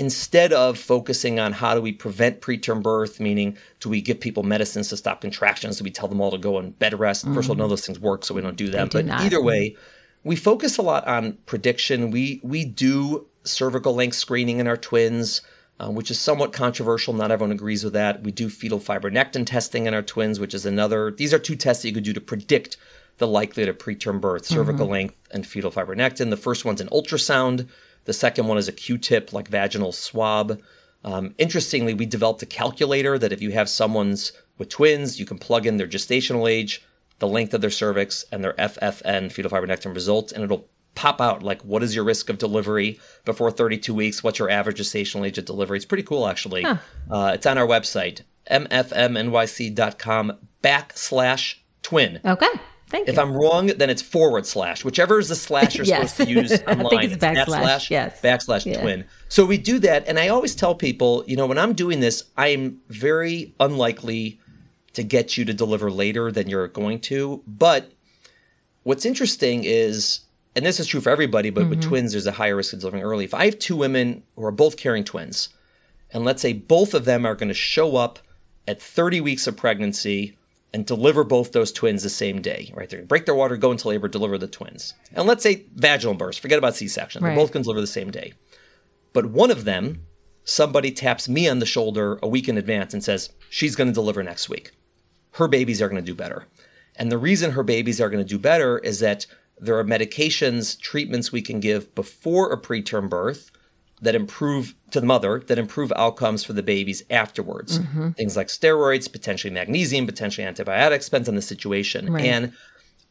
instead 0.02 0.52
of 0.52 0.76
focusing 0.76 1.38
on 1.38 1.52
how 1.52 1.76
do 1.76 1.80
we 1.80 1.92
prevent 1.92 2.40
preterm 2.40 2.82
birth, 2.82 3.20
meaning 3.20 3.56
do 3.78 3.88
we 3.88 4.00
give 4.00 4.18
people 4.18 4.42
medicines 4.42 4.88
to 4.88 4.96
stop 4.96 5.20
contractions? 5.20 5.78
Do 5.78 5.84
we 5.84 5.92
tell 5.92 6.08
them 6.08 6.20
all 6.20 6.32
to 6.32 6.38
go 6.38 6.56
on 6.58 6.72
bed 6.72 6.98
rest? 6.98 7.24
Mm-hmm. 7.24 7.34
First 7.34 7.46
of 7.46 7.50
all, 7.50 7.56
none 7.56 7.64
of 7.64 7.70
those 7.70 7.86
things 7.86 8.00
work, 8.00 8.24
so 8.24 8.34
we 8.34 8.42
don't 8.42 8.56
do 8.56 8.68
them. 8.68 8.88
Do 8.88 8.98
but 8.98 9.06
not. 9.06 9.20
either 9.20 9.40
way, 9.40 9.76
we 10.24 10.34
focus 10.34 10.76
a 10.76 10.82
lot 10.82 11.06
on 11.06 11.38
prediction. 11.46 12.10
We 12.10 12.40
we 12.42 12.64
do 12.64 13.26
cervical 13.44 13.94
length 13.94 14.16
screening 14.16 14.58
in 14.58 14.66
our 14.66 14.76
twins, 14.76 15.40
uh, 15.78 15.88
which 15.88 16.10
is 16.10 16.18
somewhat 16.18 16.52
controversial. 16.52 17.14
Not 17.14 17.30
everyone 17.30 17.52
agrees 17.52 17.84
with 17.84 17.92
that. 17.92 18.24
We 18.24 18.32
do 18.32 18.48
fetal 18.48 18.80
fibronectin 18.80 19.46
testing 19.46 19.86
in 19.86 19.94
our 19.94 20.02
twins, 20.02 20.40
which 20.40 20.52
is 20.52 20.66
another. 20.66 21.12
These 21.12 21.32
are 21.32 21.38
two 21.38 21.54
tests 21.54 21.82
that 21.82 21.88
you 21.90 21.94
could 21.94 22.02
do 22.02 22.12
to 22.12 22.20
predict 22.20 22.76
the 23.18 23.28
likelihood 23.28 23.68
of 23.68 23.78
preterm 23.78 24.20
birth: 24.20 24.46
cervical 24.46 24.88
length 24.88 25.14
and 25.30 25.46
fetal 25.46 25.70
fibronectin. 25.70 26.30
The 26.30 26.36
first 26.36 26.64
one's 26.64 26.80
an 26.80 26.88
ultrasound. 26.88 27.68
The 28.04 28.12
second 28.12 28.46
one 28.46 28.58
is 28.58 28.68
a 28.68 28.72
Q-tip, 28.72 29.32
like 29.32 29.48
vaginal 29.48 29.92
swab. 29.92 30.60
Um, 31.04 31.34
interestingly, 31.38 31.94
we 31.94 32.06
developed 32.06 32.42
a 32.42 32.46
calculator 32.46 33.18
that 33.18 33.32
if 33.32 33.42
you 33.42 33.52
have 33.52 33.68
someone's 33.68 34.32
with 34.58 34.68
twins, 34.68 35.18
you 35.18 35.26
can 35.26 35.38
plug 35.38 35.66
in 35.66 35.76
their 35.76 35.88
gestational 35.88 36.50
age, 36.50 36.84
the 37.18 37.28
length 37.28 37.54
of 37.54 37.60
their 37.60 37.70
cervix, 37.70 38.24
and 38.30 38.42
their 38.42 38.52
FFN, 38.54 39.32
fetal 39.32 39.50
fibronectin 39.50 39.94
results, 39.94 40.32
and 40.32 40.44
it'll 40.44 40.68
pop 40.94 41.20
out 41.20 41.42
like 41.42 41.62
what 41.62 41.82
is 41.82 41.94
your 41.94 42.04
risk 42.04 42.28
of 42.28 42.36
delivery 42.38 43.00
before 43.24 43.50
32 43.50 43.94
weeks? 43.94 44.22
What's 44.22 44.38
your 44.38 44.50
average 44.50 44.78
gestational 44.78 45.26
age 45.26 45.38
of 45.38 45.44
delivery? 45.44 45.78
It's 45.78 45.86
pretty 45.86 46.02
cool, 46.02 46.26
actually. 46.26 46.62
Huh. 46.62 46.76
Uh, 47.10 47.32
it's 47.34 47.46
on 47.46 47.58
our 47.58 47.66
website, 47.66 48.22
mfmnyc.com 48.50 50.38
backslash 50.62 51.54
twin. 51.82 52.20
Okay. 52.24 52.46
Thank 52.92 53.08
If 53.08 53.16
you. 53.16 53.22
I'm 53.22 53.32
wrong, 53.34 53.68
then 53.68 53.88
it's 53.88 54.02
forward 54.02 54.44
slash. 54.44 54.84
Whichever 54.84 55.18
is 55.18 55.30
the 55.30 55.34
slash 55.34 55.76
you're 55.76 55.86
Yes. 55.86 56.14
supposed 56.14 56.28
to 56.28 56.40
use 56.40 56.52
online. 56.52 56.66
I 56.68 56.74
think 56.74 56.84
online. 56.84 57.04
it's 57.06 57.24
backslash, 57.24 57.46
slash, 57.46 57.90
yes. 57.90 58.20
backslash 58.20 58.66
Yeah. 58.66 58.82
twin. 58.82 59.04
So 59.30 59.46
we 59.46 59.56
do 59.56 59.78
that, 59.78 60.06
and 60.06 60.18
I 60.18 60.28
always 60.28 60.54
tell 60.54 60.74
people, 60.74 61.24
you 61.26 61.34
know, 61.34 61.46
when 61.46 61.56
I'm 61.56 61.72
doing 61.72 62.00
this, 62.00 62.24
I'm 62.36 62.82
very 62.90 63.54
unlikely 63.58 64.38
to 64.92 65.02
get 65.02 65.38
you 65.38 65.46
to 65.46 65.54
deliver 65.54 65.90
later 65.90 66.30
than 66.30 66.50
you're 66.50 66.68
going 66.68 67.00
to. 67.00 67.42
But 67.46 67.92
what's 68.82 69.06
interesting 69.06 69.64
is, 69.64 70.20
and 70.54 70.66
this 70.66 70.78
is 70.78 70.86
true 70.86 71.00
for 71.00 71.08
everybody, 71.08 71.48
but 71.48 71.70
with 71.70 71.80
mm-hmm. 71.80 71.88
twins, 71.88 72.12
there's 72.12 72.26
a 72.26 72.32
higher 72.32 72.56
risk 72.56 72.74
of 72.74 72.80
delivering 72.80 73.02
early. 73.04 73.24
If 73.24 73.32
I 73.32 73.46
have 73.46 73.58
two 73.58 73.74
women 73.74 74.22
who 74.36 74.44
are 74.44 74.50
both 74.50 74.76
carrying 74.76 75.04
twins, 75.04 75.48
and 76.12 76.26
let's 76.26 76.42
say 76.42 76.52
both 76.52 76.92
of 76.92 77.06
them 77.06 77.24
are 77.24 77.34
going 77.34 77.48
to 77.48 77.54
show 77.54 77.96
up 77.96 78.18
at 78.68 78.82
30 78.82 79.22
weeks 79.22 79.46
of 79.46 79.56
pregnancy 79.56 80.36
and 80.74 80.86
deliver 80.86 81.22
both 81.24 81.52
those 81.52 81.70
twins 81.70 82.02
the 82.02 82.10
same 82.10 82.40
day, 82.40 82.72
right? 82.74 82.88
They're 82.88 82.98
going 82.98 83.06
to 83.06 83.08
break 83.08 83.26
their 83.26 83.34
water, 83.34 83.56
go 83.56 83.72
into 83.72 83.88
labor, 83.88 84.08
deliver 84.08 84.38
the 84.38 84.46
twins. 84.46 84.94
And 85.12 85.26
let's 85.26 85.42
say 85.42 85.66
vaginal 85.74 86.14
birth, 86.14 86.38
forget 86.38 86.58
about 86.58 86.76
C 86.76 86.88
section. 86.88 87.22
Right. 87.22 87.30
They're 87.30 87.38
both 87.38 87.52
going 87.52 87.62
to 87.62 87.66
deliver 87.66 87.82
the 87.82 87.86
same 87.86 88.10
day. 88.10 88.32
But 89.12 89.26
one 89.26 89.50
of 89.50 89.64
them, 89.64 90.06
somebody 90.44 90.90
taps 90.90 91.28
me 91.28 91.48
on 91.48 91.58
the 91.58 91.66
shoulder 91.66 92.18
a 92.22 92.28
week 92.28 92.48
in 92.48 92.56
advance 92.56 92.94
and 92.94 93.04
says, 93.04 93.30
she's 93.50 93.76
going 93.76 93.88
to 93.88 93.94
deliver 93.94 94.22
next 94.22 94.48
week. 94.48 94.72
Her 95.32 95.46
babies 95.46 95.80
are 95.80 95.88
going 95.88 96.02
to 96.02 96.10
do 96.10 96.14
better. 96.14 96.46
And 96.96 97.12
the 97.12 97.18
reason 97.18 97.52
her 97.52 97.62
babies 97.62 98.00
are 98.00 98.10
going 98.10 98.24
to 98.24 98.28
do 98.28 98.38
better 98.38 98.78
is 98.78 99.00
that 99.00 99.26
there 99.58 99.78
are 99.78 99.84
medications, 99.84 100.78
treatments 100.80 101.30
we 101.30 101.42
can 101.42 101.60
give 101.60 101.94
before 101.94 102.50
a 102.50 102.60
preterm 102.60 103.08
birth 103.08 103.51
that 104.02 104.14
improve 104.16 104.74
to 104.90 105.00
the 105.00 105.06
mother 105.06 105.42
that 105.46 105.58
improve 105.58 105.92
outcomes 105.94 106.44
for 106.44 106.52
the 106.52 106.62
babies 106.62 107.04
afterwards. 107.08 107.78
Mm-hmm. 107.78 108.10
Things 108.10 108.36
like 108.36 108.48
steroids, 108.48 109.10
potentially 109.10 109.52
magnesium, 109.52 110.06
potentially 110.06 110.46
antibiotics, 110.46 111.06
depends 111.06 111.28
on 111.28 111.36
the 111.36 111.42
situation. 111.42 112.12
Right. 112.12 112.24
And 112.24 112.52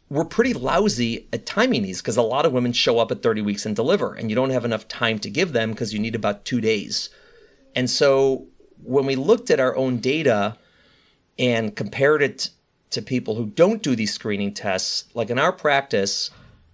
we're 0.10 0.26
pretty 0.26 0.54
lousy 0.54 1.28
at 1.32 1.46
timing 1.46 1.84
these 1.84 2.02
because 2.02 2.18
a 2.18 2.22
lot 2.22 2.46
of 2.46 2.52
women 2.52 2.74
show 2.74 3.00
up 3.00 3.10
at 3.12 3.24
30 3.24 3.42
weeks 3.42 3.66
and 3.66 3.74
deliver, 3.74 4.14
and 4.14 4.30
you 4.30 4.36
don't 4.36 4.50
have 4.50 4.66
enough 4.66 4.88
time 4.90 5.18
to 5.20 5.30
give 5.30 5.54
them 5.54 5.72
because 5.72 5.94
you 5.94 6.00
need 6.00 6.14
about 6.14 6.44
two 6.44 6.60
days. 6.60 7.10
And 7.74 7.90
so 7.90 8.48
when 8.84 9.06
we 9.06 9.16
looked 9.16 9.50
at 9.50 9.62
our 9.62 9.76
own 9.78 10.00
data 10.00 10.58
and 11.40 11.74
compared 11.74 12.22
it 12.22 12.50
to 12.90 13.02
people 13.02 13.36
who 13.36 13.46
don't 13.46 13.82
do 13.82 13.96
these 13.96 14.14
screening 14.14 14.54
tests, 14.54 15.06
like 15.14 15.30
in 15.30 15.40
our 15.40 15.54
practice, 15.54 16.30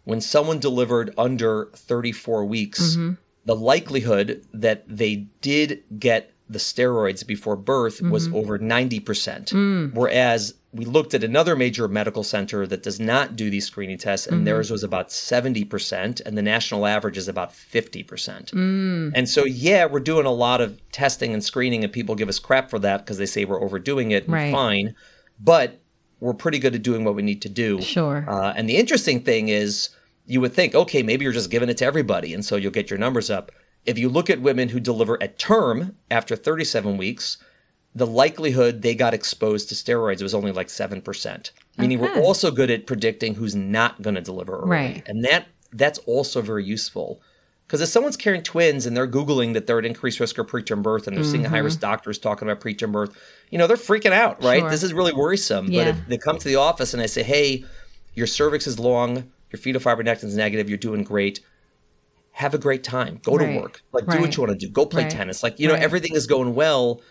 when 0.05 0.19
someone 0.19 0.57
delivered 0.57 1.13
under 1.15 1.65
34 1.75 2.45
weeks, 2.45 2.95
mm-hmm. 2.95 3.13
The 3.47 3.55
likelihood 3.55 4.45
that 4.53 4.83
they 4.87 5.15
did 5.41 5.81
get 5.97 6.33
the 6.49 6.59
steroids 6.59 7.25
before 7.25 7.55
birth 7.55 8.01
was 8.01 8.27
mm-hmm. 8.27 8.37
over 8.37 8.59
90%. 8.59 9.03
Mm. 9.03 9.93
Whereas 9.93 10.53
we 10.73 10.83
looked 10.83 11.13
at 11.13 11.23
another 11.23 11.55
major 11.55 11.87
medical 11.87 12.23
center 12.23 12.67
that 12.67 12.83
does 12.83 12.99
not 12.99 13.37
do 13.37 13.49
these 13.49 13.65
screening 13.65 13.97
tests, 13.97 14.27
and 14.27 14.37
mm-hmm. 14.37 14.45
theirs 14.45 14.69
was 14.69 14.83
about 14.83 15.09
70%, 15.09 16.21
and 16.25 16.37
the 16.37 16.41
national 16.41 16.85
average 16.85 17.17
is 17.17 17.29
about 17.29 17.51
50%. 17.51 18.05
Mm. 18.51 19.11
And 19.15 19.29
so, 19.29 19.45
yeah, 19.45 19.85
we're 19.85 20.01
doing 20.01 20.25
a 20.25 20.31
lot 20.31 20.59
of 20.59 20.79
testing 20.91 21.33
and 21.33 21.41
screening, 21.41 21.85
and 21.85 21.91
people 21.91 22.15
give 22.15 22.29
us 22.29 22.39
crap 22.39 22.69
for 22.69 22.79
that 22.79 23.05
because 23.05 23.17
they 23.17 23.25
say 23.25 23.45
we're 23.45 23.63
overdoing 23.63 24.11
it. 24.11 24.27
Right. 24.27 24.51
Fine. 24.51 24.93
But 25.39 25.79
we're 26.19 26.33
pretty 26.33 26.59
good 26.59 26.75
at 26.75 26.81
doing 26.81 27.05
what 27.05 27.15
we 27.15 27.21
need 27.21 27.41
to 27.43 27.49
do. 27.49 27.81
Sure. 27.81 28.25
Uh, 28.27 28.53
and 28.57 28.69
the 28.69 28.75
interesting 28.75 29.21
thing 29.21 29.47
is, 29.47 29.89
you 30.27 30.41
would 30.41 30.53
think, 30.53 30.75
okay, 30.75 31.01
maybe 31.01 31.23
you're 31.23 31.33
just 31.33 31.49
giving 31.49 31.69
it 31.69 31.77
to 31.77 31.85
everybody, 31.85 32.33
and 32.33 32.45
so 32.45 32.57
you'll 32.57 32.71
get 32.71 32.89
your 32.89 32.99
numbers 32.99 33.29
up. 33.29 33.51
If 33.85 33.97
you 33.97 34.09
look 34.09 34.29
at 34.29 34.41
women 34.41 34.69
who 34.69 34.79
deliver 34.79 35.21
at 35.23 35.39
term 35.39 35.95
after 36.11 36.35
37 36.35 36.97
weeks, 36.97 37.37
the 37.95 38.05
likelihood 38.05 38.81
they 38.81 38.93
got 38.93 39.13
exposed 39.13 39.69
to 39.69 39.75
steroids 39.75 40.21
was 40.21 40.35
only 40.35 40.51
like 40.51 40.67
7%. 40.67 41.51
Meaning 41.77 42.01
Okay. 42.01 42.19
we're 42.19 42.25
also 42.25 42.51
good 42.51 42.69
at 42.69 42.85
predicting 42.85 43.35
who's 43.35 43.55
not 43.55 44.01
going 44.01 44.15
to 44.15 44.21
deliver 44.21 44.57
early. 44.57 44.69
Right. 44.69 45.03
And 45.07 45.23
that 45.23 45.47
that's 45.73 45.99
also 45.99 46.41
very 46.41 46.63
useful. 46.63 47.21
Because 47.65 47.81
if 47.81 47.89
someone's 47.89 48.15
carrying 48.15 48.43
twins 48.43 48.85
and 48.85 48.95
they're 48.95 49.07
Googling 49.07 49.53
that 49.53 49.67
they're 49.67 49.79
at 49.79 49.85
increased 49.85 50.21
risk 50.21 50.37
of 50.37 50.47
preterm 50.47 50.81
birth 50.81 51.07
and 51.07 51.17
they're 51.17 51.23
seeing 51.23 51.43
mm-hmm. 51.43 51.53
high 51.53 51.59
risk 51.59 51.81
doctors 51.81 52.17
talking 52.17 52.47
about 52.47 52.63
preterm 52.63 52.93
birth, 52.93 53.17
you 53.49 53.57
know, 53.57 53.67
they're 53.67 53.75
freaking 53.75 54.13
out, 54.13 54.41
right? 54.41 54.61
Sure. 54.61 54.69
This 54.69 54.83
is 54.83 54.93
really 54.93 55.11
worrisome. 55.11 55.65
But 55.65 55.87
if 55.87 56.07
they 56.07 56.17
come 56.17 56.37
to 56.37 56.47
the 56.47 56.55
office 56.55 56.93
and 56.93 57.03
I 57.03 57.07
say, 57.07 57.23
hey, 57.23 57.65
your 58.13 58.25
cervix 58.25 58.67
is 58.67 58.79
long, 58.79 59.29
your 59.51 59.59
fetal 59.59 59.81
fibronectin 59.81 60.25
is 60.25 60.35
negative, 60.35 60.69
you're 60.69 60.77
doing 60.77 61.03
great. 61.03 61.39
Have 62.31 62.53
a 62.53 62.57
great 62.57 62.83
time. 62.83 63.19
Go 63.23 63.35
Right. 63.35 63.53
to 63.53 63.59
work. 63.59 63.81
Like 63.91 64.07
do 64.07 64.19
what 64.21 64.35
you 64.35 64.43
want 64.43 64.59
to 64.59 64.65
do. 64.67 64.71
Go 64.71 64.85
play 64.85 65.03
Right. 65.03 65.11
tennis. 65.11 65.41
Like, 65.43 65.59
you 65.59 65.67
know, 65.67 65.73
Right. 65.73 65.81
everything 65.83 66.15
is 66.15 66.27
going 66.27 66.53
well. 66.53 67.01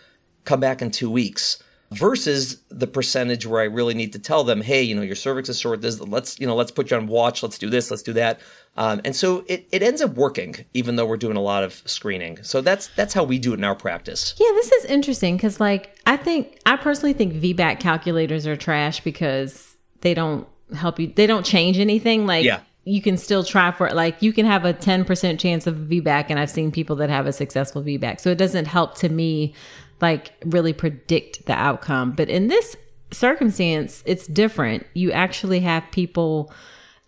Come 0.45 0.59
back 0.61 0.81
in 0.81 0.91
two 0.91 1.09
weeks. 1.09 1.57
Versus 1.91 2.57
the 2.69 2.85
percentage 2.85 3.45
where 3.45 3.61
I 3.61 3.63
really 3.65 3.93
need 3.93 4.11
to 4.11 4.19
tell 4.19 4.43
them, 4.43 4.59
hey, 4.59 4.83
you 4.83 4.93
know, 4.93 5.01
your 5.01 5.15
cervix 5.15 5.47
is 5.47 5.57
short. 5.57 5.81
This, 5.81 6.01
let's, 6.01 6.37
you 6.37 6.45
know, 6.45 6.53
let's 6.53 6.69
put 6.69 6.91
you 6.91 6.97
on 6.97 7.07
watch. 7.07 7.41
Let's 7.41 7.57
do 7.57 7.69
this. 7.69 7.89
Let's 7.89 8.03
do 8.03 8.11
that. 8.11 8.41
Um, 8.75 8.99
and 9.05 9.15
so 9.15 9.45
it, 9.47 9.69
it 9.71 9.81
ends 9.81 10.01
up 10.01 10.15
working, 10.15 10.55
even 10.73 10.97
though 10.97 11.05
we're 11.05 11.15
doing 11.15 11.37
a 11.37 11.41
lot 11.41 11.63
of 11.63 11.81
screening. 11.85 12.43
So 12.43 12.59
that's 12.59 12.87
that's 12.97 13.13
how 13.13 13.23
we 13.23 13.39
do 13.39 13.53
it 13.53 13.57
in 13.59 13.63
our 13.63 13.73
practice. 13.73 14.35
Yeah, 14.37 14.49
this 14.55 14.69
is 14.73 14.85
interesting 14.85 15.37
because, 15.37 15.61
like, 15.61 15.97
I 16.05 16.17
think 16.17 16.59
I 16.65 16.75
personally 16.75 17.13
think 17.13 17.33
VBAC 17.33 17.79
calculators 17.79 18.45
are 18.45 18.57
trash 18.57 18.99
because 18.99 19.77
they 20.01 20.13
don't 20.13 20.45
help 20.75 20.99
you. 20.99 21.11
They 21.15 21.27
don't 21.27 21.45
change 21.45 21.77
anything. 21.79 22.25
Like, 22.25 22.45
Yeah. 22.45 22.59
you 22.83 23.01
can 23.01 23.17
still 23.17 23.43
try 23.43 23.71
for 23.71 23.87
it. 23.87 23.95
Like, 23.95 24.21
you 24.21 24.33
can 24.33 24.45
have 24.45 24.65
a 24.65 24.73
ten 24.73 25.05
percent 25.05 25.39
chance 25.39 25.67
of 25.67 25.75
VBAC, 25.75 26.25
and 26.29 26.39
I've 26.39 26.49
seen 26.49 26.71
people 26.71 26.95
that 26.97 27.09
have 27.09 27.25
a 27.27 27.33
successful 27.33 27.81
VBAC. 27.83 28.19
So 28.19 28.29
it 28.31 28.37
doesn't 28.37 28.65
help 28.65 28.95
to 28.99 29.09
me, 29.09 29.53
like, 30.01 30.31
really 30.45 30.73
predict 30.73 31.45
the 31.45 31.53
outcome. 31.53 32.11
But 32.13 32.29
in 32.29 32.47
this 32.47 32.75
circumstance, 33.11 34.03
it's 34.05 34.27
different. 34.27 34.85
You 34.93 35.11
actually 35.11 35.61
have 35.61 35.83
people 35.91 36.51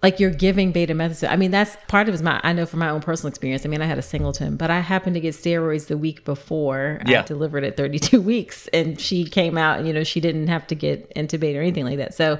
like 0.01 0.17
you're 0.17 0.31
giving 0.31 0.71
betamethasone. 0.71 1.29
I 1.29 1.35
mean, 1.35 1.51
that's 1.51 1.75
part 1.89 2.07
of 2.07 2.13
it 2.13 2.15
is 2.15 2.21
my 2.21 2.39
I 2.41 2.53
know 2.53 2.65
from 2.65 2.79
my 2.79 2.89
own 2.89 3.01
personal 3.01 3.27
experience. 3.27 3.65
I 3.65 3.69
mean, 3.69 3.81
I 3.81 3.85
had 3.85 3.97
a 3.97 4.01
singleton, 4.01 4.55
but 4.55 4.71
I 4.71 4.79
happened 4.79 5.15
to 5.15 5.19
get 5.19 5.35
steroids 5.35 5.87
the 5.87 5.97
week 5.97 6.23
before 6.23 7.01
Yeah. 7.05 7.19
I 7.19 7.23
delivered 7.23 7.65
at 7.65 7.75
32 7.75 8.21
weeks, 8.33 8.67
and 8.69 8.97
she 8.99 9.25
came 9.25 9.57
out, 9.57 9.77
and 9.79 9.85
you 9.87 9.93
know, 9.93 10.05
she 10.05 10.21
didn't 10.21 10.47
have 10.47 10.65
to 10.67 10.75
get 10.75 11.13
intubated 11.15 11.57
or 11.57 11.61
anything 11.61 11.83
like 11.83 11.97
that. 11.97 12.13
So, 12.13 12.39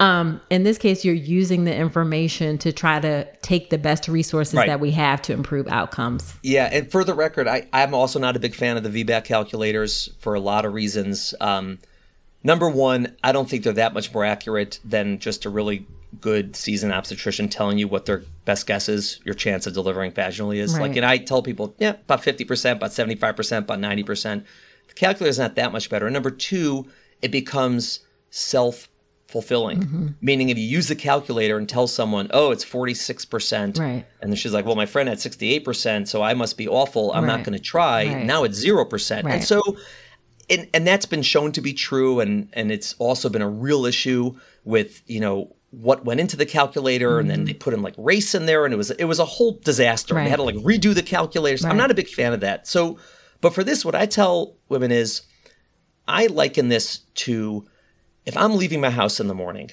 um, 0.00 0.40
in 0.50 0.62
this 0.62 0.78
case, 0.78 1.04
you're 1.04 1.14
using 1.14 1.64
the 1.64 1.74
information 1.74 2.56
to 2.58 2.72
try 2.72 3.00
to 3.00 3.26
take 3.42 3.70
the 3.70 3.78
best 3.78 4.08
resources 4.08 4.54
Right. 4.54 4.66
that 4.68 4.80
we 4.80 4.92
have 4.92 5.20
to 5.22 5.32
improve 5.32 5.66
outcomes. 5.68 6.34
Yeah, 6.42 6.68
and 6.70 6.90
for 6.90 7.04
the 7.04 7.14
record, 7.14 7.48
I, 7.48 7.66
I'm 7.72 7.94
also 7.94 8.18
not 8.18 8.36
a 8.36 8.38
big 8.38 8.54
fan 8.54 8.76
of 8.76 8.84
the 8.84 9.04
VBAC 9.04 9.24
calculators 9.24 10.10
for 10.20 10.34
a 10.34 10.40
lot 10.40 10.64
of 10.64 10.72
reasons. 10.72 11.34
Um, 11.40 11.78
number 12.44 12.68
one, 12.70 13.16
I 13.24 13.32
don't 13.32 13.48
think 13.48 13.64
they're 13.64 13.72
that 13.72 13.92
much 13.94 14.12
more 14.14 14.24
accurate 14.24 14.78
than 14.84 15.18
just 15.18 15.44
a 15.44 15.50
really 15.50 15.86
good 16.20 16.56
seasoned 16.56 16.92
obstetrician 16.92 17.48
telling 17.48 17.76
you 17.78 17.86
what 17.86 18.06
their 18.06 18.22
best 18.44 18.66
guess 18.66 18.88
is, 18.88 19.20
your 19.24 19.34
chance 19.34 19.66
of 19.66 19.74
delivering 19.74 20.12
vaginally 20.12 20.56
is. 20.56 20.72
Right. 20.74 20.82
Like, 20.88 20.96
and 20.96 21.04
I 21.04 21.18
tell 21.18 21.42
people, 21.42 21.74
yeah, 21.78 21.90
about 21.90 22.22
50%, 22.22 22.72
about 22.72 22.90
75%, 22.90 23.58
about 23.58 23.78
90%. 23.78 24.44
The 24.88 24.94
calculator 24.94 25.30
is 25.30 25.38
not 25.38 25.54
that 25.56 25.72
much 25.72 25.90
better. 25.90 26.06
And 26.06 26.14
number 26.14 26.30
two, 26.30 26.86
it 27.20 27.30
becomes 27.30 28.00
self 28.30 28.88
fulfilling. 29.28 30.16
Meaning, 30.20 30.48
if 30.48 30.58
you 30.58 30.64
use 30.64 30.88
the 30.88 30.96
calculator 30.96 31.58
and 31.58 31.68
tell 31.68 31.86
someone, 31.86 32.28
oh, 32.32 32.50
it's 32.50 32.64
46%, 32.64 33.78
Right. 33.78 34.04
and 34.20 34.30
then 34.32 34.36
she's 34.36 34.52
like, 34.52 34.64
well, 34.64 34.74
my 34.74 34.86
friend 34.86 35.08
had 35.08 35.18
68%, 35.18 36.08
so 36.08 36.22
I 36.22 36.34
must 36.34 36.56
be 36.56 36.66
awful. 36.66 37.12
I'm 37.12 37.26
not 37.26 37.44
going 37.44 37.52
to 37.56 37.62
try. 37.62 38.06
Right. 38.06 38.24
Now 38.24 38.44
it's 38.44 38.64
0%. 38.64 39.24
Right. 39.24 39.34
And 39.34 39.44
so, 39.44 39.62
and, 40.50 40.68
and 40.72 40.86
that's 40.86 41.06
been 41.06 41.22
shown 41.22 41.52
to 41.52 41.60
be 41.60 41.74
true. 41.74 42.20
And, 42.20 42.48
and 42.54 42.72
it's 42.72 42.94
also 42.98 43.28
been 43.28 43.42
a 43.42 43.48
real 43.48 43.84
issue 43.84 44.34
with, 44.64 45.02
you 45.06 45.20
know, 45.20 45.54
what 45.70 46.06
went 46.06 46.18
into 46.18 46.34
the 46.34 46.46
calculator 46.46 47.20
and 47.20 47.28
then 47.28 47.44
they 47.44 47.52
put 47.52 47.74
in 47.74 47.82
like 47.82 47.92
race 47.98 48.34
in 48.34 48.46
there 48.46 48.64
and 48.64 48.72
it 48.72 48.78
was 48.78 48.90
it 48.92 49.04
was 49.04 49.18
a 49.18 49.24
whole 49.26 49.52
disaster. 49.62 50.14
Mm-hmm. 50.14 50.16
Right. 50.16 50.24
They 50.24 50.30
had 50.30 50.36
to 50.36 50.42
like 50.42 50.54
redo 50.56 50.94
the 50.94 51.02
calculators. 51.02 51.62
I'm 51.62 51.76
not 51.76 51.90
a 51.90 51.94
big 51.94 52.08
fan 52.08 52.32
of 52.32 52.40
that. 52.40 52.66
So 52.66 52.96
but 53.42 53.52
for 53.52 53.62
this 53.62 53.84
what 53.84 53.94
I 53.94 54.06
tell 54.06 54.56
women 54.70 54.90
is 54.90 55.20
I 56.06 56.28
liken 56.28 56.68
this 56.68 57.00
to 57.16 57.66
if 58.28 58.36
I'm 58.36 58.56
leaving 58.56 58.80
my 58.80 58.90
house 58.90 59.18
in 59.20 59.26
the 59.26 59.34
morning 59.34 59.70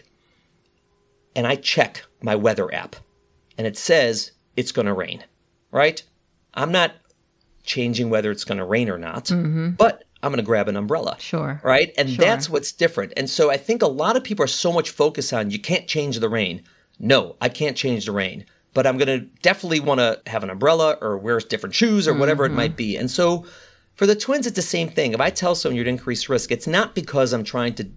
and 1.35 1.45
I 1.45 1.55
check 1.55 2.03
my 2.21 2.35
weather 2.35 2.73
app 2.73 2.95
and 3.57 3.67
it 3.67 3.77
says 3.77 4.31
it's 4.55 4.71
going 4.71 4.85
to 4.87 4.93
rain, 4.93 5.23
right? 5.71 6.01
I'm 6.53 6.71
not 6.71 6.93
changing 7.63 8.09
whether 8.09 8.31
it's 8.31 8.43
going 8.45 8.57
to 8.59 8.65
rain 8.65 8.89
or 8.89 8.97
not, 8.97 9.29
but 9.77 10.03
I'm 10.23 10.31
going 10.31 10.37
to 10.37 10.43
grab 10.43 10.67
an 10.69 10.77
umbrella. 10.77 11.11
Mm-hmm. 11.11 11.19
Sure. 11.19 11.61
Right. 11.63 11.93
And 11.97 12.09
Sure. 12.09 12.23
that's 12.25 12.49
what's 12.49 12.71
different. 12.71 13.13
And 13.17 13.29
so 13.29 13.51
I 13.51 13.57
think 13.57 13.81
a 13.81 13.87
lot 13.87 14.15
of 14.15 14.23
people 14.23 14.43
are 14.45 14.47
so 14.47 14.71
much 14.71 14.89
focused 14.89 15.33
on 15.33 15.51
you 15.51 15.59
can't 15.59 15.87
change 15.87 16.19
the 16.19 16.29
rain. 16.29 16.63
No, 16.99 17.35
I 17.41 17.49
can't 17.49 17.75
change 17.75 18.05
the 18.05 18.11
rain, 18.13 18.45
but 18.73 18.87
I'm 18.87 18.97
going 18.97 19.07
to 19.19 19.25
definitely 19.41 19.81
want 19.81 19.99
to 19.99 20.21
have 20.27 20.43
an 20.43 20.49
umbrella 20.49 20.97
or 21.01 21.17
wear 21.17 21.39
different 21.39 21.75
shoes 21.75 22.07
or 22.07 22.13
whatever 22.13 22.45
it 22.45 22.49
Mm-hmm. 22.49 22.55
might 22.57 22.77
be. 22.77 22.95
And 22.95 23.11
so 23.11 23.45
for 23.95 24.05
the 24.05 24.15
twins, 24.15 24.47
it's 24.47 24.55
the 24.55 24.61
same 24.61 24.87
thing. 24.89 25.13
If 25.13 25.19
I 25.21 25.29
tell 25.29 25.55
someone 25.55 25.75
you're 25.75 25.83
at 25.85 25.89
increased 25.89 26.29
risk, 26.29 26.51
it's 26.51 26.67
not 26.67 26.95
because 26.95 27.33
I'm 27.33 27.43
trying 27.43 27.73
to 27.75 27.87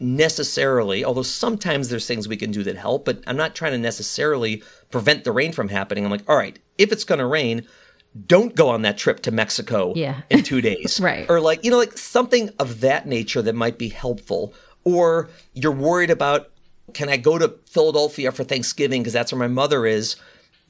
necessarily, 0.00 1.04
although 1.04 1.22
sometimes 1.22 1.88
there's 1.88 2.06
things 2.06 2.28
we 2.28 2.36
can 2.36 2.50
do 2.50 2.62
that 2.64 2.76
help, 2.76 3.04
but 3.04 3.22
I'm 3.26 3.36
not 3.36 3.54
trying 3.54 3.72
to 3.72 3.78
necessarily 3.78 4.62
prevent 4.90 5.24
the 5.24 5.32
rain 5.32 5.52
from 5.52 5.68
happening. 5.68 6.04
I'm 6.04 6.10
like, 6.10 6.28
all 6.28 6.36
right, 6.36 6.58
if 6.78 6.92
it's 6.92 7.04
going 7.04 7.18
to 7.18 7.26
rain, 7.26 7.66
don't 8.26 8.54
go 8.54 8.68
on 8.68 8.82
that 8.82 8.96
trip 8.98 9.20
to 9.22 9.30
Mexico 9.30 9.92
Yeah. 9.94 10.22
in 10.30 10.42
two 10.42 10.60
days. 10.60 11.00
Right. 11.06 11.26
Or 11.28 11.40
like, 11.40 11.64
you 11.64 11.70
know, 11.70 11.78
like 11.78 11.96
something 11.98 12.50
of 12.58 12.80
that 12.80 13.06
nature 13.06 13.42
that 13.42 13.54
might 13.54 13.78
be 13.78 13.88
helpful. 13.88 14.54
Or 14.84 15.28
you're 15.52 15.72
worried 15.72 16.10
about, 16.10 16.50
can 16.94 17.08
I 17.08 17.16
go 17.16 17.36
to 17.38 17.54
Philadelphia 17.66 18.32
for 18.32 18.44
Thanksgiving 18.44 19.02
because 19.02 19.12
that's 19.12 19.32
where 19.32 19.38
my 19.38 19.48
mother 19.48 19.84
is? 19.86 20.16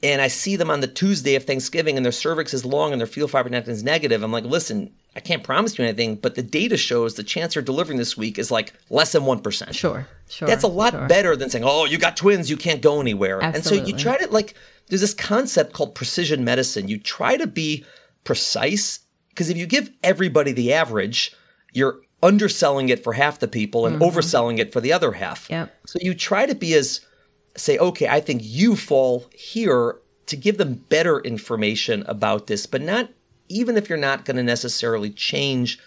And 0.03 0.21
I 0.21 0.27
see 0.27 0.55
them 0.55 0.69
on 0.69 0.81
the 0.81 0.87
Tuesday 0.87 1.35
of 1.35 1.43
Thanksgiving 1.45 1.95
and 1.97 2.05
their 2.05 2.11
cervix 2.11 2.53
is 2.53 2.65
long 2.65 2.91
and 2.91 2.99
their 2.99 3.07
fetal 3.07 3.29
fibronectin 3.29 3.69
is 3.69 3.83
negative. 3.83 4.21
I'm 4.23 4.31
like, 4.31 4.43
listen, 4.43 4.91
I 5.17 5.19
can't 5.19 5.43
promise 5.43 5.79
you 5.79 5.83
anything, 5.83 6.15
but 6.15 6.35
the 6.35 6.43
data 6.43 6.77
shows 6.77 7.15
the 7.15 7.23
chance 7.23 7.55
you're 7.55 7.63
delivering 7.63 7.97
this 7.97 8.15
week 8.15 8.37
is 8.37 8.51
like 8.51 8.71
less 8.91 9.13
than 9.13 9.23
1%. 9.23 9.73
Sure. 9.73 10.07
Sure. 10.29 10.47
That's 10.47 10.61
a 10.61 10.67
lot 10.67 10.93
sure. 10.93 11.07
better 11.07 11.35
than 11.35 11.49
saying, 11.49 11.63
"Oh, 11.65 11.85
you 11.85 11.97
got 11.97 12.15
twins, 12.15 12.51
you 12.51 12.55
can't 12.55 12.83
go 12.83 13.01
anywhere." 13.01 13.41
Absolutely. 13.41 13.79
And 13.79 13.87
so 13.87 13.91
you 13.91 13.97
try 13.97 14.17
to 14.17 14.31
like 14.31 14.53
there's 14.87 15.01
this 15.01 15.15
concept 15.15 15.73
called 15.73 15.95
precision 15.95 16.43
medicine. 16.43 16.87
You 16.87 16.99
try 16.99 17.35
to 17.35 17.47
be 17.47 17.83
precise 18.25 18.99
because 19.29 19.49
if 19.49 19.57
you 19.57 19.65
give 19.65 19.89
everybody 20.03 20.51
the 20.51 20.71
average, 20.71 21.35
you're 21.73 21.99
underselling 22.21 22.89
it 22.89 23.03
for 23.03 23.13
half 23.13 23.39
the 23.39 23.47
people 23.47 23.87
and 23.87 23.99
overselling 23.99 24.59
it 24.59 24.71
for 24.71 24.81
the 24.81 24.93
other 24.93 25.13
half. 25.13 25.45
Mm-hmm. 25.45 25.53
Yep. 25.53 25.75
So 25.87 25.99
you 25.99 26.13
try 26.13 26.45
to 26.45 26.53
be 26.53 26.75
as 26.75 27.01
say, 27.55 27.79
"Okay, 27.79 28.07
I 28.07 28.19
think 28.19 28.41
you 28.43 28.75
fall 28.75 29.25
here." 29.33 29.95
To 30.27 30.35
give 30.35 30.57
them 30.57 30.83
better 30.89 31.21
information 31.21 32.03
about 32.05 32.47
this, 32.47 32.65
but 32.65 32.81
not 32.81 33.07
even 33.49 33.77
if 33.77 33.89
you're 33.89 33.97
not 33.97 34.25
going 34.25 34.37
to 34.37 34.43
necessarily 34.43 35.09
change 35.09 35.79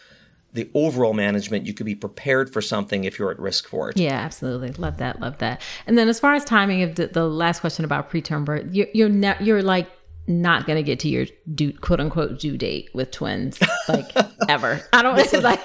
the 0.52 0.68
overall 0.74 1.12
management, 1.12 1.66
you 1.66 1.74
could 1.74 1.86
be 1.86 1.94
prepared 1.94 2.52
for 2.52 2.60
something 2.60 3.04
if 3.04 3.18
you're 3.18 3.30
at 3.30 3.38
risk 3.38 3.68
for 3.68 3.90
it. 3.90 3.96
Yeah, 3.96 4.18
absolutely. 4.18 4.72
Love 4.72 4.96
that. 4.98 5.20
Love 5.20 5.38
that. 5.38 5.62
And 5.86 5.96
then 5.96 6.08
as 6.08 6.18
far 6.18 6.34
as 6.34 6.44
timing 6.44 6.82
of 6.82 6.96
the, 6.96 7.06
the 7.06 7.26
last 7.26 7.60
question 7.60 7.84
about 7.84 8.10
preterm 8.10 8.44
birth, 8.44 8.66
you're 8.72 8.88
you're, 8.92 9.08
ne- 9.08 9.36
you're 9.40 9.62
like 9.62 9.88
not 10.26 10.66
going 10.66 10.76
to 10.76 10.82
get 10.82 11.00
to 11.00 11.08
your 11.08 11.26
due, 11.54 11.72
quote 11.72 12.00
unquote 12.00 12.38
due 12.38 12.56
date 12.56 12.88
with 12.94 13.10
twins 13.10 13.60
like 13.88 14.10
ever. 14.48 14.80
I 14.92 15.02
don't 15.02 15.16
like 15.42 15.60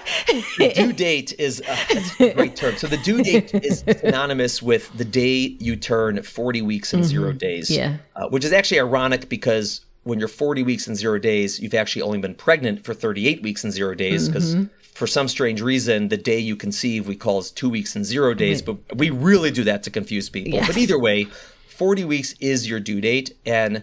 due 0.76 0.94
date 0.94 1.34
is 1.40 1.62
uh, 1.68 2.02
a 2.20 2.34
great 2.34 2.56
term. 2.56 2.76
So 2.78 2.88
the 2.88 2.98
due 2.98 3.24
date 3.24 3.54
is 3.54 3.84
synonymous 4.00 4.62
with 4.62 4.96
the 4.98 5.06
day 5.06 5.56
you 5.60 5.76
turn 5.76 6.22
40 6.22 6.62
weeks 6.62 6.94
and 6.94 7.04
zero 7.04 7.32
days. 7.32 7.70
Yeah. 7.70 7.98
Uh, 8.16 8.28
which 8.30 8.46
is 8.46 8.52
actually 8.52 8.80
ironic 8.80 9.30
because 9.30 9.82
when 10.06 10.20
you're 10.20 10.28
40 10.28 10.62
weeks 10.64 10.86
and 10.88 10.96
zero 10.96 11.18
days, 11.18 11.60
you've 11.60 11.74
actually 11.74 12.04
only 12.04 12.20
been 12.20 12.36
pregnant 12.36 12.86
for 12.86 12.94
38 12.94 13.42
weeks 13.42 13.64
and 13.64 13.74
zero 13.74 13.96
days 13.96 14.30
because 14.30 14.56
mm-hmm. 14.56 14.66
for 14.94 15.08
some 15.08 15.28
strange 15.28 15.62
reason, 15.62 16.10
the 16.10 16.18
day 16.18 16.38
you 16.38 16.56
conceive 16.56 17.08
we 17.08 17.16
call 17.16 17.40
is 17.40 17.50
two 17.50 17.70
weeks 17.70 17.96
and 17.96 18.06
zero 18.06 18.36
days, 18.36 18.62
but 18.62 18.78
we 18.96 19.10
really 19.10 19.50
do 19.50 19.64
that 19.64 19.82
to 19.82 19.90
confuse 19.90 20.30
people. 20.30 20.54
Yes. 20.54 20.68
But 20.68 20.78
either 20.78 21.00
way, 21.00 21.24
40 21.70 22.06
weeks 22.06 22.36
is 22.40 22.70
your 22.70 22.80
due 22.80 23.02
date 23.02 23.36
and 23.48 23.82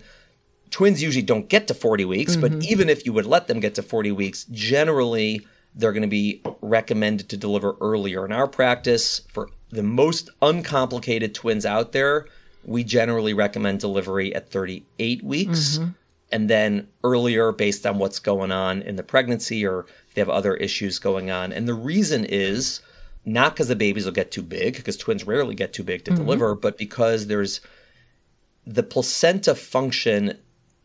twins 0.70 1.02
usually 1.02 1.24
don't 1.24 1.48
get 1.48 1.66
to 1.66 1.74
40 1.74 2.04
weeks, 2.04 2.36
but 2.36 2.52
mm-hmm. 2.52 2.70
even 2.70 2.88
if 2.88 3.04
you 3.04 3.12
would 3.12 3.26
let 3.26 3.48
them 3.48 3.58
get 3.58 3.74
to 3.74 3.82
40 3.82 4.12
weeks, 4.12 4.44
generally 4.44 5.44
they're 5.74 5.92
going 5.92 6.02
to 6.02 6.08
be 6.08 6.40
recommended 6.60 7.28
to 7.30 7.36
deliver 7.36 7.74
earlier. 7.80 8.24
In 8.24 8.30
our 8.30 8.46
practice, 8.46 9.22
for 9.32 9.50
the 9.70 9.82
most 9.82 10.30
uncomplicated 10.40 11.34
twins 11.34 11.66
out 11.66 11.90
there, 11.90 12.26
we 12.64 12.84
generally 12.84 13.34
recommend 13.34 13.80
delivery 13.80 14.32
at 14.36 14.48
38 14.50 15.24
weeks 15.24 15.78
mm-hmm. 15.78 15.90
And 16.32 16.48
then 16.48 16.88
earlier 17.04 17.52
based 17.52 17.86
on 17.86 17.98
what's 17.98 18.18
going 18.18 18.50
on 18.50 18.82
in 18.82 18.96
the 18.96 19.02
pregnancy 19.02 19.64
or 19.66 19.86
if 20.08 20.14
they 20.14 20.20
have 20.20 20.28
other 20.28 20.54
issues 20.54 20.98
going 20.98 21.30
on. 21.30 21.52
And 21.52 21.68
the 21.68 21.74
reason 21.74 22.24
is 22.24 22.80
not 23.24 23.54
because 23.54 23.68
the 23.68 23.76
babies 23.76 24.04
will 24.04 24.12
get 24.12 24.32
too 24.32 24.42
big, 24.42 24.76
because 24.76 24.96
twins 24.96 25.26
rarely 25.26 25.54
get 25.54 25.72
too 25.72 25.84
big 25.84 26.04
to 26.04 26.10
deliver, 26.10 26.54
but 26.54 26.76
because 26.76 27.28
there's 27.28 27.60
the 28.66 28.82
placenta 28.82 29.54
function 29.54 30.38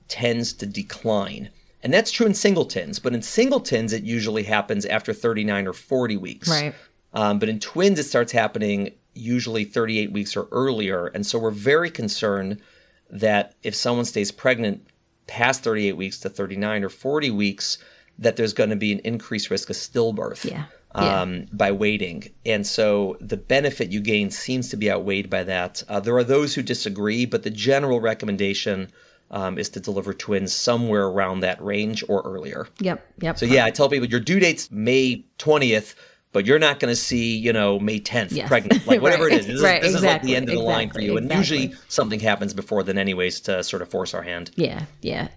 tends 0.08 0.54
to 0.54 0.66
decline. 0.66 1.50
And 1.84 1.94
that's 1.94 2.12
true 2.12 2.26
in 2.26 2.34
singletons, 2.34 3.00
but 3.00 3.14
in 3.14 3.22
singletons, 3.22 3.94
it 3.94 4.04
usually 4.04 4.44
happens 4.44 4.86
after 4.86 5.14
39 5.14 5.68
or 5.68 5.74
40 5.74 6.18
weeks. 6.18 6.50
Right. 6.50 6.76
Um, 7.14 7.40
but 7.40 7.50
in 7.50 7.60
twins, 7.60 8.00
it 8.00 8.04
starts 8.04 8.32
happening 8.32 8.92
usually 9.14 9.64
38 9.64 10.12
weeks 10.12 10.36
or 10.36 10.48
earlier. 10.52 11.08
And 11.08 11.26
so 11.26 11.40
we're 11.40 11.52
very 11.52 11.90
concerned 11.90 12.62
that 13.10 13.56
if 13.64 13.74
someone 13.74 14.06
stays 14.06 14.32
pregnant 14.32 14.86
past 15.28 15.64
38 15.64 15.94
weeks 15.94 16.20
to 16.20 16.30
39 16.30 16.84
or 16.84 16.90
40 16.90 17.32
weeks, 17.32 17.78
that 18.20 18.36
there's 18.36 18.54
going 18.54 18.70
to 18.72 18.76
be 18.76 18.92
an 18.92 19.00
increased 19.00 19.50
risk 19.50 19.70
of 19.70 19.76
stillbirth 19.76 20.44
Yeah. 20.50 20.66
Yeah. 20.96 21.22
um, 21.22 21.46
by 21.52 21.72
waiting. 21.72 22.24
And 22.46 22.66
so 22.66 23.18
the 23.22 23.38
benefit 23.38 23.92
you 23.92 24.00
gain 24.02 24.32
seems 24.32 24.70
to 24.70 24.78
be 24.78 24.90
outweighed 24.90 25.30
by 25.30 25.44
that. 25.44 25.84
Uh, 25.88 26.00
there 26.00 26.16
are 26.18 26.24
those 26.24 26.56
who 26.56 26.64
disagree, 26.64 27.26
but 27.26 27.44
the 27.44 27.52
general 27.52 28.00
recommendation 28.02 28.90
um, 29.30 29.58
is 29.60 29.70
to 29.70 29.80
deliver 29.82 30.14
twins 30.14 30.54
somewhere 30.54 31.06
around 31.06 31.42
that 31.42 31.62
range 31.62 32.04
or 32.08 32.22
earlier. 32.22 32.68
Yep. 32.80 33.06
Yep. 33.22 33.38
So 33.38 33.46
yeah, 33.46 33.66
I 33.66 33.72
tell 33.72 33.90
people 33.90 34.08
your 34.08 34.22
due 34.22 34.40
date's 34.40 34.72
May 34.72 35.26
20th, 35.38 35.94
but 36.38 36.46
you're 36.46 36.60
not 36.60 36.80
going 36.80 36.92
to 36.92 36.96
see, 36.96 37.36
you 37.36 37.52
know, 37.52 37.80
May 37.80 38.00
10th 38.00 38.32
Yes. 38.32 38.48
pregnant, 38.48 38.86
like 38.86 39.02
whatever 39.06 39.24
Right. 39.24 39.34
it 39.34 39.40
is. 39.40 39.48
This, 39.48 39.56
is- 39.56 39.62
Right, 39.64 39.82
this 39.82 39.96
is 39.96 40.04
like 40.04 40.22
the 40.22 40.36
end 40.36 40.48
of 40.50 40.54
the 40.56 40.62
line 40.62 40.92
for 40.92 41.02
you. 41.02 41.18
And 41.18 41.26
exactly. 41.32 41.58
usually 41.62 41.80
something 41.88 42.20
happens 42.20 42.54
before 42.54 42.84
then 42.84 43.00
anyways 43.00 43.40
to 43.42 43.64
sort 43.64 43.82
of 43.82 43.90
force 43.90 44.14
our 44.14 44.22
hand. 44.22 44.52
Yeah, 44.56 44.84
yeah. 45.02 45.30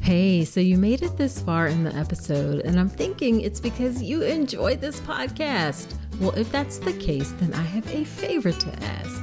Hey, 0.00 0.44
so 0.44 0.58
you 0.58 0.78
made 0.78 1.02
it 1.02 1.16
this 1.16 1.40
far 1.40 1.68
in 1.68 1.84
the 1.84 1.94
episode, 1.94 2.62
and 2.64 2.80
I'm 2.80 2.88
thinking 2.88 3.40
it's 3.42 3.60
because 3.60 4.02
you 4.02 4.22
enjoyed 4.22 4.80
this 4.80 4.98
podcast. 4.98 5.94
Well, 6.18 6.32
if 6.32 6.50
that's 6.50 6.78
the 6.78 6.92
case, 6.94 7.30
then 7.38 7.54
I 7.54 7.62
have 7.62 7.86
a 7.94 8.02
favor 8.02 8.50
to 8.50 8.68
ask. 8.82 9.22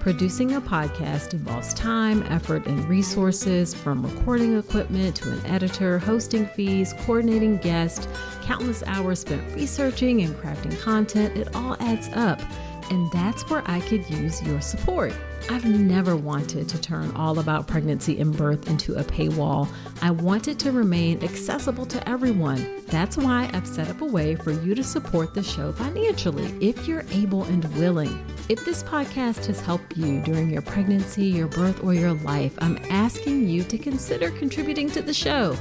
producing 0.00 0.54
a 0.54 0.60
podcast 0.60 1.34
involves 1.34 1.74
time, 1.74 2.22
effort, 2.24 2.66
and 2.66 2.88
resources 2.88 3.74
from 3.74 4.02
recording 4.02 4.58
equipment 4.58 5.14
to 5.16 5.30
an 5.30 5.44
editor, 5.46 5.98
hosting 5.98 6.46
fees, 6.46 6.94
coordinating 7.00 7.58
guests, 7.58 8.08
countless 8.42 8.82
hours 8.86 9.20
spent 9.20 9.54
researching 9.54 10.22
and 10.22 10.34
crafting 10.36 10.76
content. 10.80 11.36
It 11.36 11.54
all 11.54 11.76
adds 11.80 12.08
up. 12.14 12.40
And 12.90 13.12
that's 13.12 13.48
where 13.48 13.62
I 13.66 13.80
could 13.80 14.08
use 14.10 14.42
your 14.42 14.60
support. 14.60 15.12
I've 15.48 15.64
never 15.64 16.16
wanted 16.16 16.68
to 16.68 16.80
turn 16.80 17.12
all 17.12 17.38
about 17.38 17.68
pregnancy 17.68 18.18
and 18.20 18.36
birth 18.36 18.68
into 18.68 18.96
a 18.96 19.04
paywall. 19.04 19.68
I 20.02 20.10
want 20.10 20.48
it 20.48 20.58
to 20.60 20.72
remain 20.72 21.22
accessible 21.22 21.86
to 21.86 22.08
everyone. 22.08 22.82
That's 22.86 23.16
why 23.16 23.48
I've 23.52 23.66
set 23.66 23.88
up 23.88 24.00
a 24.00 24.06
way 24.06 24.34
for 24.34 24.50
you 24.50 24.74
to 24.74 24.82
support 24.82 25.34
the 25.34 25.42
show 25.42 25.72
financially 25.72 26.52
if 26.60 26.88
you're 26.88 27.04
able 27.12 27.44
and 27.44 27.64
willing. 27.76 28.24
If 28.50 28.64
this 28.64 28.82
podcast 28.82 29.46
has 29.46 29.60
helped 29.60 29.96
you 29.96 30.20
during 30.22 30.50
your 30.50 30.62
pregnancy, 30.62 31.24
your 31.24 31.46
birth, 31.46 31.84
or 31.84 31.94
your 31.94 32.14
life, 32.14 32.52
I'm 32.58 32.78
asking 32.90 33.48
you 33.48 33.62
to 33.62 33.78
consider 33.78 34.32
contributing 34.32 34.90
to 34.90 35.02
the 35.02 35.14
show. 35.14 35.56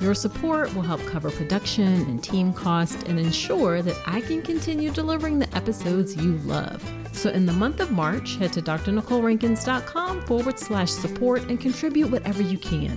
Your 0.00 0.14
support 0.14 0.74
will 0.74 0.82
help 0.82 1.00
cover 1.06 1.30
production 1.30 1.86
and 1.86 2.24
team 2.24 2.52
costs 2.52 3.00
and 3.04 3.20
ensure 3.20 3.82
that 3.82 3.96
I 4.04 4.20
can 4.20 4.42
continue 4.42 4.90
delivering 4.90 5.38
the 5.38 5.56
episodes 5.56 6.16
you 6.16 6.38
love. 6.38 6.82
So, 7.12 7.30
in 7.30 7.46
the 7.46 7.52
month 7.52 7.78
of 7.78 7.92
March, 7.92 8.34
head 8.34 8.52
to 8.54 8.62
drnicolerankins.com 8.62 10.22
forward 10.22 10.58
slash 10.58 10.90
support 10.90 11.42
and 11.48 11.60
contribute 11.60 12.10
whatever 12.10 12.42
you 12.42 12.58
can. 12.58 12.96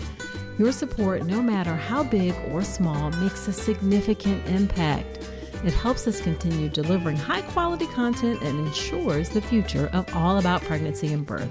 Your 0.57 0.71
support, 0.71 1.27
no 1.27 1.43
matter 1.43 1.75
how 1.75 2.01
big 2.01 2.33
or 2.49 2.63
small, 2.63 3.11
makes 3.11 3.47
a 3.47 3.53
significant 3.53 4.47
impact. 4.47 5.16
It 5.64 5.74
helps 5.74 6.08
us 6.08 6.22
continue 6.22 6.70
delivering 6.70 7.18
high 7.18 7.41
quality 7.41 7.88
content 7.88 8.41
and 8.41 8.68
ensures 8.68 9.30
the 9.30 9.41
future 9.41 9.89
of 9.93 10.05
all 10.16 10.38
about 10.38 10.62
pregnancy 10.62 11.12
and 11.14 11.26
birth. 11.26 11.49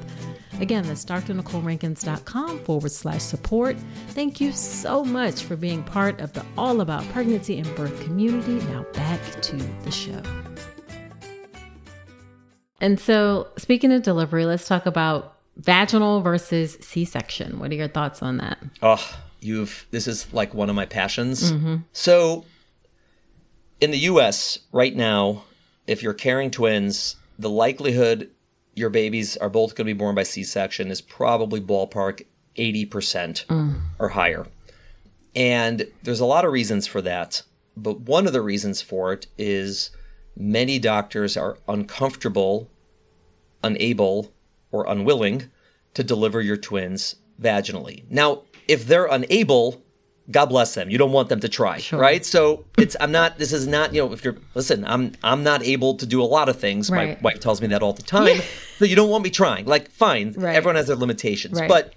Again, 0.60 0.86
that's 0.86 1.04
drnicolerankins.com 1.04 2.60
forward 2.60 2.90
slash 2.92 3.22
support. 3.22 3.76
Thank 4.08 4.40
you 4.40 4.52
so 4.52 5.04
much 5.04 5.42
for 5.42 5.56
being 5.56 5.82
part 5.82 6.20
of 6.20 6.32
the 6.32 6.44
All 6.56 6.80
About 6.80 7.06
Pregnancy 7.10 7.58
and 7.58 7.74
Birth 7.74 8.00
community. 8.02 8.64
Now 8.66 8.84
back 8.94 9.20
to 9.42 9.56
the 9.56 9.90
show. 9.90 10.22
And 12.80 12.98
so, 13.00 13.48
speaking 13.58 13.92
of 13.92 14.02
delivery, 14.02 14.46
let's 14.46 14.66
talk 14.66 14.86
about 14.86 15.36
vaginal 15.56 16.20
versus 16.20 16.76
C-section. 16.80 17.58
What 17.58 17.70
are 17.70 17.74
your 17.74 17.88
thoughts 17.88 18.22
on 18.22 18.38
that? 18.38 18.58
Oh, 18.82 19.18
you've 19.40 19.86
this 19.90 20.06
is 20.06 20.32
like 20.32 20.54
one 20.54 20.70
of 20.70 20.76
my 20.76 20.86
passions. 20.86 21.52
Mm-hmm. 21.52 21.76
So, 21.92 22.44
in 23.80 23.90
the 23.90 23.98
U.S. 23.98 24.58
right 24.72 24.94
now, 24.94 25.44
if 25.86 26.02
you're 26.02 26.14
carrying 26.14 26.50
twins, 26.50 27.16
the 27.38 27.50
likelihood 27.50 28.30
your 28.74 28.90
babies 28.90 29.36
are 29.36 29.48
both 29.48 29.74
going 29.74 29.86
to 29.86 29.94
be 29.94 29.98
born 29.98 30.14
by 30.14 30.22
C-section 30.22 30.90
is 30.90 31.00
probably 31.00 31.60
ballpark 31.60 32.24
80% 32.56 33.46
mm. 33.46 33.80
or 33.98 34.10
higher. 34.10 34.46
And 35.34 35.86
there's 36.02 36.20
a 36.20 36.26
lot 36.26 36.44
of 36.44 36.52
reasons 36.52 36.86
for 36.86 37.02
that, 37.02 37.42
but 37.76 38.00
one 38.00 38.26
of 38.26 38.32
the 38.32 38.42
reasons 38.42 38.80
for 38.80 39.12
it 39.12 39.26
is 39.36 39.90
many 40.36 40.78
doctors 40.78 41.36
are 41.36 41.58
uncomfortable, 41.68 42.68
unable, 43.62 44.32
or 44.72 44.86
unwilling 44.88 45.50
to 45.94 46.04
deliver 46.04 46.40
your 46.40 46.56
twins 46.56 47.16
vaginally. 47.40 48.04
Now, 48.10 48.42
if 48.68 48.86
they're 48.86 49.06
unable, 49.06 49.82
God 50.30 50.46
bless 50.46 50.74
them. 50.74 50.90
You 50.90 50.98
don't 50.98 51.12
want 51.12 51.28
them 51.28 51.38
to 51.40 51.48
try, 51.48 51.80
right? 51.92 52.24
So 52.24 52.64
it's 52.76 52.96
I'm 53.00 53.12
not 53.12 53.38
this 53.38 53.52
is 53.52 53.66
not, 53.66 53.94
you 53.94 54.02
know, 54.04 54.12
if 54.12 54.24
you're 54.24 54.36
listen, 54.54 54.84
I'm 54.84 55.12
I'm 55.22 55.42
not 55.44 55.62
able 55.62 55.94
to 55.94 56.06
do 56.06 56.20
a 56.20 56.24
lot 56.26 56.48
of 56.48 56.58
things. 56.58 56.90
Right. 56.90 57.20
My 57.22 57.30
wife 57.30 57.40
tells 57.40 57.60
me 57.60 57.68
that 57.68 57.82
all 57.82 57.92
the 57.92 58.02
time. 58.02 58.40
So 58.78 58.84
you 58.84 58.94
don't 58.94 59.08
want 59.08 59.24
me 59.24 59.30
trying. 59.30 59.64
Like 59.64 59.90
fine, 59.90 60.34
Right. 60.36 60.54
everyone 60.54 60.76
has 60.76 60.88
their 60.88 60.96
limitations. 60.96 61.58
Right. 61.58 61.68
But 61.68 61.94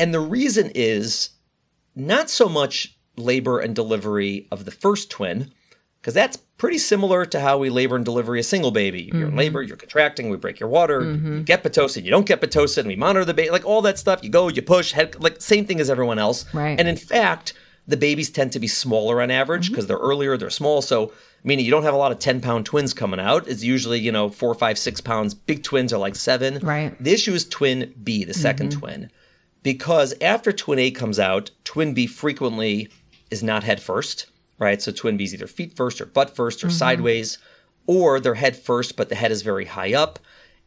and 0.00 0.14
the 0.14 0.20
reason 0.20 0.70
is 0.74 1.28
not 1.94 2.30
so 2.30 2.48
much 2.48 2.96
labor 3.16 3.58
and 3.60 3.74
delivery 3.74 4.46
of 4.50 4.64
the 4.64 4.70
first 4.70 5.10
twin, 5.10 5.52
because 6.06 6.14
that's 6.14 6.36
pretty 6.36 6.78
similar 6.78 7.26
to 7.26 7.40
how 7.40 7.58
we 7.58 7.68
labor 7.68 7.96
and 7.96 8.04
delivery 8.04 8.38
a 8.38 8.42
single 8.44 8.70
baby. 8.70 9.02
You're 9.12 9.14
Mm-hmm. 9.26 9.28
in 9.30 9.36
labor, 9.36 9.60
you're 9.62 9.76
contracting, 9.76 10.30
we 10.30 10.36
break 10.36 10.60
your 10.60 10.68
water, 10.68 11.02
you 11.02 11.42
get 11.42 11.64
pitocin, 11.64 12.04
you 12.04 12.12
don't 12.12 12.24
get 12.26 12.40
pitocin, 12.40 12.86
we 12.86 12.94
monitor 12.94 13.24
the 13.24 13.34
baby, 13.34 13.50
like 13.50 13.64
all 13.64 13.82
that 13.82 13.98
stuff. 13.98 14.20
You 14.22 14.30
go, 14.30 14.46
you 14.46 14.62
push, 14.62 14.92
head, 14.92 15.20
like 15.20 15.40
same 15.42 15.66
thing 15.66 15.80
as 15.80 15.90
everyone 15.90 16.20
else. 16.20 16.44
Right. 16.54 16.78
And 16.78 16.86
in 16.86 16.94
fact, 16.96 17.54
the 17.88 17.96
babies 17.96 18.30
tend 18.30 18.52
to 18.52 18.60
be 18.60 18.68
smaller 18.68 19.20
on 19.20 19.32
average 19.32 19.64
Mm-hmm. 19.66 19.72
because 19.72 19.88
they're 19.88 19.96
earlier, 19.98 20.36
they're 20.36 20.48
small. 20.48 20.80
So 20.80 21.12
meaning 21.42 21.64
you 21.64 21.72
don't 21.72 21.82
have 21.82 21.94
a 21.94 21.96
lot 21.96 22.12
of 22.12 22.20
10 22.20 22.40
pound 22.40 22.66
twins 22.66 22.94
coming 22.94 23.18
out. 23.18 23.48
It's 23.48 23.64
usually, 23.64 23.98
you 23.98 24.12
know, 24.12 24.28
four, 24.28 24.54
five, 24.54 24.78
six 24.78 25.00
pounds. 25.00 25.34
Big 25.34 25.64
twins 25.64 25.92
are 25.92 25.98
like 25.98 26.14
seven. 26.14 26.60
Right. 26.60 26.96
The 27.02 27.12
issue 27.14 27.34
is 27.34 27.48
twin 27.48 27.92
B, 28.04 28.22
the 28.22 28.32
2nd 28.32 28.70
twin 28.70 29.10
because 29.64 30.14
after 30.20 30.52
twin 30.52 30.78
A 30.78 30.92
comes 30.92 31.18
out, 31.18 31.50
twin 31.64 31.94
B 31.94 32.06
frequently 32.06 32.88
is 33.32 33.42
not 33.42 33.64
head 33.64 33.82
first, 33.82 34.26
right? 34.58 34.80
So 34.80 34.92
twin 34.92 35.16
B 35.16 35.24
is 35.24 35.34
either 35.34 35.46
feet 35.46 35.76
first 35.76 36.00
or 36.00 36.06
butt 36.06 36.34
1st 36.34 36.64
or 36.64 36.66
mm-hmm. 36.68 36.70
sideways, 36.70 37.38
or 37.86 38.20
they're 38.20 38.34
head 38.34 38.56
first, 38.56 38.96
but 38.96 39.08
the 39.08 39.14
head 39.14 39.30
is 39.30 39.42
very 39.42 39.64
high 39.64 39.94
up. 39.94 40.18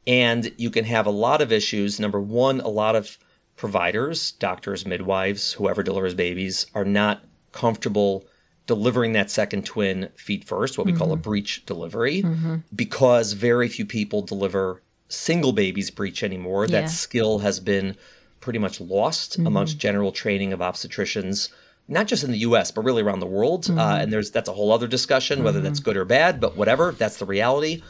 And 0.07 0.51
you 0.57 0.69
can 0.69 0.85
have 0.85 1.05
a 1.05 1.11
lot 1.11 1.41
of 1.41 1.51
issues. 1.51 1.99
Number 1.99 2.19
one, 2.19 2.61
a 2.61 2.67
lot 2.67 2.95
of 2.95 3.17
providers, 3.55 4.31
doctors, 4.33 4.85
midwives, 4.85 5.53
whoever 5.53 5.83
delivers 5.83 6.13
babies, 6.13 6.65
are 6.73 6.85
not 6.85 7.23
comfortable 7.51 8.25
delivering 8.65 9.13
that 9.13 9.31
second 9.31 9.65
twin 9.65 10.09
feet 10.15 10.43
first, 10.43 10.77
what 10.77 10.85
we 10.85 10.93
call 10.93 11.11
a 11.11 11.15
mm-hmm. 11.15 11.23
breech 11.23 11.65
delivery, 11.65 12.21
mm-hmm. 12.21 12.57
because 12.75 13.33
very 13.33 13.67
few 13.67 13.85
people 13.85 14.21
deliver 14.21 14.81
single 15.07 15.51
babies 15.51 15.89
breech 15.89 16.23
anymore. 16.23 16.65
Yeah. 16.65 16.81
That 16.81 16.89
skill 16.89 17.39
has 17.39 17.59
been 17.59 17.97
pretty 18.39 18.59
much 18.59 18.79
lost 18.79 19.37
amongst 19.39 19.79
general 19.79 20.11
training 20.11 20.53
of 20.53 20.59
obstetricians, 20.59 21.49
not 21.89 22.07
just 22.07 22.23
in 22.23 22.31
the 22.31 22.39
U.S. 22.39 22.71
but 22.71 22.85
really 22.85 23.01
around 23.01 23.19
the 23.19 23.25
world. 23.25 23.69
Uh, 23.69 23.97
and 23.99 24.13
there's 24.13 24.31
that's 24.31 24.47
a 24.47 24.53
whole 24.53 24.71
other 24.71 24.87
discussion 24.87 25.43
whether 25.43 25.59
that's 25.59 25.79
good 25.79 25.97
or 25.97 26.05
bad, 26.05 26.39
but 26.39 26.55
whatever, 26.55 26.91
that's 26.91 27.17
the 27.17 27.25
reality. 27.25 27.81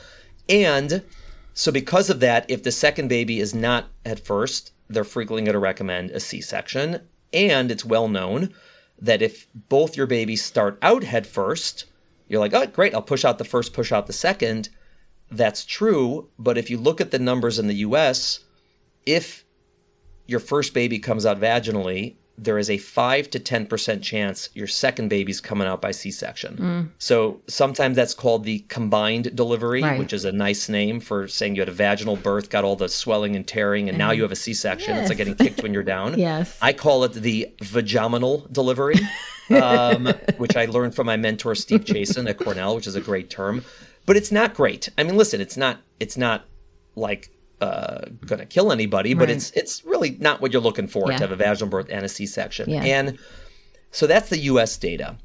And 0.47 1.04
so 1.54 1.72
because 1.72 2.10
of 2.10 2.22
that, 2.22 2.50
if 2.50 2.64
the 2.64 2.72
second 2.72 3.10
baby 3.10 3.39
is 3.39 3.54
not 3.54 3.89
at 4.06 4.26
first, 4.26 4.72
they're 4.89 5.04
frequently 5.04 5.43
going 5.43 5.54
to 5.54 5.60
recommend 5.60 6.12
a 6.12 6.20
C-section. 6.20 7.02
And 7.32 7.70
it's 7.70 7.86
well 7.86 8.08
known 8.08 8.54
that 8.97 9.22
if 9.22 9.47
both 9.54 9.95
your 9.95 10.08
babies 10.08 10.43
start 10.43 10.80
out 10.82 11.04
head 11.04 11.28
first, 11.28 11.86
you're 12.28 12.39
like, 12.39 12.54
oh, 12.54 12.66
great, 12.68 12.93
I'll 12.93 13.02
push 13.02 13.26
out 13.26 13.38
the 13.38 13.43
first, 13.45 13.74
push 13.74 13.91
out 13.91 14.08
the 14.08 14.14
second. 14.14 14.70
That's 15.30 15.66
true. 15.66 16.30
But 16.39 16.58
if 16.58 16.70
you 16.70 16.78
look 16.78 17.00
at 17.02 17.12
the 17.12 17.20
numbers 17.20 17.60
in 17.60 17.68
the 17.68 17.76
US, 17.76 18.39
if 19.06 19.45
your 20.28 20.39
first 20.39 20.74
baby 20.74 21.00
comes 21.00 21.26
out 21.26 21.39
vaginally, 21.39 22.16
there 22.42 22.58
is 22.58 22.70
a 22.70 22.78
5 22.78 23.30
to 23.32 23.40
10% 23.40 24.02
chance 24.02 24.50
your 24.54 24.66
second 24.68 25.10
baby's 25.10 25.42
coming 25.42 25.68
out 25.68 25.82
by 25.82 25.92
C 25.92 26.10
section. 26.12 26.92
So 26.98 27.42
sometimes 27.48 27.96
that's 27.98 28.14
called 28.14 28.44
the 28.46 28.60
combined 28.70 29.36
delivery, 29.36 29.82
Right. 29.84 30.00
which 30.00 30.14
is 30.14 30.24
a 30.26 30.32
nice 30.32 30.70
name 30.70 31.00
for 31.02 31.28
saying 31.28 31.56
you 31.56 31.62
had 31.62 31.70
a 31.70 31.74
vaginal 31.74 32.16
birth, 32.16 32.50
got 32.50 32.64
all 32.64 32.76
the 32.76 32.88
swelling 32.90 33.36
and 33.36 33.46
tearing, 33.46 33.90
and 33.90 33.98
now 33.98 34.12
you 34.12 34.22
have 34.22 34.32
a 34.32 34.36
C 34.38 34.54
section. 34.54 34.96
It's 34.98 35.10
like 35.10 35.18
getting 35.18 35.36
kicked 35.36 35.62
when 35.64 35.74
you're 35.74 35.84
down. 35.84 36.18
Yes. 36.30 36.58
I 36.62 36.74
call 36.74 37.04
it 37.04 37.14
the 37.14 37.54
vaginal 37.62 38.48
delivery, 38.52 38.96
um, 39.50 40.08
which 40.38 40.56
I 40.56 40.66
learned 40.66 40.96
from 40.96 41.08
my 41.08 41.18
mentor 41.18 41.56
Steve 41.56 41.82
Chasen 41.86 42.30
at 42.30 42.38
Cornell, 42.38 42.76
which 42.76 42.88
is 42.88 42.96
a 42.96 43.02
great 43.02 43.30
term. 43.30 43.64
But 44.06 44.18
it's 44.18 44.32
not 44.32 44.54
great. 44.54 44.90
I 44.98 45.04
mean, 45.04 45.18
listen, 45.18 45.42
it's 45.42 45.58
not 45.58 45.78
it's 46.00 46.18
not 46.18 46.46
like 46.96 47.30
uh, 47.62 48.05
gonna 48.26 48.45
kill 48.45 48.72
anybody, 48.72 49.14
but 49.14 49.28
Right. 49.28 49.36
it's 49.38 49.51
it's 49.51 49.84
really 49.86 50.12
not 50.20 50.41
what 50.41 50.53
you're 50.53 50.62
looking 50.62 50.88
for 50.88 51.12
Yeah. 51.12 51.18
to 51.18 51.24
have 51.24 51.32
a 51.32 51.36
vaginal 51.36 51.70
birth 51.70 51.88
and 51.89 52.05
a 52.05 52.10
C-section. 52.10 52.70
Yeah. 52.70 52.84
And 52.84 53.18
so 53.91 54.07
that's 54.07 54.30
the 54.30 54.39
U.S. 54.39 54.78
data. 54.78 55.18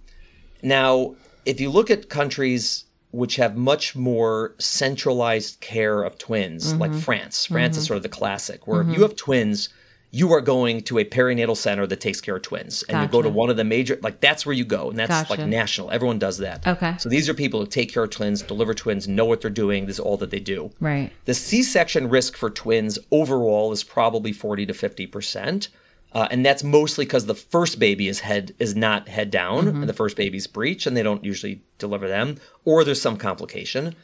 Now, 0.62 1.14
if 1.44 1.60
you 1.60 1.70
look 1.70 1.90
at 1.90 2.08
countries 2.08 2.84
which 3.12 3.36
have 3.36 3.56
much 3.56 3.94
more 3.94 4.54
centralized 4.58 5.60
care 5.60 6.02
of 6.02 6.18
twins, 6.18 6.70
Mm-hmm. 6.72 6.80
like 6.80 6.94
France, 6.94 7.46
France 7.46 7.76
is 7.76 7.86
sort 7.86 7.98
of 7.98 8.02
the 8.02 8.08
classic, 8.08 8.66
where 8.66 8.80
if 8.82 8.88
you 8.88 9.02
have 9.02 9.14
twins, 9.14 9.68
you 10.14 10.32
are 10.32 10.40
going 10.40 10.80
to 10.80 10.98
a 10.98 11.04
perinatal 11.04 11.56
center 11.56 11.88
that 11.88 12.00
takes 12.00 12.20
care 12.20 12.36
of 12.36 12.42
twins, 12.42 12.84
and 12.84 13.02
you 13.02 13.08
go 13.08 13.20
to 13.20 13.28
one 13.28 13.50
of 13.50 13.56
the 13.56 13.64
major, 13.64 13.98
like 14.00 14.20
that's 14.20 14.46
where 14.46 14.52
you 14.52 14.64
go, 14.64 14.88
and 14.88 14.96
that's 14.96 15.10
Gotcha. 15.10 15.40
like 15.40 15.48
national. 15.48 15.90
Everyone 15.90 16.20
does 16.20 16.38
that. 16.38 16.64
Okay. 16.64 16.94
So 17.00 17.08
these 17.08 17.28
are 17.28 17.34
people 17.34 17.58
who 17.58 17.66
take 17.66 17.92
care 17.92 18.04
of 18.04 18.10
twins, 18.10 18.40
deliver 18.40 18.74
twins, 18.74 19.08
know 19.08 19.24
what 19.24 19.40
they're 19.40 19.50
doing. 19.50 19.86
This 19.86 19.96
is 19.96 20.00
all 20.00 20.16
that 20.18 20.30
they 20.30 20.38
do. 20.38 20.70
Right. 20.78 21.10
The 21.24 21.34
C-section 21.34 22.08
risk 22.08 22.36
for 22.36 22.48
twins 22.48 22.96
overall 23.10 23.72
is 23.72 23.82
probably 23.82 24.32
40 24.32 24.66
to 24.66 24.72
50 24.74 25.08
percent, 25.08 25.68
uh, 26.12 26.28
and 26.30 26.46
that's 26.46 26.62
mostly 26.62 27.06
because 27.06 27.26
the 27.26 27.34
first 27.34 27.80
baby 27.80 28.06
is 28.06 28.20
head 28.20 28.54
is 28.60 28.76
not 28.76 29.08
head 29.08 29.32
down, 29.32 29.66
and 29.66 29.88
the 29.88 29.92
first 29.92 30.16
baby's 30.16 30.46
breech, 30.46 30.86
and 30.86 30.96
they 30.96 31.02
don't 31.02 31.24
usually 31.24 31.60
deliver 31.78 32.06
them, 32.06 32.36
or 32.64 32.84
there's 32.84 33.02
some 33.02 33.16
complication. 33.16 33.96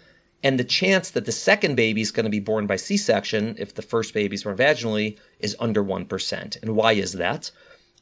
And 0.42 0.58
the 0.58 0.64
chance 0.64 1.10
that 1.10 1.26
the 1.26 1.32
second 1.32 1.74
baby 1.74 2.00
is 2.00 2.10
going 2.10 2.24
to 2.24 2.30
be 2.30 2.40
born 2.40 2.66
by 2.66 2.76
C-section, 2.76 3.56
if 3.58 3.74
the 3.74 3.82
first 3.82 4.14
baby's 4.14 4.44
born 4.44 4.56
vaginally, 4.56 5.18
is 5.38 5.56
under 5.60 5.82
one 5.82 6.06
percent. 6.06 6.56
And 6.62 6.74
why 6.74 6.92
is 6.92 7.12
that? 7.12 7.50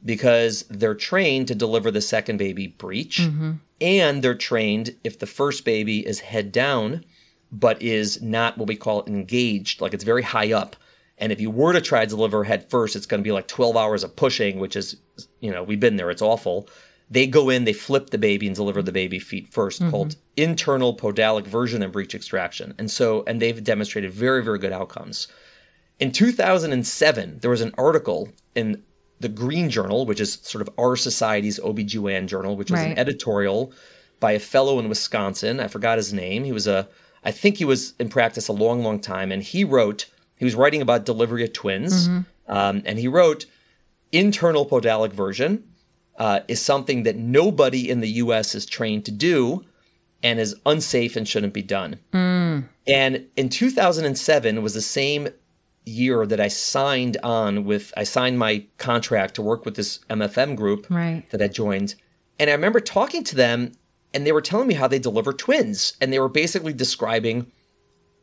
Because 0.05 0.62
they're 0.70 0.95
trained 0.95 1.49
to 1.49 1.55
deliver 1.55 1.91
the 1.91 2.01
second 2.01 2.36
baby 2.36 2.68
breech, 2.68 3.18
mm-hmm. 3.18 3.53
and 3.80 4.22
they're 4.22 4.36
trained 4.36 4.95
if 5.03 5.18
the 5.18 5.26
first 5.26 5.64
baby 5.64 6.07
is 6.07 6.20
head 6.20 6.53
down 6.53 7.05
but 7.51 7.80
is 7.82 8.20
not 8.22 8.59
what 8.59 8.68
we 8.68 8.76
call 8.76 9.05
engaged, 9.07 9.80
like 9.80 9.95
it's 9.95 10.05
very 10.05 10.22
high 10.22 10.53
up. 10.53 10.76
And 11.18 11.32
if 11.32 11.41
you 11.41 11.51
were 11.51 11.72
to 11.72 11.80
try 11.80 12.05
to 12.05 12.07
deliver 12.07 12.45
head 12.45 12.70
first, 12.70 12.95
it's 12.95 13.07
going 13.07 13.22
to 13.22 13.26
be 13.26 13.32
like 13.32 13.49
12 13.49 13.76
hours 13.76 14.05
of 14.05 14.14
pushing, 14.14 14.59
which 14.59 14.76
is, 14.76 14.97
you 15.41 15.51
know, 15.51 15.62
we've 15.62 15.80
been 15.80 15.97
there, 15.97 16.11
it's 16.11 16.22
awful. 16.22 16.68
They 17.11 17.27
go 17.27 17.49
in, 17.49 17.65
they 17.65 17.73
flip 17.73 18.11
the 18.11 18.19
baby 18.19 18.47
and 18.47 18.55
deliver 18.55 18.83
the 18.83 18.93
baby 18.93 19.19
feet 19.19 19.51
1st 19.51 19.91
called 19.91 20.17
internal 20.37 20.95
podalic 20.95 21.47
version 21.47 21.83
and 21.83 21.91
breech 21.93 22.15
extraction. 22.15 22.75
And 22.79 22.91
so, 22.91 23.25
and 23.27 23.41
they've 23.41 23.63
demonstrated 23.65 24.11
very, 24.13 24.45
very 24.45 24.59
good 24.59 24.73
outcomes. 24.73 25.27
In 25.99 26.13
2007, 26.13 27.39
there 27.41 27.51
was 27.51 27.61
an 27.63 27.75
article 27.79 28.29
in 28.55 28.83
the 29.21 29.29
Green 29.29 29.71
Journal, 29.71 30.07
which 30.07 30.21
is 30.21 30.35
sort 30.43 30.63
of 30.63 30.69
our 30.79 30.97
society's 30.97 31.59
OBGYN 31.59 32.27
journal, 32.27 32.57
which 32.57 32.71
was 32.71 32.81
Right. 32.81 32.93
an 32.93 32.99
editorial 32.99 33.73
by 34.21 34.33
a 34.33 34.39
fellow 34.39 34.79
in 34.79 34.89
Wisconsin. 34.89 35.61
I 35.61 35.69
forgot 35.69 35.97
his 35.99 36.13
name. 36.13 36.45
He 36.45 36.53
was 36.53 36.67
a, 36.67 36.89
I 37.25 37.31
think 37.33 37.57
he 37.57 37.65
was 37.65 37.95
in 37.99 38.11
practice 38.11 38.49
a 38.49 38.53
long, 38.53 38.83
long 38.85 39.01
time. 39.01 39.33
And 39.33 39.43
he 39.43 39.65
wrote, 39.65 40.07
he 40.37 40.45
was 40.45 40.55
writing 40.55 40.83
about 40.83 41.05
delivery 41.07 41.43
of 41.43 41.53
twins. 41.53 42.09
Um, 42.47 42.83
and 42.85 42.99
he 42.99 43.09
wrote, 43.09 43.47
internal 44.13 44.65
podalic 44.67 45.13
version 45.13 45.65
uh, 46.19 46.41
is 46.49 46.61
something 46.61 47.05
that 47.05 47.16
nobody 47.16 47.89
in 47.89 48.01
the 48.01 48.09
US 48.25 48.55
is 48.55 48.66
trained 48.66 49.05
to 49.07 49.11
do 49.11 49.64
and 50.23 50.39
is 50.41 50.55
unsafe 50.66 51.14
and 51.16 51.27
shouldn't 51.27 51.55
be 51.55 51.62
done. 51.62 51.99
And 52.12 53.27
in 53.37 53.49
2007 53.49 54.62
was 54.62 54.75
the 54.75 54.81
same 54.81 55.29
year 55.85 56.27
that 56.27 56.41
I 56.41 56.49
signed 56.49 57.16
on 57.23 57.64
with 57.64 57.93
I 57.97 58.05
signed 58.05 58.39
my 58.39 58.64
contract 58.79 59.35
to 59.37 59.43
work 59.43 59.64
with 59.64 59.75
this 59.77 60.01
MFM 60.11 60.55
group 60.57 60.87
Right. 60.91 61.25
that 61.31 61.41
I 61.41 61.49
joined. 61.49 61.95
And 62.39 62.51
I 62.51 62.53
remember 62.53 62.81
talking 62.81 63.25
to 63.25 63.35
them 63.37 63.73
and 64.12 64.27
they 64.27 64.33
were 64.33 64.41
telling 64.43 64.69
me 64.69 64.75
how 64.75 64.89
they 64.89 64.99
deliver 64.99 65.33
twins 65.33 65.95
and 66.01 66.12
they 66.12 66.19
were 66.19 66.29
basically 66.29 66.73
describing 66.73 67.47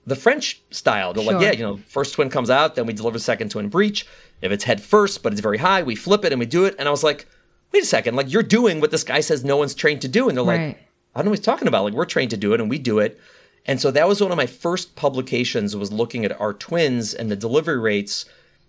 the 0.06 0.16
French 0.16 0.62
style. 0.70 1.14
They're 1.14 1.24
like, 1.24 1.42
yeah, 1.42 1.52
you 1.54 1.64
know, 1.64 1.78
first 1.88 2.14
twin 2.14 2.30
comes 2.30 2.50
out, 2.52 2.76
then 2.76 2.86
we 2.86 2.94
deliver 2.94 3.18
second 3.18 3.50
twin 3.50 3.70
breech. 3.70 4.06
If 4.42 4.52
it's 4.52 4.64
head 4.66 4.82
first, 4.82 5.24
but 5.24 5.32
it's 5.32 5.42
very 5.42 5.58
high, 5.58 5.82
we 5.82 5.96
flip 5.96 6.24
it 6.26 6.32
and 6.32 6.40
we 6.40 6.46
do 6.46 6.66
it. 6.66 6.76
And 6.78 6.88
I 6.88 6.92
was 6.92 7.04
like, 7.04 7.26
wait 7.72 7.84
a 7.84 7.86
second, 7.86 8.16
like 8.16 8.32
you're 8.32 8.44
doing 8.44 8.80
what 8.80 8.92
this 8.92 9.04
guy 9.04 9.20
says 9.20 9.44
no 9.44 9.58
one's 9.58 9.76
trained 9.76 10.02
to 10.02 10.08
do. 10.08 10.30
And 10.30 10.38
they're 10.38 10.46
Right. 10.46 10.68
like, 10.68 10.78
I 11.14 11.20
don't 11.20 11.26
know 11.26 11.32
what 11.32 11.40
he's 11.40 11.46
talking 11.46 11.68
about. 11.68 11.84
Like 11.84 11.94
we're 11.94 12.06
trained 12.06 12.32
to 12.32 12.38
do 12.38 12.54
it 12.54 12.62
and 12.62 12.70
we 12.70 12.78
do 12.78 13.00
it. 13.00 13.20
And 13.66 13.82
so 13.82 13.90
that 13.92 14.08
was 14.08 14.22
one 14.22 14.32
of 14.32 14.38
my 14.38 14.46
first 14.46 14.96
publications 14.96 15.76
was 15.76 15.92
looking 15.92 16.24
at 16.24 16.40
our 16.40 16.54
twins 16.54 17.14
and 17.14 17.32
the 17.32 17.36
delivery 17.36 17.80
rates 17.80 18.26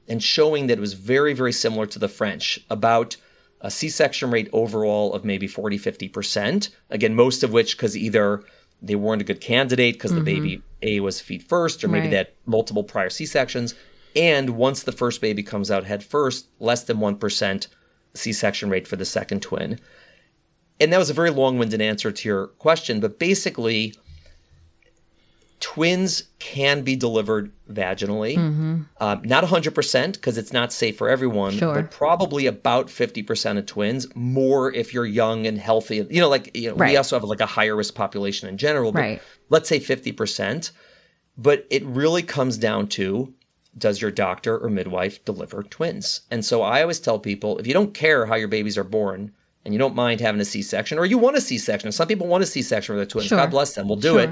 and 0.08 0.22
showing 0.22 0.68
that 0.68 0.78
it 0.78 0.80
was 0.80 0.94
very, 0.94 1.34
very 1.34 1.52
similar 1.52 1.86
to 1.86 1.98
the 1.98 2.08
French, 2.08 2.60
about 2.70 3.16
a 3.60 3.70
C-section 3.70 4.30
rate 4.30 4.48
overall 4.52 5.12
of 5.12 5.24
maybe 5.24 5.46
40, 5.46 5.78
50%. 5.78 6.68
Again, 6.90 7.14
most 7.14 7.42
of 7.42 7.52
which 7.52 7.76
because 7.76 7.96
either 7.96 8.44
they 8.80 8.94
weren't 8.94 9.22
a 9.22 9.24
good 9.24 9.40
candidate 9.40 9.94
because 9.94 10.12
mm-hmm. 10.12 10.24
the 10.24 10.34
baby 10.34 10.62
A 10.82 11.00
was 11.00 11.20
feet 11.20 11.42
first, 11.42 11.82
or 11.82 11.88
maybe 11.88 12.02
right. 12.02 12.10
they 12.10 12.16
had 12.16 12.28
multiple 12.46 12.84
prior 12.84 13.10
C-sections. 13.10 13.74
And 14.14 14.50
once 14.50 14.82
the 14.82 14.92
first 14.92 15.20
baby 15.20 15.42
comes 15.42 15.70
out 15.70 15.84
head 15.84 16.04
first, 16.04 16.46
less 16.58 16.84
than 16.84 16.98
1% 16.98 17.66
C-section 18.16 18.70
rate 18.70 18.88
for 18.88 18.96
the 18.96 19.04
second 19.04 19.42
twin. 19.42 19.78
And 20.80 20.92
that 20.92 20.98
was 20.98 21.10
a 21.10 21.14
very 21.14 21.30
long-winded 21.30 21.80
answer 21.80 22.12
to 22.12 22.28
your 22.28 22.48
question, 22.48 23.00
but 23.00 23.18
basically 23.18 23.94
twins 25.60 26.24
can 26.38 26.82
be 26.82 26.96
delivered 26.96 27.50
vaginally. 27.70 28.36
Mm-hmm. 28.36 28.82
Um, 29.00 29.22
not 29.24 29.42
100% 29.44 30.12
because 30.12 30.38
it's 30.38 30.52
not 30.52 30.72
safe 30.72 30.98
for 30.98 31.08
everyone, 31.08 31.52
sure. 31.52 31.74
but 31.74 31.90
probably 31.90 32.46
about 32.46 32.88
50% 32.88 33.58
of 33.58 33.66
twins, 33.66 34.06
more 34.14 34.72
if 34.72 34.92
you're 34.92 35.06
young 35.06 35.46
and 35.46 35.58
healthy. 35.58 36.06
You 36.10 36.20
know, 36.20 36.28
like, 36.28 36.54
you 36.54 36.70
know, 36.70 36.76
right. 36.76 36.90
we 36.90 36.96
also 36.96 37.16
have 37.16 37.24
like 37.24 37.40
a 37.40 37.46
higher 37.46 37.74
risk 37.74 37.94
population 37.94 38.48
in 38.48 38.58
general, 38.58 38.92
but 38.92 39.00
right. 39.00 39.22
let's 39.48 39.68
say 39.68 39.80
50%. 39.80 40.70
But 41.38 41.66
it 41.70 41.84
really 41.84 42.22
comes 42.22 42.58
down 42.58 42.88
to 42.88 43.32
does 43.78 44.00
your 44.00 44.10
doctor 44.10 44.58
or 44.58 44.68
midwife 44.70 45.24
deliver 45.24 45.62
twins? 45.62 46.22
And 46.30 46.44
so 46.44 46.62
I 46.62 46.82
always 46.82 47.00
tell 47.00 47.18
people 47.18 47.58
if 47.58 47.66
you 47.66 47.72
don't 47.72 47.94
care 47.94 48.26
how 48.26 48.34
your 48.34 48.48
babies 48.48 48.78
are 48.78 48.84
born, 48.84 49.32
and 49.64 49.74
you 49.74 49.78
don't 49.78 49.96
mind 49.96 50.20
having 50.20 50.40
a 50.40 50.44
C-section, 50.44 50.96
or 50.96 51.06
you 51.06 51.18
want 51.18 51.36
a 51.36 51.40
C-section. 51.40 51.90
Some 51.90 52.06
people 52.06 52.28
want 52.28 52.44
a 52.44 52.46
C-section 52.46 52.94
with 52.94 53.00
their 53.00 53.10
twins. 53.10 53.26
Sure. 53.26 53.38
God 53.38 53.50
bless 53.50 53.74
them. 53.74 53.88
We'll 53.88 53.96
do 53.96 54.12
sure. 54.12 54.20
it. 54.20 54.30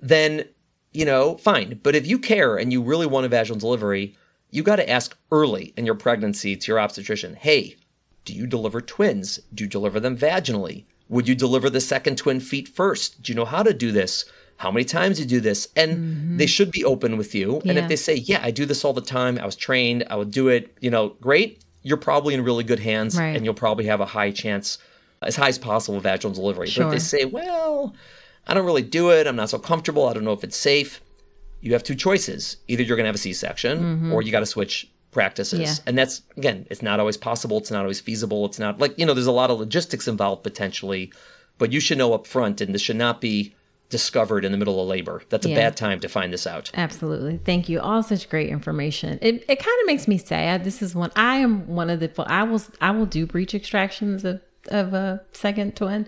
Then 0.00 0.44
you 0.92 1.04
know, 1.04 1.36
fine. 1.36 1.80
But 1.82 1.94
if 1.94 2.06
you 2.06 2.18
care 2.18 2.56
and 2.56 2.72
you 2.72 2.82
really 2.82 3.06
want 3.06 3.26
a 3.26 3.28
vaginal 3.28 3.58
delivery, 3.58 4.16
you 4.50 4.62
got 4.62 4.76
to 4.76 4.88
ask 4.88 5.16
early 5.30 5.74
in 5.76 5.84
your 5.84 5.94
pregnancy 5.94 6.56
to 6.56 6.72
your 6.72 6.80
obstetrician, 6.80 7.34
hey, 7.34 7.76
do 8.24 8.32
you 8.32 8.46
deliver 8.46 8.80
twins? 8.80 9.38
Do 9.54 9.64
you 9.64 9.70
deliver 9.70 10.00
them 10.00 10.16
vaginally? 10.16 10.84
Would 11.08 11.28
you 11.28 11.34
deliver 11.34 11.70
the 11.70 11.80
second 11.80 12.16
twin 12.16 12.40
feet 12.40 12.68
first? 12.68 13.22
Do 13.22 13.32
you 13.32 13.36
know 13.36 13.44
how 13.44 13.62
to 13.62 13.72
do 13.72 13.92
this? 13.92 14.24
How 14.58 14.72
many 14.72 14.84
times 14.84 15.18
you 15.18 15.24
do 15.24 15.40
this? 15.40 15.68
And 15.76 15.96
mm-hmm. 15.96 16.36
they 16.36 16.46
should 16.46 16.70
be 16.70 16.84
open 16.84 17.16
with 17.16 17.34
you. 17.34 17.62
Yeah. 17.64 17.70
And 17.70 17.78
if 17.78 17.88
they 17.88 17.96
say, 17.96 18.16
yeah, 18.16 18.40
I 18.42 18.50
do 18.50 18.66
this 18.66 18.84
all 18.84 18.92
the 18.92 19.00
time, 19.00 19.38
I 19.38 19.46
was 19.46 19.56
trained, 19.56 20.04
I 20.10 20.16
would 20.16 20.32
do 20.32 20.48
it, 20.48 20.76
you 20.80 20.90
know, 20.90 21.10
great, 21.20 21.64
you're 21.82 21.96
probably 21.96 22.34
in 22.34 22.42
really 22.42 22.64
good 22.64 22.80
hands 22.80 23.16
right. 23.16 23.36
and 23.36 23.44
you'll 23.44 23.54
probably 23.54 23.86
have 23.86 24.00
a 24.00 24.06
high 24.06 24.32
chance, 24.32 24.78
as 25.22 25.36
high 25.36 25.48
as 25.48 25.58
possible, 25.58 25.96
of 25.96 26.02
vaginal 26.02 26.34
delivery. 26.34 26.68
Sure. 26.68 26.84
But 26.86 26.96
if 26.96 27.02
they 27.02 27.18
say, 27.18 27.24
well, 27.24 27.94
I 28.48 28.54
don't 28.54 28.66
really 28.66 28.82
do 28.82 29.10
it. 29.10 29.28
I'm 29.28 29.36
not 29.36 29.48
so 29.48 29.60
comfortable. 29.60 30.08
I 30.08 30.12
don't 30.12 30.24
know 30.24 30.32
if 30.32 30.42
it's 30.42 30.56
safe. 30.56 31.00
You 31.60 31.72
have 31.74 31.84
two 31.84 31.94
choices. 31.94 32.56
Either 32.66 32.82
you're 32.82 32.96
going 32.96 33.04
to 33.04 33.08
have 33.08 33.14
a 33.14 33.18
C 33.18 33.32
section 33.32 33.78
mm-hmm. 33.78 34.12
or 34.12 34.22
you 34.22 34.32
got 34.32 34.40
to 34.40 34.46
switch 34.46 34.90
practices. 35.12 35.60
Yeah. 35.60 35.74
And 35.86 35.96
that's, 35.96 36.22
again, 36.36 36.66
it's 36.68 36.82
not 36.82 36.98
always 36.98 37.16
possible. 37.16 37.58
It's 37.58 37.70
not 37.70 37.82
always 37.82 38.00
feasible. 38.00 38.44
It's 38.46 38.58
not 38.58 38.80
like, 38.80 38.98
you 38.98 39.06
know, 39.06 39.14
there's 39.14 39.26
a 39.26 39.32
lot 39.32 39.50
of 39.50 39.60
logistics 39.60 40.08
involved 40.08 40.42
potentially, 40.42 41.12
but 41.58 41.72
you 41.72 41.78
should 41.78 41.98
know 41.98 42.12
up 42.12 42.26
front 42.26 42.60
and 42.60 42.74
this 42.74 42.82
should 42.82 42.96
not 42.96 43.20
be 43.20 43.54
discovered 43.88 44.44
in 44.44 44.52
the 44.52 44.58
middle 44.58 44.80
of 44.80 44.88
labor. 44.88 45.22
That's 45.28 45.46
a 45.46 45.50
yeah. 45.50 45.56
bad 45.56 45.76
time 45.76 46.00
to 46.00 46.08
find 46.08 46.32
this 46.32 46.46
out. 46.46 46.70
Absolutely. 46.74 47.38
Thank 47.38 47.68
you. 47.68 47.80
All 47.80 48.02
such 48.02 48.28
great 48.28 48.50
information. 48.50 49.18
It, 49.22 49.44
it 49.48 49.58
kind 49.58 49.80
of 49.80 49.86
makes 49.86 50.06
me 50.06 50.18
sad. 50.18 50.64
This 50.64 50.82
is 50.82 50.94
one 50.94 51.10
I 51.16 51.36
am 51.36 51.66
one 51.68 51.90
of 51.90 52.00
the 52.00 52.12
I 52.26 52.42
will 52.42 52.62
I 52.80 52.90
will 52.90 53.06
do 53.06 53.26
breech 53.26 53.54
extractions 53.54 54.24
of 54.24 54.42
of 54.68 54.92
a 54.92 55.22
second 55.32 55.76
twin. 55.76 56.06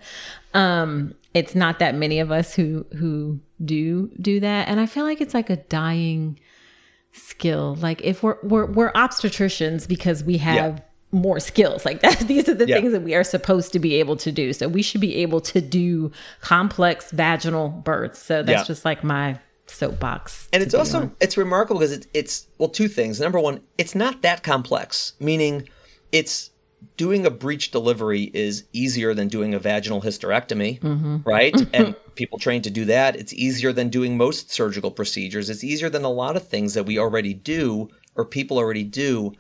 Um 0.53 1.15
it's 1.35 1.55
not 1.55 1.79
that 1.79 1.95
many 1.95 2.19
of 2.19 2.31
us 2.31 2.55
who 2.55 2.87
who 2.97 3.41
do 3.65 4.11
do 4.21 4.41
that 4.41 4.69
and 4.69 4.81
i 4.81 4.87
feel 4.87 5.05
like 5.05 5.21
it's 5.21 5.35
like 5.35 5.51
a 5.51 5.57
dying 5.57 6.39
skill 7.13 7.77
like 7.81 8.01
if 8.03 8.23
we're 8.23 8.37
we're, 8.43 8.67
we're 8.67 8.93
obstetricians 8.93 9.87
because 9.87 10.25
we 10.25 10.39
have 10.39 10.77
yeah. 10.77 10.85
More 11.13 11.41
skills 11.41 11.85
like 11.85 12.01
that 12.03 12.19
these 12.21 12.49
are 12.49 12.55
the 12.55 12.67
yeah. 12.67 12.77
things 12.77 12.93
that 12.93 13.03
we 13.03 13.15
are 13.15 13.25
supposed 13.25 13.73
to 13.73 13.79
be 13.79 13.95
able 13.95 14.17
to 14.17 14.31
do 14.31 14.53
so 14.53 14.69
we 14.69 14.83
should 14.83 15.01
be 15.01 15.17
able 15.17 15.41
to 15.41 15.61
do 15.61 16.11
complex 16.41 17.11
vaginal 17.11 17.69
births 17.69 18.21
so 18.23 18.43
that's 18.43 18.63
yeah. 18.63 18.65
just 18.65 18.85
like 18.85 19.03
my 19.03 19.39
soapbox 19.67 20.49
and 20.53 20.63
it's 20.63 20.75
also 20.75 21.03
on. 21.03 21.17
it's 21.21 21.37
remarkable 21.37 21.79
because 21.79 21.93
it's 21.93 22.07
it's 22.13 22.47
well 22.59 22.69
two 22.69 22.89
things 22.89 23.21
number 23.21 23.39
one 23.39 23.61
it's 23.79 23.95
not 23.95 24.23
that 24.23 24.43
complex 24.43 25.13
meaning 25.21 25.69
it's 26.11 26.51
doing 26.97 27.27
a 27.27 27.31
breech 27.31 27.71
delivery 27.71 28.31
is 28.35 28.65
easier 28.73 29.15
than 29.15 29.29
doing 29.29 29.55
a 29.55 29.59
vaginal 29.59 30.03
hysterectomy, 30.03 30.81
mm-hmm. 30.81 31.17
right? 31.25 31.55
and 31.75 31.95
people 32.15 32.39
trained 32.39 32.65
to 32.65 32.71
do 32.71 32.85
that. 32.87 33.17
It's 33.17 33.33
easier 33.35 33.73
than 33.73 33.89
doing 33.89 34.17
most 34.17 34.51
surgical 34.51 34.91
procedures. 34.91 35.51
It's 35.51 35.65
easier 35.65 35.89
than 35.89 36.05
a 36.05 36.11
lot 36.11 36.37
of 36.37 36.47
things 36.47 36.75
that 36.75 36.85
we 36.85 36.99
already 36.99 37.35
do 37.35 37.89
or 38.17 38.25
people 38.25 38.59
already 38.59 38.85
do. 38.85 39.33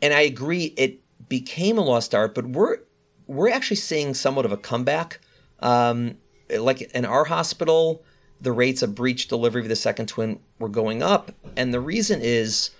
And 0.00 0.12
I 0.12 0.22
agree, 0.22 0.74
it 0.76 1.01
became 1.28 1.78
a 1.78 1.82
lost 1.82 2.14
art, 2.14 2.34
but 2.34 2.46
we're 2.46 2.78
we're 3.26 3.50
actually 3.50 3.76
seeing 3.76 4.14
somewhat 4.14 4.44
of 4.44 4.52
a 4.52 4.56
comeback. 4.56 5.20
Um, 5.60 6.18
like 6.50 6.82
in 6.82 7.04
our 7.04 7.24
hospital, 7.24 8.02
the 8.40 8.52
rates 8.52 8.82
of 8.82 8.94
breech 8.94 9.28
delivery 9.28 9.62
of 9.62 9.68
the 9.68 9.76
second 9.76 10.06
twin 10.06 10.40
were 10.58 10.68
going 10.68 11.02
up, 11.02 11.32
and 11.56 11.72
the 11.72 11.80
reason 11.80 12.20
is 12.20 12.70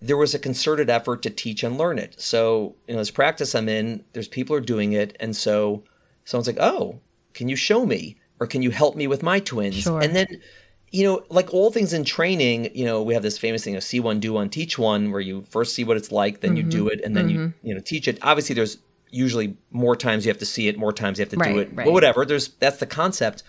there 0.00 0.16
was 0.16 0.34
a 0.34 0.38
concerted 0.38 0.90
effort 0.90 1.22
to 1.22 1.30
teach 1.30 1.62
and 1.62 1.78
learn 1.78 1.98
it. 1.98 2.20
So, 2.20 2.74
you 2.86 2.94
know, 2.94 3.00
this 3.00 3.10
practice 3.10 3.54
I'm 3.54 3.68
in, 3.68 4.04
there's 4.12 4.28
people 4.28 4.54
are 4.56 4.60
doing 4.60 4.92
it. 4.92 5.16
And 5.20 5.34
so 5.34 5.82
someone's 6.24 6.46
like, 6.46 6.60
oh, 6.60 7.00
can 7.34 7.48
you 7.48 7.56
show 7.56 7.86
me? 7.86 8.16
Or 8.38 8.46
can 8.46 8.60
you 8.60 8.70
help 8.70 8.96
me 8.96 9.06
with 9.06 9.22
my 9.22 9.40
twins? 9.40 9.76
Sure. 9.76 10.00
And 10.00 10.14
then, 10.14 10.26
you 10.96 11.04
know, 11.04 11.24
like 11.28 11.52
all 11.52 11.70
things 11.70 11.92
in 11.92 12.04
training, 12.04 12.70
you 12.74 12.84
know, 12.84 13.02
we 13.02 13.14
have 13.14 13.22
this 13.22 13.36
famous 13.38 13.62
thing 13.62 13.76
of 13.76 13.84
see 13.84 14.00
one, 14.00 14.18
do 14.18 14.32
one, 14.32 14.48
teach 14.48 14.78
one, 14.78 15.10
where 15.10 15.20
you 15.20 15.42
first 15.50 15.74
see 15.74 15.84
what 15.84 15.96
it's 15.96 16.10
like, 16.10 16.40
then 16.40 16.50
mm-hmm. 16.50 16.56
you 16.56 16.62
do 16.62 16.88
it, 16.88 17.00
and 17.04 17.14
then 17.16 17.28
mm-hmm. 17.28 17.42
you, 17.42 17.54
you 17.62 17.74
know, 17.74 17.80
teach 17.80 18.08
it. 18.08 18.18
Obviously, 18.22 18.54
there's 18.54 18.78
usually 19.10 19.56
more 19.70 19.94
times 19.94 20.24
you 20.24 20.30
have 20.30 20.38
to 20.38 20.46
see 20.46 20.68
it, 20.68 20.78
more 20.78 20.92
times 20.92 21.18
you 21.18 21.22
have 21.22 21.30
to 21.30 21.36
right, 21.36 21.52
do 21.52 21.58
it. 21.60 21.68
Right. 21.74 21.84
But 21.84 21.92
whatever, 21.92 22.24
there's 22.24 22.48
that's 22.48 22.78
the 22.78 22.86
concept. 22.86 23.42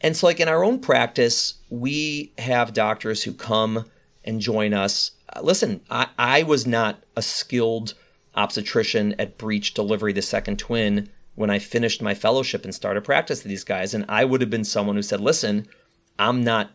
And 0.00 0.16
so, 0.16 0.26
like 0.26 0.40
in 0.40 0.48
our 0.48 0.62
own 0.62 0.78
practice, 0.78 1.54
we 1.70 2.32
have 2.38 2.72
doctors 2.72 3.24
who 3.24 3.32
come 3.32 3.86
and 4.24 4.40
join 4.40 4.72
us 4.72 5.12
listen, 5.42 5.80
I, 5.90 6.08
I 6.18 6.42
was 6.42 6.66
not 6.66 7.02
a 7.16 7.22
skilled 7.22 7.94
obstetrician 8.34 9.14
at 9.18 9.38
breech 9.38 9.74
delivery, 9.74 10.12
the 10.12 10.22
second 10.22 10.58
twin, 10.58 11.08
when 11.34 11.50
I 11.50 11.58
finished 11.58 12.02
my 12.02 12.14
fellowship 12.14 12.64
and 12.64 12.74
started 12.74 13.02
practice 13.04 13.42
with 13.42 13.50
these 13.50 13.64
guys. 13.64 13.94
And 13.94 14.04
I 14.08 14.24
would 14.24 14.40
have 14.40 14.50
been 14.50 14.64
someone 14.64 14.96
who 14.96 15.02
said, 15.02 15.20
listen, 15.20 15.66
I'm 16.18 16.44
not 16.44 16.70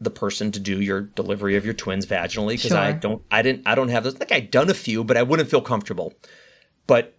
the 0.00 0.10
person 0.10 0.50
to 0.52 0.60
do 0.60 0.80
your 0.80 1.02
delivery 1.02 1.56
of 1.56 1.64
your 1.64 1.74
twins 1.74 2.06
vaginally 2.06 2.52
because 2.52 2.68
sure. 2.68 2.78
I 2.78 2.92
don't 2.92 3.22
I 3.30 3.42
didn't 3.42 3.66
I 3.66 3.74
don't 3.74 3.88
have 3.88 4.04
those 4.04 4.18
like 4.18 4.32
I'd 4.32 4.50
done 4.50 4.70
a 4.70 4.74
few, 4.74 5.04
but 5.04 5.16
I 5.16 5.22
wouldn't 5.22 5.50
feel 5.50 5.60
comfortable. 5.60 6.14
But 6.86 7.16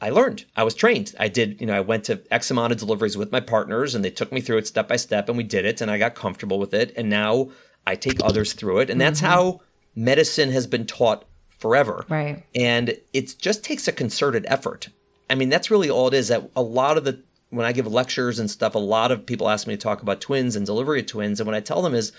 I 0.00 0.10
learned. 0.10 0.44
I 0.54 0.62
was 0.62 0.74
trained. 0.74 1.14
I 1.18 1.28
did, 1.28 1.60
you 1.60 1.66
know, 1.66 1.74
I 1.74 1.80
went 1.80 2.04
to 2.04 2.22
X 2.30 2.50
amount 2.50 2.72
of 2.72 2.78
deliveries 2.78 3.16
with 3.16 3.32
my 3.32 3.40
partners 3.40 3.94
and 3.94 4.04
they 4.04 4.10
took 4.10 4.30
me 4.30 4.40
through 4.40 4.58
it 4.58 4.66
step 4.66 4.88
by 4.88 4.96
step 4.96 5.28
and 5.28 5.38
we 5.38 5.44
did 5.44 5.64
it 5.64 5.80
and 5.80 5.90
I 5.90 5.98
got 5.98 6.14
comfortable 6.14 6.58
with 6.58 6.74
it. 6.74 6.92
And 6.96 7.08
now 7.08 7.50
I 7.86 7.94
take 7.94 8.22
others 8.22 8.52
through 8.52 8.80
it. 8.80 8.90
And 8.90 9.00
that's 9.00 9.20
mm-hmm. 9.20 9.32
how 9.32 9.60
medicine 9.94 10.50
has 10.52 10.66
been 10.66 10.86
taught 10.86 11.24
forever. 11.58 12.04
Right. 12.08 12.44
And 12.54 12.96
it 13.12 13.36
just 13.38 13.64
takes 13.64 13.88
a 13.88 13.92
concerted 13.92 14.44
effort. 14.48 14.90
I 15.30 15.34
mean, 15.34 15.48
that's 15.48 15.70
really 15.70 15.88
all 15.88 16.08
it 16.08 16.14
is. 16.14 16.28
That 16.28 16.50
a 16.54 16.62
lot 16.62 16.98
of 16.98 17.04
the 17.04 17.22
when 17.56 17.66
I 17.66 17.72
give 17.72 17.86
lectures 17.86 18.38
and 18.38 18.50
stuff, 18.50 18.74
a 18.74 18.78
lot 18.78 19.10
of 19.10 19.26
people 19.26 19.48
ask 19.48 19.66
me 19.66 19.74
to 19.74 19.80
talk 19.80 20.02
about 20.02 20.20
twins 20.20 20.56
and 20.56 20.66
delivery 20.66 21.00
of 21.00 21.06
twins. 21.06 21.40
And 21.40 21.46
what 21.46 21.56
I 21.56 21.60
tell 21.60 21.82
them 21.82 21.94
is 21.94 22.12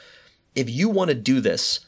if 0.56 0.70
you 0.70 0.90
want 0.90 1.10
to 1.10 1.16
do 1.16 1.40
this, 1.40 1.82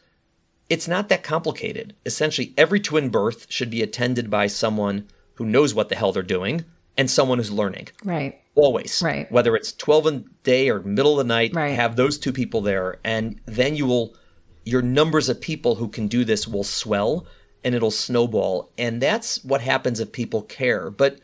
it's 0.70 0.88
not 0.88 1.10
that 1.10 1.24
complicated. 1.24 1.95
Essentially, 2.06 2.54
every 2.58 2.80
twin 2.80 3.10
birth 3.10 3.47
should 3.50 3.70
be 3.70 3.82
attended 3.82 4.30
by 4.30 4.47
someone 4.47 5.08
who 5.36 5.45
knows 5.45 5.74
what 5.74 5.89
the 5.89 5.95
hell 5.95 6.12
they're 6.12 6.24
doing 6.24 6.64
and 6.97 7.10
someone 7.10 7.38
who's 7.38 7.52
learning. 7.52 7.88
Right. 8.04 8.39
Always. 8.56 9.02
Right. 9.02 9.32
Whether 9.32 9.56
it's 9.56 9.74
12 9.74 10.06
a 10.06 10.12
day 10.43 10.70
or 10.70 10.82
middle 10.82 11.20
of 11.20 11.26
the 11.26 11.34
night, 11.34 11.56
right. 11.56 11.70
have 11.70 11.95
those 11.95 12.20
two 12.20 12.34
people 12.34 12.62
there. 12.62 13.00
And 13.04 13.39
then 13.45 13.76
you 13.76 13.86
will 13.86 14.16
your 14.66 14.82
numbers 14.82 15.30
of 15.30 15.41
people 15.41 15.76
who 15.76 15.88
can 15.88 16.08
do 16.08 16.24
this 16.24 16.47
will 16.47 16.64
swell 16.64 17.26
and 17.64 17.74
it'll 17.74 17.89
snowball. 17.91 18.70
And 18.78 19.02
that's 19.02 19.43
what 19.43 19.62
happens 19.62 20.00
if 20.00 20.12
people 20.12 20.43
care. 20.43 20.91
But 20.91 21.20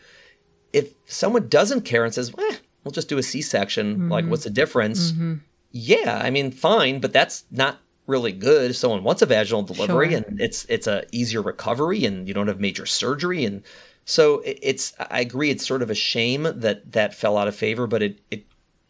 if 0.76 0.94
someone 1.06 1.48
doesn't 1.48 1.82
care 1.82 2.06
and 2.06 2.14
says, 2.14 2.34
eh, 2.38 2.56
we'll 2.84 2.92
just 2.92 3.10
do 3.10 3.18
a 3.18 3.24
C 3.24 3.42
section, 3.42 3.94
mm-hmm. 3.94 4.12
like 4.12 4.26
what's 4.26 4.44
the 4.44 4.50
difference? 4.50 5.12
Mm-hmm. 5.12 5.36
Yeah, 5.72 6.22
I 6.22 6.30
mean, 6.30 6.52
fine, 6.52 7.00
but 7.00 7.14
that's 7.14 7.44
not 7.52 7.80
really 8.08 8.32
good 8.32 8.72
if 8.72 8.78
someone 8.78 9.04
wants 9.04 9.22
a 9.22 9.26
vaginal 9.26 9.64
delivery 9.64 10.12
sure. 10.12 10.18
and 10.20 10.40
it's 10.40 10.64
it's 10.66 10.86
a 10.86 11.04
easier 11.12 11.42
recovery 11.42 12.06
and 12.06 12.28
you 12.28 12.36
don't 12.36 12.48
have 12.48 12.60
major 12.60 12.86
surgery 12.86 13.44
and 13.44 13.64
so 14.06 14.44
it's 14.46 14.94
I 15.10 15.22
agree 15.22 15.50
it's 15.50 15.66
sort 15.66 15.82
of 15.82 15.90
a 15.90 15.96
shame 15.96 16.44
that 16.44 16.92
that 16.92 17.16
fell 17.16 17.36
out 17.36 17.48
of 17.48 17.56
favor 17.56 17.88
but 17.88 18.04
it 18.04 18.20
it 18.30 18.46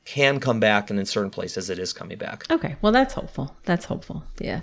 can 0.05 0.39
come 0.39 0.59
back 0.59 0.89
and 0.89 0.99
in 0.99 1.05
certain 1.05 1.31
places 1.31 1.69
it 1.69 1.79
is 1.79 1.91
coming 1.91 2.17
back. 2.17 2.45
Okay. 2.51 2.75
Well, 2.81 2.91
that's 2.91 3.15
hopeful. 3.15 3.55
That's 3.63 3.85
hopeful. 3.85 4.23
Yeah. 4.39 4.61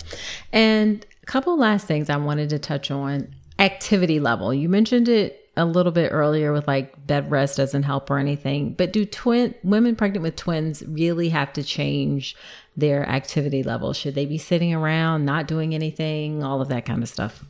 And 0.53 1.05
a 1.23 1.27
couple 1.27 1.59
last 1.59 1.87
things 1.87 2.09
I 2.09 2.16
wanted 2.16 2.49
to 2.51 2.59
touch 2.59 2.91
on 2.91 3.35
activity 3.59 4.20
level. 4.20 4.55
You 4.55 4.68
mentioned 4.68 5.09
it 5.09 5.41
a 5.57 5.64
little 5.66 5.92
bit 5.92 6.11
earlier 6.12 6.53
with 6.53 6.66
like 6.66 7.07
bed 7.07 7.30
rest 7.30 7.59
doesn't 7.59 7.82
help 7.82 8.11
or 8.11 8.18
anything, 8.18 8.72
but 8.72 8.92
do 8.92 9.05
twin 9.05 9.55
women 9.62 9.94
pregnant 9.96 10.22
with 10.22 10.36
twins 10.36 10.82
really 10.86 11.28
have 11.28 11.53
to 11.53 11.62
change 11.62 12.34
their 12.76 13.07
activity 13.09 13.62
level? 13.62 13.92
Should 13.92 14.14
they 14.14 14.24
be 14.24 14.38
sitting 14.38 14.72
around, 14.72 15.24
not 15.26 15.46
doing 15.46 15.74
anything, 15.74 16.42
all 16.42 16.61
of 16.62 16.68
that 16.68 16.86
kind 16.86 17.03
of 17.03 17.09
stuff? 17.09 17.44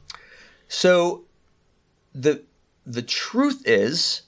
So 0.69 1.23
the 2.15 2.43
the 2.85 3.03
truth 3.03 3.63
is 3.65 4.23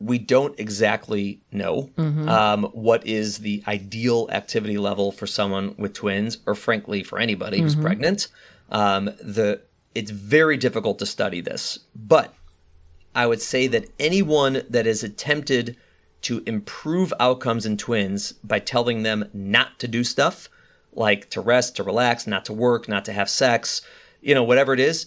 we 0.00 0.18
don't 0.18 0.58
exactly 0.60 1.40
know 1.50 1.90
Mm-hmm. 1.96 2.28
um, 2.28 2.64
what 2.72 3.06
is 3.06 3.38
the 3.38 3.62
ideal 3.66 4.28
activity 4.30 4.78
level 4.78 5.10
for 5.12 5.26
someone 5.26 5.74
with 5.78 5.94
twins, 5.94 6.38
or 6.46 6.54
frankly 6.54 7.02
for 7.02 7.18
anybody 7.18 7.60
who's 7.60 7.72
Mm-hmm. 7.72 7.82
pregnant. 7.82 8.28
Um, 8.70 9.06
the 9.22 9.62
it's 9.94 10.10
very 10.10 10.56
difficult 10.58 10.98
to 10.98 11.06
study 11.06 11.40
this, 11.40 11.78
but 11.96 12.34
I 13.14 13.26
would 13.26 13.42
say 13.42 13.66
that 13.68 13.90
anyone 13.98 14.62
that 14.68 14.86
has 14.86 15.02
attempted 15.02 15.76
to 16.22 16.42
improve 16.46 17.12
outcomes 17.20 17.66
in 17.66 17.76
twins 17.76 18.32
by 18.44 18.58
telling 18.58 19.02
them 19.02 19.28
not 19.32 19.78
to 19.78 19.88
do 19.88 20.04
stuff, 20.04 20.48
like 20.92 21.30
to 21.30 21.40
rest, 21.40 21.76
to 21.76 21.82
relax, 21.82 22.26
not 22.26 22.44
to 22.46 22.52
work, 22.52 22.88
not 22.88 23.04
to 23.04 23.12
have 23.12 23.30
sex, 23.30 23.82
you 24.20 24.34
know, 24.34 24.42
whatever 24.42 24.72
it 24.72 24.80
is, 24.80 25.06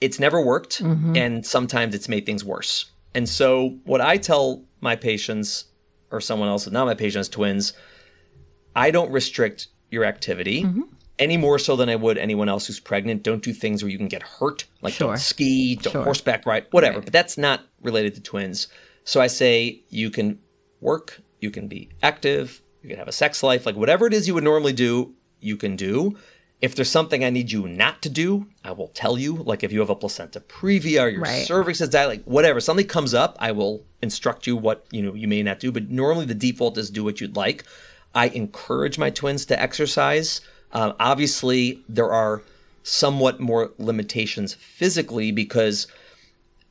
it's 0.00 0.18
never 0.18 0.40
worked 0.40 0.82
mm-hmm. 0.82 1.16
and 1.16 1.46
sometimes 1.46 1.94
it's 1.94 2.08
made 2.08 2.26
things 2.26 2.44
worse. 2.44 2.86
And 3.14 3.28
so 3.28 3.78
what 3.84 4.00
I 4.00 4.16
tell 4.16 4.64
my 4.80 4.96
patients 4.96 5.66
or 6.10 6.20
someone 6.20 6.48
else, 6.48 6.68
not 6.68 6.86
my 6.86 6.94
patients, 6.94 7.28
twins, 7.28 7.72
I 8.74 8.90
don't 8.90 9.12
restrict 9.12 9.68
your 9.90 10.04
activity 10.04 10.64
mm-hmm. 10.64 10.82
Any 11.18 11.36
more 11.36 11.58
so 11.58 11.76
than 11.76 11.88
I 11.88 11.96
would 11.96 12.18
anyone 12.18 12.48
else 12.48 12.66
who's 12.66 12.80
pregnant. 12.80 13.22
Don't 13.22 13.42
do 13.42 13.52
things 13.52 13.82
where 13.82 13.90
you 13.90 13.98
can 13.98 14.08
get 14.08 14.22
hurt, 14.22 14.64
like 14.80 14.94
Sure. 14.94 15.08
don't 15.08 15.18
ski, 15.18 15.76
don't 15.76 15.92
Sure. 15.92 16.04
horseback 16.04 16.46
ride, 16.46 16.66
whatever. 16.70 16.96
Right. 16.98 17.04
But 17.04 17.12
that's 17.12 17.36
not 17.38 17.66
related 17.82 18.14
to 18.16 18.20
twins. 18.22 18.68
So 19.04 19.20
I 19.20 19.26
say 19.26 19.80
you 19.90 20.10
can 20.10 20.38
work, 20.80 21.20
you 21.40 21.50
can 21.50 21.68
be 21.68 21.90
active, 22.02 22.62
you 22.82 22.88
can 22.88 22.98
have 22.98 23.08
a 23.08 23.12
sex 23.12 23.42
life, 23.42 23.66
like 23.66 23.76
whatever 23.76 24.06
it 24.06 24.14
is 24.14 24.26
you 24.26 24.34
would 24.34 24.44
normally 24.44 24.72
do, 24.72 25.14
you 25.40 25.56
can 25.56 25.76
do. 25.76 26.16
If 26.60 26.76
there's 26.76 26.90
something 26.90 27.24
I 27.24 27.30
need 27.30 27.50
you 27.50 27.66
not 27.66 28.02
to 28.02 28.08
do, 28.08 28.46
I 28.64 28.70
will 28.70 28.86
tell 28.88 29.18
you. 29.18 29.34
Like 29.34 29.64
if 29.64 29.72
you 29.72 29.80
have 29.80 29.90
a 29.90 29.96
placenta 29.96 30.38
previa 30.40 31.02
or 31.02 31.08
your 31.08 31.20
Right. 31.22 31.44
cervix 31.44 31.80
is 31.80 31.88
dilated, 31.88 32.24
like 32.24 32.32
whatever, 32.32 32.60
something 32.60 32.86
comes 32.86 33.14
up, 33.14 33.36
I 33.40 33.50
will 33.50 33.84
instruct 34.00 34.46
you 34.46 34.56
what 34.56 34.86
you 34.92 35.02
know 35.02 35.14
you 35.14 35.26
may 35.26 35.42
not 35.42 35.58
do. 35.58 35.72
But 35.72 35.90
normally 35.90 36.24
the 36.24 36.34
default 36.34 36.78
is 36.78 36.88
do 36.90 37.02
what 37.02 37.20
you'd 37.20 37.36
like. 37.36 37.64
I 38.14 38.28
encourage 38.28 38.96
my 38.98 39.10
twins 39.10 39.44
to 39.46 39.60
exercise. 39.60 40.40
Um, 40.72 40.94
obviously, 41.00 41.82
there 41.88 42.10
are 42.12 42.42
somewhat 42.82 43.40
more 43.40 43.70
limitations 43.78 44.54
physically 44.54 45.30
because 45.32 45.86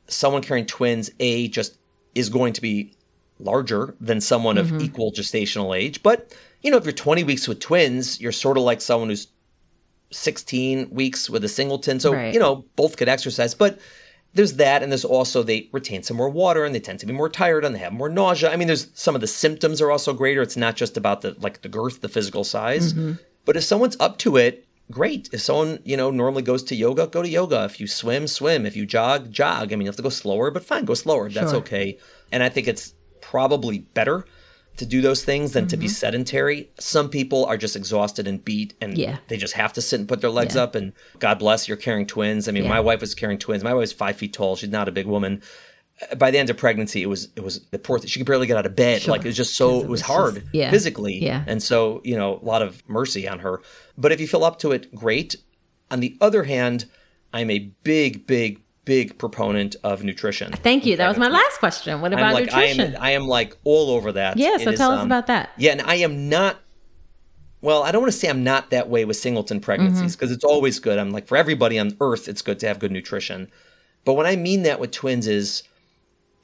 someone 0.08 0.42
carrying 0.42 0.66
twins, 0.66 1.10
A, 1.20 1.48
just 1.48 1.78
is 2.14 2.28
going 2.28 2.52
to 2.54 2.60
be 2.60 2.92
larger 3.38 3.94
than 4.00 4.20
someone 4.20 4.58
of 4.58 4.80
equal 4.80 5.10
gestational 5.12 5.76
age. 5.76 6.02
But, 6.02 6.36
you 6.62 6.70
know, 6.70 6.76
if 6.76 6.84
you're 6.84 6.92
20 6.92 7.24
weeks 7.24 7.48
with 7.48 7.60
twins, 7.60 8.20
you're 8.20 8.32
sort 8.32 8.56
of 8.56 8.62
like 8.64 8.80
someone 8.80 9.08
who's 9.08 9.28
16 10.10 10.90
weeks 10.90 11.30
with 11.30 11.44
a 11.44 11.48
singleton. 11.48 11.98
So, 12.00 12.12
Right. 12.12 12.34
you 12.34 12.40
know, 12.40 12.64
both 12.76 12.96
could 12.96 13.08
exercise. 13.08 13.54
But 13.54 13.78
there's 14.34 14.54
that. 14.54 14.82
And 14.82 14.92
there's 14.92 15.04
also 15.04 15.42
they 15.42 15.68
retain 15.72 16.02
some 16.02 16.16
more 16.16 16.28
water 16.28 16.64
and 16.64 16.74
they 16.74 16.80
tend 16.80 17.00
to 17.00 17.06
be 17.06 17.12
more 17.12 17.28
tired 17.28 17.64
and 17.64 17.74
they 17.74 17.78
have 17.80 17.92
more 17.92 18.08
nausea. 18.08 18.50
I 18.52 18.56
mean, 18.56 18.66
there's 18.66 18.88
some 18.94 19.14
of 19.14 19.20
the 19.20 19.26
symptoms 19.26 19.80
are 19.80 19.90
also 19.90 20.12
greater. 20.12 20.42
It's 20.42 20.56
not 20.56 20.76
just 20.76 20.96
about 20.96 21.22
the 21.22 21.34
like 21.40 21.62
the 21.62 21.68
girth, 21.68 22.00
the 22.00 22.08
physical 22.08 22.44
size. 22.44 22.94
But 23.44 23.56
if 23.56 23.64
someone's 23.64 23.96
up 23.98 24.18
to 24.18 24.36
it, 24.36 24.66
great. 24.90 25.28
If 25.32 25.40
someone, 25.40 25.80
you 25.84 25.96
know, 25.96 26.10
normally 26.10 26.42
goes 26.42 26.62
to 26.64 26.76
yoga, 26.76 27.06
go 27.06 27.22
to 27.22 27.28
yoga. 27.28 27.64
If 27.64 27.80
you 27.80 27.86
swim, 27.86 28.26
swim. 28.26 28.66
If 28.66 28.76
you 28.76 28.86
jog, 28.86 29.32
jog. 29.32 29.72
I 29.72 29.76
mean, 29.76 29.82
you 29.82 29.88
have 29.88 29.96
to 29.96 30.02
go 30.02 30.08
slower, 30.08 30.50
but 30.50 30.64
fine, 30.64 30.84
go 30.84 30.94
slower. 30.94 31.28
That's 31.28 31.52
okay. 31.52 31.98
And 32.30 32.42
I 32.42 32.48
think 32.48 32.68
it's 32.68 32.94
probably 33.20 33.80
better 33.80 34.24
to 34.76 34.86
do 34.86 35.02
those 35.02 35.22
things 35.22 35.52
than 35.52 35.66
to 35.68 35.76
be 35.76 35.86
mm-hmm. 35.86 35.92
sedentary. 35.92 36.70
Some 36.80 37.10
people 37.10 37.44
are 37.44 37.58
just 37.58 37.76
exhausted 37.76 38.26
and 38.26 38.42
beat 38.42 38.72
and 38.80 38.96
Yeah. 38.96 39.18
they 39.28 39.36
just 39.36 39.52
have 39.54 39.72
to 39.74 39.82
sit 39.82 40.00
and 40.00 40.08
put 40.08 40.22
their 40.22 40.30
legs 40.30 40.54
Yeah. 40.54 40.62
up 40.62 40.74
and 40.74 40.92
God 41.18 41.38
bless 41.38 41.68
you're 41.68 41.76
carrying 41.76 42.06
twins. 42.06 42.48
I 42.48 42.52
mean, 42.52 42.64
Yeah. 42.64 42.70
my 42.70 42.80
wife 42.80 43.02
was 43.02 43.14
carrying 43.14 43.38
twins. 43.38 43.62
My 43.62 43.74
wife's 43.74 43.92
five 43.92 44.16
feet 44.16 44.32
tall. 44.32 44.56
She's 44.56 44.70
not 44.70 44.88
a 44.88 44.92
big 44.92 45.06
woman. 45.06 45.42
By 46.16 46.30
the 46.32 46.38
end 46.38 46.50
of 46.50 46.56
pregnancy, 46.56 47.02
it 47.02 47.06
was 47.06 47.28
it 47.36 47.44
was 47.44 47.60
the 47.70 47.78
poor. 47.78 48.00
She 48.00 48.18
could 48.18 48.26
barely 48.26 48.46
get 48.46 48.56
out 48.56 48.66
of 48.66 48.74
bed. 48.74 49.02
Sure. 49.02 49.12
Like 49.12 49.20
it 49.20 49.28
was 49.28 49.36
just 49.36 49.54
so 49.54 49.80
it 49.80 49.84
it 49.84 49.88
was 49.88 50.00
hard 50.00 50.34
just- 50.36 50.46
yeah. 50.52 50.70
physically. 50.70 51.14
Yeah. 51.24 51.44
And 51.46 51.62
so 51.62 52.00
you 52.04 52.16
know 52.16 52.38
a 52.42 52.44
lot 52.44 52.62
of 52.62 52.82
mercy 52.88 53.28
on 53.28 53.38
her. 53.40 53.60
But 53.96 54.10
if 54.10 54.20
you 54.20 54.26
feel 54.26 54.42
up 54.44 54.58
to 54.60 54.72
it, 54.72 54.92
great. 54.94 55.36
On 55.90 56.00
the 56.00 56.16
other 56.20 56.42
hand, 56.44 56.86
I'm 57.32 57.50
a 57.50 57.58
big, 57.84 58.26
big, 58.26 58.60
big 58.84 59.16
proponent 59.18 59.76
of 59.84 60.02
nutrition. 60.02 60.50
Thank 60.52 60.86
you. 60.86 60.96
That 60.96 61.06
was 61.08 61.18
my 61.18 61.28
last 61.28 61.58
question. 61.58 62.00
What 62.00 62.12
about 62.12 62.34
like 62.34 62.52
I 62.52 62.60
nutrition? 62.68 62.94
am 62.96 63.02
I 63.02 63.10
am 63.12 63.28
like 63.28 63.56
all 63.64 63.90
over 63.90 64.10
that. 64.12 64.38
yeah, 64.38 64.54
It 64.54 64.62
so 64.62 64.70
is, 64.70 64.78
tell 64.78 64.90
us 64.90 65.00
um, 65.00 65.06
about 65.06 65.28
that. 65.28 65.50
Yeah, 65.56 65.72
and 65.72 65.82
I 65.82 65.96
am 65.96 66.28
not. 66.28 66.58
Well, 67.60 67.84
I 67.84 67.92
don't 67.92 68.02
want 68.02 68.12
to 68.12 68.18
say 68.18 68.28
I'm 68.28 68.42
not 68.42 68.70
that 68.70 68.88
way 68.88 69.04
with 69.04 69.16
singleton 69.16 69.60
pregnancies 69.60 70.16
because 70.16 70.32
it's 70.32 70.42
always 70.42 70.80
good. 70.80 70.98
I'm 70.98 71.10
like 71.12 71.28
for 71.28 71.36
everybody 71.36 71.78
on 71.78 71.96
Earth, 72.00 72.28
it's 72.28 72.42
good 72.42 72.58
to 72.60 72.66
have 72.66 72.80
good 72.80 72.90
nutrition. 72.90 73.50
But 74.04 74.14
what 74.14 74.26
I 74.26 74.34
mean 74.34 74.64
that 74.64 74.80
with 74.80 74.90
twins 74.90 75.28
is, 75.28 75.62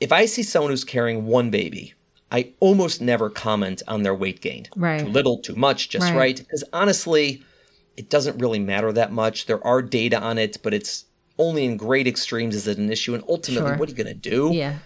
if 0.01 0.13
I 0.13 0.27
see 0.27 0.43
someone 0.43 0.71
who's 0.71 0.85
carrying 0.85 1.27
one 1.27 1.51
baby, 1.51 1.95
I 2.31 2.53
almost 2.61 3.01
never 3.01 3.31
comment 3.31 3.83
on 3.89 4.03
their 4.03 4.15
weight 4.15 4.41
gain. 4.41 4.67
Right. 4.77 5.01
Too 5.01 5.07
little, 5.07 5.39
too 5.39 5.55
much, 5.55 5.89
just 5.89 6.11
Right. 6.11 6.17
right. 6.17 6.37
Because 6.37 6.63
honestly, 6.73 7.43
it 7.97 8.11
doesn't 8.11 8.39
really 8.39 8.59
matter 8.59 8.93
that 8.93 9.13
much. 9.13 9.47
There 9.47 9.65
are 9.67 9.83
data 9.83 10.21
on 10.21 10.39
it, 10.39 10.59
but 10.63 10.75
it's 10.75 11.05
only 11.39 11.65
in 11.65 11.77
great 11.77 12.07
extremes 12.07 12.55
is 12.55 12.67
it 12.69 12.79
an 12.79 12.91
issue. 12.93 13.15
And 13.15 13.25
ultimately, 13.29 13.71
Sure. 13.71 13.77
what 13.79 13.89
are 13.89 13.93
you 13.93 13.97
going 13.97 14.07
to 14.21 14.31
do? 14.31 14.51
Yeah. 14.53 14.79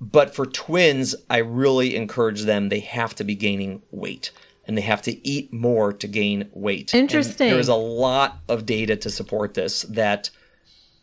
But 0.00 0.34
for 0.34 0.46
twins, 0.46 1.14
I 1.28 1.38
really 1.38 1.94
encourage 1.96 2.42
them, 2.42 2.68
they 2.68 2.80
have 2.80 3.14
to 3.16 3.24
be 3.24 3.34
gaining 3.34 3.82
weight 3.90 4.30
and 4.66 4.76
they 4.76 4.82
have 4.82 5.02
to 5.02 5.26
eat 5.28 5.52
more 5.52 5.92
to 5.94 6.06
gain 6.06 6.48
weight. 6.52 6.92
And 6.94 7.00
Interesting. 7.02 7.50
there's 7.50 7.68
a 7.68 7.74
lot 7.74 8.38
of 8.48 8.64
data 8.66 8.96
to 8.96 9.10
support 9.10 9.54
this 9.54 9.82
that 9.82 10.30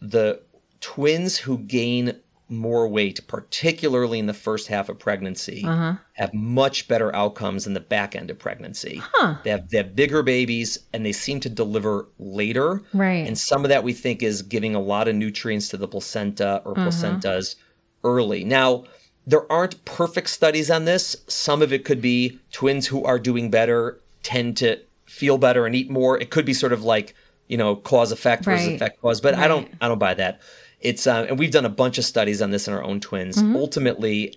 the 0.01 0.39
twins 0.81 1.37
who 1.37 1.57
gain 1.57 2.15
more 2.47 2.87
weight, 2.87 3.19
particularly 3.27 4.19
in 4.19 4.27
the 4.27 4.33
first 4.33 4.67
half 4.67 4.87
of 4.89 4.99
pregnancy, 4.99 5.63
Uh-huh. 5.65 5.93
have 6.13 6.33
much 6.33 6.87
better 6.87 7.13
outcomes 7.15 7.65
in 7.65 7.73
the 7.73 7.79
back 7.79 8.15
end 8.15 8.29
of 8.29 8.37
pregnancy. 8.37 9.01
They 9.43 9.49
have 9.49 9.69
they 9.69 9.77
have 9.77 9.95
bigger 9.95 10.21
babies 10.21 10.77
and 10.93 11.03
they 11.05 11.11
seem 11.11 11.39
to 11.41 11.49
deliver 11.49 12.07
later. 12.19 12.81
Right. 12.93 13.25
And 13.27 13.37
some 13.37 13.65
of 13.65 13.69
that 13.69 13.83
we 13.83 13.93
think 13.93 14.21
is 14.21 14.41
giving 14.43 14.75
a 14.75 14.79
lot 14.81 15.07
of 15.07 15.15
nutrients 15.15 15.69
to 15.69 15.77
the 15.77 15.87
placenta 15.87 16.61
or 16.65 16.73
Uh-huh. 16.77 16.87
placentas 16.87 17.55
early. 18.03 18.43
Now, 18.43 18.83
there 19.25 19.51
aren't 19.51 19.83
perfect 19.85 20.29
studies 20.29 20.69
on 20.69 20.85
this. 20.85 21.15
Some 21.27 21.63
of 21.63 21.73
it 21.73 21.83
could 21.83 21.99
be 22.01 22.37
twins 22.51 22.85
who 22.85 23.03
are 23.03 23.17
doing 23.17 23.49
better 23.49 23.99
tend 24.21 24.55
to 24.57 24.79
feel 25.05 25.39
better 25.39 25.65
and 25.65 25.73
eat 25.75 25.89
more. 25.89 26.19
It 26.19 26.29
could 26.29 26.45
be 26.45 26.53
sort 26.53 26.73
of 26.73 26.83
like, 26.83 27.15
you 27.47 27.57
know, 27.57 27.75
cause 27.75 28.11
effect 28.11 28.45
versus 28.45 28.67
Right. 28.67 28.75
effect 28.75 29.01
cause, 29.01 29.19
but 29.21 29.33
I 29.33 29.47
don't 29.47 29.67
I 29.81 29.87
don't 29.87 29.97
buy 29.99 30.13
that. 30.13 30.41
It's 30.85 31.07
uh, 31.07 31.25
and 31.27 31.39
we've 31.39 31.51
done 31.51 31.65
a 31.65 31.69
bunch 31.69 31.97
of 31.97 32.05
studies 32.05 32.41
on 32.41 32.51
this 32.51 32.67
in 32.67 32.73
our 32.73 32.83
own 32.83 32.99
twins. 32.99 33.37
Mm-hmm. 33.37 33.55
Ultimately, 33.55 34.35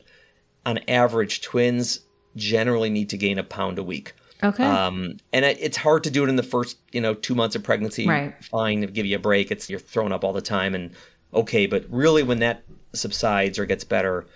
on 0.64 0.78
average, 0.88 1.42
twins 1.42 2.00
generally 2.36 2.88
need 2.88 3.10
to 3.10 3.18
gain 3.18 3.38
a 3.38 3.44
pound 3.44 3.78
a 3.78 3.82
week. 3.82 4.14
Okay. 4.42 4.64
Um, 4.64 5.18
and 5.32 5.44
it, 5.44 5.58
it's 5.60 5.76
hard 5.76 6.04
to 6.04 6.10
do 6.10 6.24
it 6.24 6.28
in 6.28 6.36
the 6.36 6.42
first, 6.42 6.78
you 6.92 7.00
know, 7.00 7.12
two 7.12 7.34
months 7.34 7.54
of 7.54 7.62
pregnancy. 7.62 8.06
Right. 8.06 8.34
Fine, 8.44 8.82
give 8.92 9.04
you 9.04 9.16
a 9.16 9.18
break. 9.18 9.50
It's 9.50 9.68
you're 9.68 9.80
thrown 9.80 10.10
up 10.12 10.24
all 10.24 10.32
the 10.32 10.40
time, 10.40 10.74
and 10.74 10.92
okay. 11.34 11.66
But 11.66 11.84
really, 11.90 12.22
when 12.22 12.38
that 12.38 12.62
subsides 12.94 13.58
or 13.58 13.66
gets 13.66 13.84
better, 13.84 14.26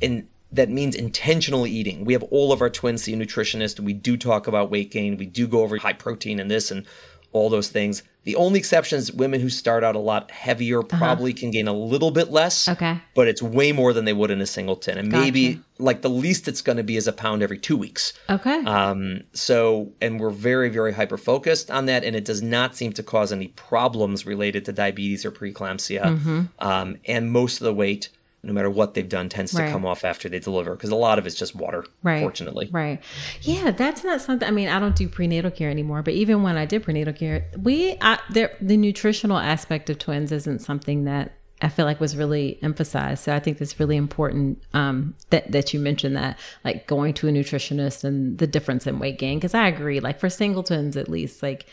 and 0.00 0.26
that 0.52 0.68
means 0.68 0.94
intentionally 0.94 1.70
eating. 1.70 2.04
We 2.04 2.12
have 2.12 2.22
all 2.24 2.52
of 2.52 2.60
our 2.60 2.70
twins 2.70 3.02
see 3.02 3.14
a 3.14 3.16
nutritionist. 3.16 3.80
We 3.80 3.94
do 3.94 4.16
talk 4.16 4.46
about 4.46 4.70
weight 4.70 4.90
gain. 4.90 5.16
We 5.16 5.26
do 5.26 5.46
go 5.46 5.62
over 5.62 5.78
high 5.78 5.94
protein 5.94 6.38
and 6.38 6.50
this 6.50 6.70
and 6.70 6.86
all 7.32 7.48
those 7.50 7.68
things. 7.68 8.02
The 8.24 8.36
only 8.36 8.60
exception 8.60 8.98
is 8.98 9.12
women 9.12 9.40
who 9.40 9.48
start 9.48 9.82
out 9.82 9.96
a 9.96 9.98
lot 9.98 10.30
heavier 10.30 10.82
probably 10.82 11.32
can 11.32 11.50
gain 11.50 11.66
a 11.66 11.72
little 11.72 12.12
bit 12.12 12.30
less. 12.30 12.68
Uh-huh. 12.68 12.76
Okay. 12.76 13.00
But 13.14 13.26
it's 13.26 13.42
way 13.42 13.72
more 13.72 13.92
than 13.92 14.04
they 14.04 14.12
would 14.12 14.30
in 14.30 14.40
a 14.40 14.46
singleton. 14.46 14.96
And 14.96 15.10
maybe 15.10 15.60
like 15.78 16.02
the 16.02 16.10
least 16.10 16.46
it's 16.46 16.62
going 16.62 16.76
to 16.76 16.84
be 16.84 16.96
is 16.96 17.08
a 17.08 17.12
pound 17.12 17.42
every 17.42 17.58
two 17.58 17.76
weeks. 17.76 18.12
okay. 18.30 18.64
Um, 18.64 19.22
so, 19.32 19.92
and 20.00 20.20
we're 20.20 20.30
very, 20.30 20.68
very 20.68 20.92
hyper 20.92 21.16
focused 21.16 21.70
on 21.70 21.86
that, 21.86 22.04
and 22.04 22.14
it 22.14 22.24
does 22.24 22.42
not 22.42 22.76
seem 22.76 22.92
to 22.92 23.02
cause 23.02 23.32
any 23.32 23.48
problems 23.48 24.24
related 24.24 24.64
to 24.66 24.72
diabetes 24.72 25.24
or 25.24 25.32
preeclampsia. 25.32 26.02
Mm-hmm. 26.02 26.42
Um, 26.60 26.98
and 27.06 27.32
most 27.32 27.60
of 27.60 27.64
the 27.64 27.74
weight, 27.74 28.08
no 28.44 28.52
matter 28.52 28.68
what 28.70 28.94
they've 28.94 29.08
done, 29.08 29.28
tends 29.28 29.54
Right. 29.54 29.66
to 29.66 29.72
come 29.72 29.86
off 29.86 30.04
after 30.04 30.28
they 30.28 30.40
deliver 30.40 30.72
because 30.74 30.90
a 30.90 30.96
lot 30.96 31.18
of 31.18 31.26
it's 31.26 31.36
just 31.36 31.54
water, 31.54 31.84
Right. 32.02 32.20
fortunately. 32.20 32.68
Right. 32.72 33.00
Yeah, 33.42 33.70
that's 33.70 34.02
not 34.02 34.20
something. 34.20 34.46
I 34.48 34.50
mean, 34.50 34.68
I 34.68 34.80
don't 34.80 34.96
do 34.96 35.08
prenatal 35.08 35.50
care 35.50 35.70
anymore, 35.70 36.02
but 36.02 36.14
even 36.14 36.42
when 36.42 36.56
I 36.56 36.64
did 36.66 36.82
prenatal 36.82 37.12
care, 37.14 37.46
we 37.56 37.96
I, 38.00 38.18
there 38.30 38.56
the 38.60 38.76
nutritional 38.76 39.38
aspect 39.38 39.88
of 39.90 39.98
twins 39.98 40.32
isn't 40.32 40.58
something 40.60 41.04
that 41.04 41.34
I 41.64 41.68
feel 41.68 41.84
like 41.84 42.00
was 42.00 42.16
really 42.16 42.58
emphasized. 42.60 43.22
So 43.22 43.32
I 43.32 43.38
think 43.38 43.60
it's 43.60 43.78
really 43.78 43.96
important 43.96 44.60
um, 44.74 45.14
that 45.30 45.52
that 45.52 45.72
you 45.72 45.78
mentioned 45.78 46.16
that, 46.16 46.36
like 46.64 46.88
going 46.88 47.14
to 47.14 47.28
a 47.28 47.30
nutritionist 47.30 48.02
and 48.02 48.38
the 48.38 48.48
difference 48.48 48.88
in 48.88 48.98
weight 48.98 49.18
gain. 49.20 49.38
Because 49.38 49.54
I 49.54 49.68
agree, 49.68 50.00
like 50.00 50.18
for 50.18 50.28
singletons 50.28 50.96
at 50.96 51.08
least, 51.08 51.40
like 51.44 51.66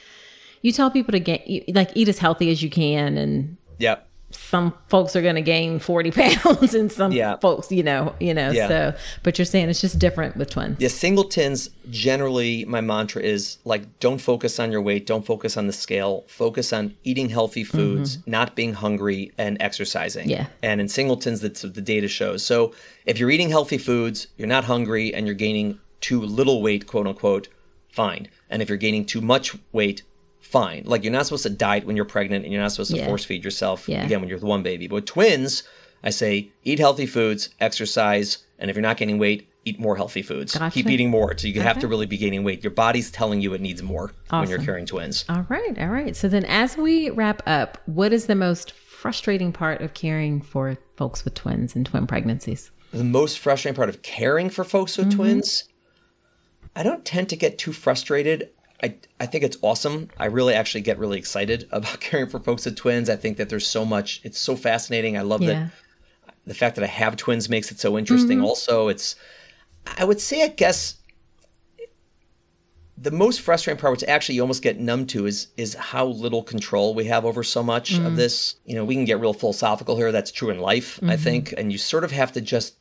you 0.62 0.72
tell 0.72 0.92
people 0.92 1.14
to 1.14 1.20
get 1.20 1.42
like 1.74 1.90
eat 1.96 2.08
as 2.08 2.20
healthy 2.20 2.52
as 2.52 2.62
you 2.62 2.70
can 2.70 3.18
and 3.18 3.58
Yep. 3.80 4.09
Some 4.32 4.74
folks 4.90 5.16
are 5.16 5.22
going 5.22 5.36
to 5.36 5.42
gain 5.42 5.80
40 5.80 6.12
pounds 6.22 6.74
and 6.74 6.92
some 6.92 7.12
Yeah. 7.12 7.38
folks, 7.38 7.72
you 7.72 7.84
know, 7.84 8.14
you 8.20 8.34
know, 8.34 8.52
Yeah. 8.52 8.68
so, 8.68 8.94
but 9.24 9.38
you're 9.40 9.46
saying 9.46 9.70
it's 9.70 9.82
just 9.82 9.98
different 10.00 10.38
with 10.38 10.50
twins. 10.52 10.78
Yeah, 10.80 10.90
singletons 10.90 11.70
generally 11.90 12.66
my 12.66 12.82
mantra 12.82 13.22
is 13.22 13.58
like 13.66 14.00
don't 14.00 14.20
focus 14.20 14.60
on 14.60 14.72
your 14.72 14.82
weight, 14.82 15.06
don't 15.08 15.26
focus 15.26 15.58
on 15.58 15.68
the 15.68 15.74
scale, 15.74 16.24
focus 16.28 16.72
on 16.72 16.96
eating 17.04 17.30
healthy 17.30 17.64
foods, 17.64 18.20
not 18.28 18.56
being 18.56 18.74
hungry 18.74 19.32
and 19.38 19.58
exercising. 19.60 20.24
Mm-hmm. 20.24 20.32
Yeah. 20.32 20.48
And 20.64 20.80
in 20.80 20.88
singletons 20.88 21.42
that's 21.42 21.64
what 21.64 21.74
the 21.74 21.82
data 21.82 22.08
shows. 22.08 22.46
So 22.46 22.74
if 23.06 23.18
you're 23.20 23.32
eating 23.32 23.50
healthy 23.50 23.78
foods, 23.78 24.28
you're 24.38 24.48
not 24.48 24.66
hungry 24.66 25.14
and 25.14 25.26
you're 25.26 25.36
gaining 25.36 25.80
too 26.02 26.22
little 26.22 26.62
weight, 26.62 26.88
quote 26.88 27.08
unquote, 27.08 27.48
fine. 27.92 28.28
And 28.50 28.62
if 28.62 28.70
you're 28.70 28.78
gaining 28.78 29.06
too 29.06 29.22
much 29.22 29.56
weight, 29.72 30.04
fine. 30.50 30.84
Like 30.86 31.04
you're 31.04 31.14
not 31.14 31.26
supposed 31.26 31.44
to 31.44 31.50
diet 31.50 31.86
when 31.86 31.96
you're 31.96 32.06
pregnant 32.06 32.44
and 32.44 32.52
you're 32.52 32.62
not 32.62 32.72
supposed 32.72 32.92
to 32.92 32.98
Yeah. 32.98 33.06
force 33.06 33.24
feed 33.24 33.44
yourself 33.44 33.88
Yeah. 33.88 34.04
again 34.04 34.20
when 34.20 34.30
you're 34.30 34.40
the 34.40 34.46
one 34.46 34.64
baby. 34.64 34.88
But 34.88 34.96
with 34.96 35.06
twins, 35.06 35.64
I 36.04 36.10
say 36.10 36.50
eat 36.64 36.80
healthy 36.80 37.06
foods, 37.06 37.50
exercise, 37.60 38.40
and 38.58 38.70
if 38.70 38.76
you're 38.76 38.82
not 38.82 38.98
gaining 38.98 39.20
weight, 39.20 39.48
eat 39.66 39.80
more 39.80 39.96
healthy 39.96 40.22
foods. 40.22 40.58
Gotcha. 40.58 40.74
Keep 40.74 40.88
eating 40.88 41.10
more. 41.10 41.38
So 41.38 41.48
you 41.48 41.62
have 41.62 41.80
to 41.80 41.88
really 41.88 42.06
be 42.06 42.18
gaining 42.18 42.44
weight. 42.44 42.64
Your 42.64 42.72
body's 42.72 43.12
telling 43.12 43.42
you 43.42 43.54
it 43.54 43.62
needs 43.62 43.84
more 43.84 44.12
when 44.30 44.50
you're 44.50 44.64
carrying 44.64 44.86
twins. 44.86 45.26
All 45.30 45.46
right. 45.50 45.78
All 45.78 45.90
right. 45.90 46.16
So 46.16 46.28
then 46.28 46.46
as 46.46 46.78
we 46.78 47.10
wrap 47.10 47.42
up, 47.46 47.78
what 47.86 48.12
is 48.14 48.26
the 48.26 48.36
most 48.36 48.72
frustrating 48.72 49.52
part 49.52 49.82
of 49.82 49.94
caring 49.94 50.42
for 50.42 50.78
folks 50.96 51.24
with 51.24 51.36
twins 51.36 51.76
and 51.76 51.86
twin 51.86 52.08
pregnancies? 52.08 52.72
The 52.92 53.04
most 53.04 53.38
frustrating 53.38 53.76
part 53.76 53.90
of 53.90 54.02
caring 54.02 54.50
for 54.50 54.64
folks 54.64 54.98
with 54.98 55.10
mm-hmm. 55.10 55.18
twins, 55.18 55.66
I 56.76 56.84
don't 56.84 57.06
tend 57.06 57.30
to 57.30 57.36
get 57.36 57.58
too 57.58 57.72
frustrated. 57.74 58.50
I, 58.82 58.96
I 59.20 59.26
think 59.26 59.44
it's 59.44 59.58
awesome. 59.62 60.10
I 60.18 60.26
really 60.26 60.54
actually 60.54 60.82
get 60.82 61.00
really 61.00 61.18
excited 61.18 61.68
about 61.72 62.00
caring 62.00 62.30
for 62.30 62.40
folks 62.40 62.66
with 62.66 62.76
twins. 62.76 63.10
I 63.10 63.16
think 63.16 63.38
that 63.38 63.50
there's 63.50 63.68
so 63.68 63.86
much, 63.86 64.22
it's 64.24 64.40
so 64.40 64.56
fascinating. 64.56 65.18
I 65.18 65.22
love 65.22 65.42
Yeah. 65.42 65.48
that 65.48 65.72
the 66.46 66.54
fact 66.54 66.76
that 66.76 66.84
I 66.84 66.88
have 66.88 67.16
twins 67.16 67.50
makes 67.50 67.72
it 67.72 67.80
so 67.80 67.98
interesting. 67.98 68.40
Mm-hmm. 68.40 68.46
Also, 68.46 68.88
it's 68.88 69.16
I 69.98 70.04
would 70.04 70.20
say 70.20 70.44
I 70.44 70.48
guess 70.48 70.96
the 73.02 73.12
most 73.12 73.42
frustrating 73.42 73.80
part, 73.80 73.92
which 73.92 74.04
actually 74.04 74.36
you 74.36 74.42
almost 74.42 74.62
get 74.62 74.80
numb 74.80 75.06
to, 75.08 75.26
is 75.26 75.48
is 75.56 75.74
how 75.76 76.06
little 76.06 76.44
control 76.44 76.94
we 76.94 77.06
have 77.06 77.24
over 77.24 77.44
so 77.44 77.64
much 77.64 77.94
of 77.94 78.00
mm-hmm. 78.00 78.16
this. 78.16 78.56
You 78.66 78.76
know, 78.76 78.84
we 78.84 78.96
can 78.96 79.06
get 79.06 79.20
real 79.20 79.34
philosophical 79.34 79.96
here. 79.96 80.12
That's 80.12 80.32
true 80.32 80.50
in 80.50 80.60
life, 80.60 81.00
I 81.02 81.06
mm-hmm. 81.06 81.24
think, 81.24 81.54
and 81.58 81.72
you 81.72 81.78
sort 81.78 82.04
of 82.04 82.12
have 82.12 82.32
to 82.34 82.42
just 82.42 82.76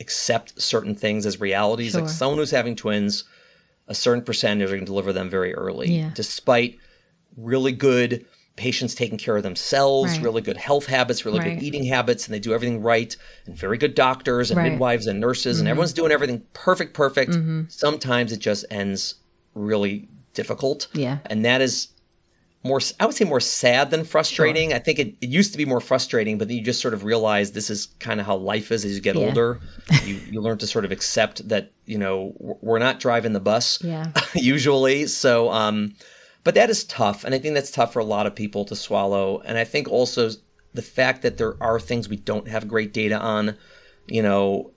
accept 0.00 0.60
certain 0.60 0.94
things 0.94 1.26
as 1.26 1.40
realities. 1.40 1.92
Sure. 1.92 2.02
Like 2.02 2.10
someone 2.10 2.38
who's 2.38 2.50
having 2.50 2.76
twins, 2.76 3.24
a 3.88 3.94
certain 3.94 4.22
percentage 4.24 4.66
are 4.68 4.74
going 4.74 4.80
to 4.80 4.86
deliver 4.86 5.12
them 5.12 5.28
very 5.30 5.54
early, 5.54 5.96
Yeah. 5.96 6.10
despite 6.14 6.78
really 7.36 7.72
good 7.72 8.24
patients 8.56 8.94
taking 8.94 9.16
care 9.18 9.36
of 9.36 9.42
themselves, 9.42 10.12
Right. 10.12 10.22
really 10.22 10.42
good 10.42 10.58
health 10.58 10.86
habits, 10.86 11.24
really 11.24 11.38
Right. 11.38 11.58
good 11.58 11.62
eating 11.64 11.84
habits, 11.84 12.26
and 12.26 12.34
they 12.34 12.38
do 12.38 12.52
everything 12.52 12.82
right, 12.82 13.16
and 13.46 13.56
very 13.56 13.78
good 13.78 13.94
doctors 13.94 14.50
and 14.50 14.58
Right. 14.58 14.64
Mm-hmm. 14.64 14.72
midwives 14.74 15.06
and 15.06 15.18
nurses, 15.20 15.58
and 15.58 15.68
everyone's 15.68 15.94
doing 15.94 16.12
everything 16.12 16.42
perfect, 16.52 16.92
perfect. 16.94 17.36
Sometimes 17.68 18.30
it 18.32 18.38
just 18.40 18.64
ends 18.70 19.14
really 19.54 20.08
difficult. 20.34 20.86
Yeah. 20.92 21.18
And 21.26 21.44
that 21.44 21.60
is 21.62 21.88
more, 22.64 22.80
I 23.00 23.06
would 23.06 23.14
say 23.16 23.24
more 23.24 23.40
sad 23.40 23.90
than 23.90 24.04
frustrating. 24.04 24.72
I 24.72 24.78
think 24.78 24.98
it, 24.98 25.16
it 25.20 25.28
used 25.28 25.52
to 25.52 25.58
be 25.58 25.64
more 25.64 25.80
frustrating, 25.80 26.38
but 26.38 26.48
then 26.48 26.56
you 26.56 26.62
just 26.62 26.80
sort 26.80 26.94
of 26.94 27.02
realize 27.04 27.52
this 27.52 27.70
is 27.70 27.86
kind 27.98 28.20
of 28.20 28.26
how 28.26 28.36
life 28.36 28.70
is 28.70 28.84
as 28.84 28.94
you 28.94 29.00
get 29.00 29.16
Yeah. 29.16 29.26
older. 29.26 29.60
you, 30.04 30.20
you 30.30 30.40
learn 30.40 30.58
to 30.58 30.66
sort 30.66 30.84
of 30.84 30.92
accept 30.92 31.48
that, 31.48 31.72
you 31.86 31.98
know, 31.98 32.34
we're 32.38 32.78
not 32.78 33.00
driving 33.00 33.32
the 33.32 33.40
bus 33.40 33.82
Yeah. 33.82 34.12
usually. 34.34 35.06
So, 35.08 35.50
um, 35.50 35.94
but 36.44 36.54
that 36.54 36.70
is 36.70 36.84
tough. 36.84 37.24
And 37.24 37.34
I 37.34 37.38
think 37.38 37.54
that's 37.54 37.70
tough 37.70 37.92
for 37.92 37.98
a 37.98 38.04
lot 38.04 38.26
of 38.26 38.34
people 38.34 38.64
to 38.66 38.76
swallow. 38.76 39.40
And 39.44 39.58
I 39.58 39.64
think 39.64 39.88
also 39.88 40.30
the 40.74 40.82
fact 40.82 41.22
that 41.22 41.36
there 41.38 41.56
are 41.62 41.80
things 41.80 42.08
we 42.08 42.16
don't 42.16 42.48
have 42.48 42.68
great 42.68 42.92
data 42.92 43.18
on, 43.18 43.56
you 44.06 44.22
know, 44.22 44.70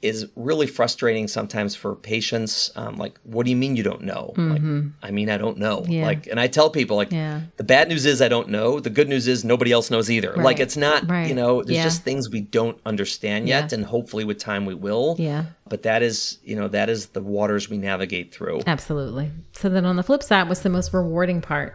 is 0.00 0.28
really 0.36 0.68
frustrating 0.68 1.26
sometimes 1.26 1.74
for 1.74 1.96
patients. 1.96 2.70
Um, 2.76 2.94
like, 2.96 3.18
what 3.24 3.44
do 3.44 3.50
you 3.50 3.56
mean 3.56 3.74
you 3.74 3.82
don't 3.82 4.02
know? 4.02 4.32
Like, 4.36 4.62
I 5.02 5.10
mean, 5.10 5.28
I 5.28 5.36
don't 5.38 5.58
know. 5.58 5.78
Mm-hmm. 5.80 5.90
Yeah. 5.92 6.06
Like, 6.06 6.26
and 6.28 6.38
I 6.38 6.46
tell 6.46 6.70
people, 6.70 6.96
like, 6.96 7.10
Yeah. 7.10 7.40
the 7.56 7.64
bad 7.64 7.88
news 7.88 8.06
is 8.06 8.22
I 8.22 8.28
don't 8.28 8.48
know. 8.48 8.78
The 8.78 8.90
good 8.90 9.08
news 9.08 9.26
is 9.26 9.44
nobody 9.44 9.72
else 9.72 9.90
knows 9.90 10.08
either. 10.08 10.34
Like, 10.36 10.60
it's 10.60 10.76
not, 10.76 11.10
Right. 11.10 11.26
you 11.28 11.34
know, 11.34 11.64
there's 11.64 11.78
Yeah. 11.78 11.82
just 11.82 12.04
things 12.04 12.30
we 12.30 12.40
don't 12.42 12.78
understand 12.86 13.48
yet. 13.48 13.72
And 13.72 13.84
hopefully 13.84 14.22
with 14.24 14.38
time 14.38 14.66
we 14.66 14.74
will. 14.74 15.16
Yeah. 15.18 15.46
But 15.68 15.82
that 15.82 16.02
is, 16.04 16.38
you 16.44 16.54
know, 16.54 16.68
that 16.68 16.88
is 16.88 17.06
the 17.06 17.20
waters 17.22 17.68
we 17.68 17.76
navigate 17.76 18.32
through. 18.32 18.60
Absolutely. 18.68 19.32
So 19.52 19.68
then 19.68 19.84
on 19.84 19.96
the 19.96 20.04
flip 20.04 20.22
side, 20.22 20.48
what's 20.48 20.60
the 20.60 20.70
most 20.70 20.94
rewarding 20.94 21.40
part? 21.40 21.74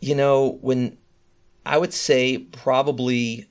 You 0.00 0.14
know, 0.14 0.58
when 0.60 0.98
I 1.66 1.78
would 1.78 1.92
say 1.92 2.38
probably 2.38 3.48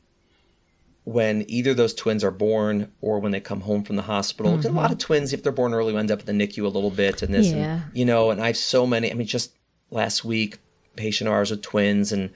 when 1.05 1.43
either 1.49 1.73
those 1.73 1.93
twins 1.93 2.23
are 2.23 2.31
born 2.31 2.91
or 3.01 3.19
when 3.19 3.31
they 3.31 3.39
come 3.41 3.59
home 3.61 3.83
from 3.83 3.97
the 3.97 4.01
hospital. 4.03 4.53
A 4.65 4.69
lot 4.69 4.91
of 4.91 4.97
twins, 4.99 5.33
if 5.33 5.43
they're 5.43 5.51
born 5.51 5.73
early, 5.73 5.95
end 5.97 6.11
up 6.11 6.27
in 6.27 6.37
the 6.37 6.47
NICU 6.47 6.63
a 6.63 6.67
little 6.69 6.89
bit 6.91 7.21
and 7.21 7.33
this, 7.33 7.47
Mm-hmm. 7.47 7.57
Yeah. 7.57 7.73
and, 7.73 7.83
you 7.93 8.05
know, 8.05 8.31
and 8.31 8.41
I 8.41 8.47
have 8.47 8.57
so 8.57 8.87
many. 8.87 9.11
I 9.11 9.13
mean, 9.13 9.27
just 9.27 9.51
last 9.91 10.23
week, 10.23 10.59
patient 10.95 11.29
ours 11.29 11.51
with 11.51 11.61
twins 11.61 12.11
and 12.13 12.29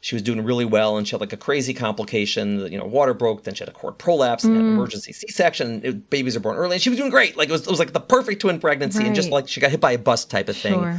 she 0.00 0.14
was 0.14 0.22
doing 0.22 0.42
really 0.44 0.64
well 0.64 0.96
and 0.96 1.06
she 1.06 1.12
had 1.12 1.20
like 1.20 1.32
a 1.32 1.36
crazy 1.36 1.74
complication. 1.74 2.60
You 2.72 2.78
know, 2.78 2.84
water 2.86 3.12
broke, 3.14 3.44
then 3.44 3.54
she 3.54 3.60
had 3.60 3.68
a 3.68 3.72
cord 3.72 3.98
prolapse 3.98 4.44
and 4.44 4.54
had 4.56 4.62
Mm. 4.64 4.68
an 4.68 4.74
emergency 4.74 5.12
C-section. 5.12 5.80
It, 5.84 6.10
babies 6.10 6.34
are 6.36 6.40
born 6.40 6.56
early 6.56 6.76
and 6.76 6.82
she 6.82 6.90
was 6.90 6.98
doing 6.98 7.10
great. 7.10 7.36
Like 7.36 7.48
it 7.48 7.52
was, 7.52 7.62
it 7.62 7.70
was 7.70 7.78
like 7.78 7.92
the 7.92 8.00
perfect 8.00 8.40
twin 8.40 8.58
pregnancy 8.58 9.04
and 9.04 9.14
just 9.14 9.30
like 9.30 9.48
she 9.48 9.60
got 9.60 9.70
hit 9.70 9.80
by 9.80 9.92
a 9.92 9.98
bus 9.98 10.24
type 10.24 10.48
of 10.48 10.56
thing. 10.56 10.74
Sure. 10.74 10.98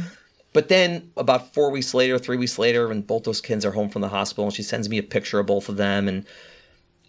But 0.52 0.68
then 0.68 1.10
about 1.16 1.52
four 1.54 1.70
weeks 1.70 1.92
later, 1.92 2.18
three 2.18 2.36
weeks 2.36 2.58
later, 2.58 2.88
when 2.88 3.02
both 3.02 3.24
those 3.24 3.40
kids 3.40 3.64
are 3.64 3.72
home 3.72 3.88
from 3.90 4.00
the 4.02 4.08
hospital, 4.08 4.44
and 4.44 4.54
she 4.54 4.62
sends 4.62 4.88
me 4.88 4.96
a 4.96 5.02
picture 5.02 5.38
of 5.38 5.46
both 5.46 5.68
of 5.68 5.76
them, 5.76 6.08
and 6.08 6.24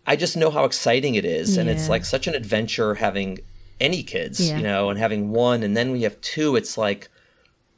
I 0.07 0.15
just 0.15 0.37
know 0.37 0.49
how 0.49 0.63
exciting 0.63 1.15
it 1.15 1.25
is, 1.25 1.57
and 1.57 1.69
it's 1.69 1.89
like 1.89 2.05
such 2.05 2.27
an 2.27 2.33
adventure 2.35 2.95
having 2.95 3.39
any 3.79 4.01
kids, 4.03 4.39
Yeah. 4.39 4.57
you 4.57 4.63
know, 4.63 4.89
and 4.89 4.97
having 4.97 5.29
one, 5.31 5.61
and 5.63 5.75
then 5.75 5.91
we 5.91 6.03
have 6.03 6.19
two. 6.21 6.55
It's 6.55 6.77
like, 6.77 7.09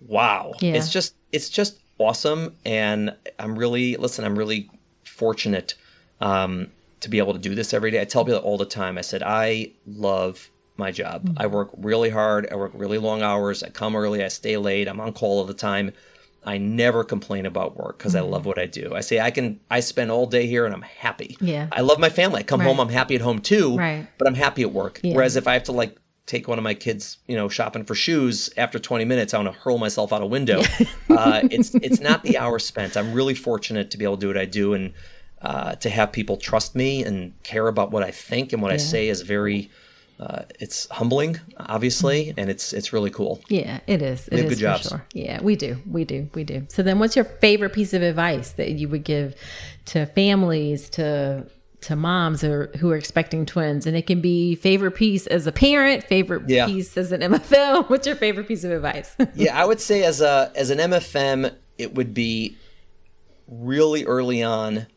wow, 0.08 0.54
Yeah. 0.62 0.74
it's 0.74 0.92
just 0.92 1.16
it's 1.32 1.50
just 1.50 1.80
awesome, 1.98 2.56
and 2.66 3.16
I'm 3.40 3.58
really 3.58 3.96
listen. 3.98 4.24
I'm 4.26 4.38
really 4.38 4.70
fortunate 5.04 5.74
um, 6.22 6.68
to 7.02 7.10
be 7.10 7.18
able 7.18 7.34
to 7.34 7.40
do 7.40 7.56
this 7.56 7.74
every 7.74 7.92
day. 7.92 8.02
I 8.02 8.06
tell 8.06 8.24
people 8.26 8.40
all 8.42 8.58
the 8.58 8.66
time. 8.66 8.98
I 8.98 9.02
said 9.02 9.24
I 9.24 9.72
love 9.88 10.50
my 10.78 10.92
job. 10.92 11.26
Mm. 11.30 11.34
I 11.38 11.48
work 11.48 11.70
really 11.78 12.10
hard. 12.10 12.48
I 12.52 12.56
work 12.56 12.72
really 12.74 12.98
long 12.98 13.22
hours. 13.22 13.64
I 13.64 13.70
come 13.70 13.96
early. 13.96 14.24
I 14.24 14.28
stay 14.30 14.56
late. 14.58 14.88
I'm 14.88 15.00
on 15.02 15.14
call 15.14 15.40
all 15.40 15.46
the 15.46 15.54
time. 15.54 15.92
I 16.46 16.58
never 16.58 17.04
complain 17.04 17.46
about 17.46 17.76
work 17.78 17.98
because 17.98 18.16
I 18.16 18.22
Mm. 18.22 18.30
love 18.32 18.46
what 18.46 18.58
I 18.58 18.66
do. 18.66 18.94
I 18.96 19.02
say 19.02 19.20
I 19.20 19.30
can. 19.32 19.60
I 19.70 19.82
spend 19.82 20.10
all 20.12 20.26
day 20.26 20.48
here 20.48 20.66
and 20.66 20.74
I'm 20.74 20.82
happy. 20.84 21.38
Yeah. 21.42 21.68
I 21.72 21.82
love 21.82 22.00
my 22.00 22.10
family. 22.10 22.40
I 22.40 22.44
come 22.44 22.60
Right. 22.62 22.68
home. 22.68 22.80
I'm 22.80 22.90
happy 22.90 23.16
at 23.16 23.22
home 23.22 23.40
too. 23.40 23.78
Right. 23.78 24.08
But 24.18 24.28
I'm 24.28 24.36
happy 24.36 24.62
at 24.62 24.72
work. 24.72 25.00
Yeah. 25.04 25.16
Whereas 25.16 25.36
if 25.36 25.48
I 25.48 25.54
have 25.54 25.64
to 25.66 25.72
like 25.74 25.98
take 26.26 26.48
one 26.48 26.58
of 26.58 26.64
my 26.64 26.74
kids, 26.76 27.18
you 27.28 27.36
know, 27.36 27.50
shopping 27.50 27.84
for 27.84 27.96
shoes 27.96 28.50
after 28.56 28.78
20 28.80 29.04
minutes, 29.04 29.34
I 29.34 29.38
want 29.40 29.54
to 29.54 29.60
hurl 29.60 29.78
myself 29.80 30.14
out 30.14 30.22
a 30.22 30.26
window. 30.28 30.62
uh, 31.10 31.42
it's 31.52 31.76
it's 31.76 32.00
not 32.00 32.24
the 32.24 32.38
hour 32.38 32.58
spent. 32.60 32.96
I'm 32.96 33.14
really 33.14 33.36
fortunate 33.36 33.92
to 33.92 33.98
be 33.98 34.06
able 34.06 34.16
to 34.18 34.22
do 34.22 34.28
what 34.28 34.38
I 34.38 34.46
do 34.46 34.74
and 34.74 34.94
uh, 35.42 35.76
to 35.76 35.90
have 35.90 36.12
people 36.12 36.38
trust 36.38 36.76
me 36.76 37.04
and 37.04 37.34
care 37.44 37.68
about 37.68 37.92
what 37.92 38.04
I 38.04 38.12
think 38.12 38.54
and 38.54 38.62
what 38.62 38.72
I 38.72 38.78
say 38.78 39.08
is 39.10 39.22
very. 39.22 39.70
Uh, 40.20 40.44
it's 40.60 40.86
humbling, 40.90 41.40
obviously, 41.58 42.34
and 42.36 42.50
it's 42.50 42.74
it's 42.74 42.92
really 42.92 43.10
cool. 43.10 43.40
Yeah, 43.48 43.80
it 43.88 44.02
is. 44.02 44.28
It 44.28 44.40
have 44.40 44.46
is 44.46 44.50
good 44.50 44.56
for 44.58 44.62
jobs. 44.62 44.90
sure. 44.90 45.06
Yeah, 45.14 45.42
we 45.42 45.56
do. 45.56 45.78
We 45.90 46.04
do. 46.04 46.30
We 46.34 46.44
do. 46.44 46.66
So 46.68 46.84
then 46.84 47.00
what's 47.00 47.16
your 47.16 47.24
favorite 47.24 47.72
piece 47.72 47.94
of 47.94 48.02
advice 48.02 48.52
that 48.54 48.72
you 48.72 48.90
would 48.90 49.06
give 49.06 49.34
to 49.86 50.06
families, 50.08 50.90
to 50.92 51.46
to 51.82 51.96
moms 51.96 52.44
or 52.44 52.70
who 52.80 52.92
are 52.92 52.98
expecting 52.98 53.46
twins? 53.46 53.88
And 53.88 53.96
it 53.96 54.08
can 54.08 54.20
be 54.20 54.56
favorite 54.56 54.92
piece 54.96 55.26
as 55.28 55.48
a 55.48 55.54
parent, 55.54 56.04
favorite 56.04 56.50
Yeah. 56.50 56.66
piece 56.66 56.98
as 56.98 57.14
an 57.14 57.22
MFM. 57.22 57.86
What's 57.90 58.06
your 58.06 58.18
favorite 58.18 58.50
piece 58.50 58.66
of 58.66 58.72
advice? 58.72 59.16
yeah, 59.36 59.58
I 59.58 59.64
would 59.64 59.80
say 59.80 60.04
as 60.04 60.20
a 60.20 60.52
as 60.54 60.70
an 60.70 60.80
MFM, 60.80 61.54
it 61.78 61.96
would 61.96 62.14
be 62.14 62.58
really 63.48 64.04
early 64.06 64.44
on. 64.44 64.88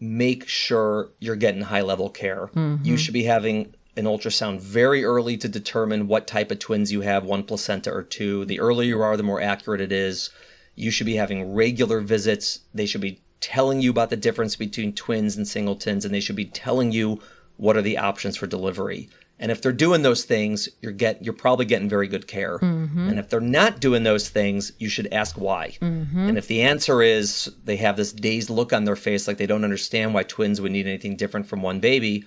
Make 0.00 0.48
sure 0.48 1.10
you're 1.20 1.36
getting 1.36 1.60
high 1.60 1.82
level 1.82 2.08
care. 2.10 2.50
You 2.82 2.96
should 2.96 3.14
be 3.14 3.22
having 3.24 3.74
an 3.96 4.04
ultrasound 4.04 4.60
very 4.60 5.04
early 5.04 5.36
to 5.36 5.48
determine 5.48 6.08
what 6.08 6.26
type 6.26 6.50
of 6.50 6.58
twins 6.58 6.90
you 6.90 7.02
have, 7.02 7.24
one 7.24 7.42
placenta 7.42 7.92
or 7.92 8.02
two. 8.02 8.44
The 8.44 8.60
earlier 8.60 8.96
you 8.96 9.02
are, 9.02 9.16
the 9.16 9.22
more 9.22 9.40
accurate 9.40 9.80
it 9.80 9.92
is. 9.92 10.30
You 10.74 10.90
should 10.90 11.06
be 11.06 11.16
having 11.16 11.52
regular 11.52 12.00
visits. 12.00 12.60
They 12.72 12.86
should 12.86 13.02
be 13.02 13.20
telling 13.40 13.82
you 13.82 13.90
about 13.90 14.08
the 14.08 14.16
difference 14.16 14.56
between 14.56 14.94
twins 14.94 15.36
and 15.36 15.46
singletons, 15.46 16.04
and 16.04 16.14
they 16.14 16.20
should 16.20 16.36
be 16.36 16.46
telling 16.46 16.92
you 16.92 17.20
what 17.56 17.76
are 17.76 17.82
the 17.82 17.98
options 17.98 18.36
for 18.36 18.46
delivery. 18.46 19.10
And 19.38 19.50
if 19.50 19.60
they're 19.60 19.72
doing 19.72 20.02
those 20.02 20.24
things, 20.24 20.68
you're 20.80 20.92
get 20.92 21.24
you're 21.24 21.34
probably 21.34 21.64
getting 21.64 21.88
very 21.88 22.06
good 22.06 22.28
care. 22.28 22.60
Mm-hmm. 22.60 23.08
And 23.08 23.18
if 23.18 23.28
they're 23.28 23.40
not 23.40 23.80
doing 23.80 24.04
those 24.04 24.28
things, 24.28 24.72
you 24.78 24.88
should 24.88 25.12
ask 25.12 25.36
why. 25.36 25.76
Mm-hmm. 25.80 26.28
And 26.28 26.38
if 26.38 26.46
the 26.46 26.62
answer 26.62 27.02
is 27.02 27.52
they 27.64 27.76
have 27.76 27.96
this 27.96 28.12
dazed 28.12 28.50
look 28.50 28.72
on 28.72 28.84
their 28.84 28.96
face, 28.96 29.26
like 29.26 29.38
they 29.38 29.46
don't 29.46 29.64
understand 29.64 30.14
why 30.14 30.22
twins 30.22 30.60
would 30.60 30.70
need 30.70 30.86
anything 30.86 31.16
different 31.16 31.46
from 31.46 31.60
one 31.60 31.80
baby, 31.80 32.24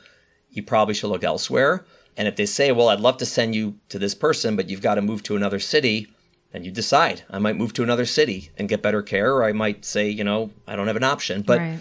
you 0.55 0.63
probably 0.63 0.93
should 0.93 1.09
look 1.09 1.23
elsewhere. 1.23 1.85
And 2.17 2.27
if 2.27 2.35
they 2.35 2.45
say, 2.45 2.71
well, 2.71 2.89
I'd 2.89 2.99
love 3.01 3.17
to 3.17 3.25
send 3.25 3.55
you 3.55 3.77
to 3.89 3.99
this 3.99 4.15
person, 4.15 4.55
but 4.55 4.69
you've 4.69 4.81
got 4.81 4.95
to 4.95 5.01
move 5.01 5.21
to 5.23 5.35
another 5.35 5.59
city, 5.59 6.07
then 6.53 6.63
you 6.63 6.71
decide. 6.71 7.23
I 7.29 7.39
might 7.39 7.57
move 7.57 7.73
to 7.73 7.83
another 7.83 8.05
city 8.05 8.51
and 8.57 8.69
get 8.69 8.81
better 8.81 9.01
care, 9.01 9.33
or 9.33 9.43
I 9.43 9.51
might 9.51 9.83
say, 9.83 10.09
you 10.09 10.23
know, 10.23 10.51
I 10.65 10.75
don't 10.75 10.87
have 10.87 10.95
an 10.95 11.03
option. 11.03 11.41
But 11.41 11.59
Right. 11.59 11.79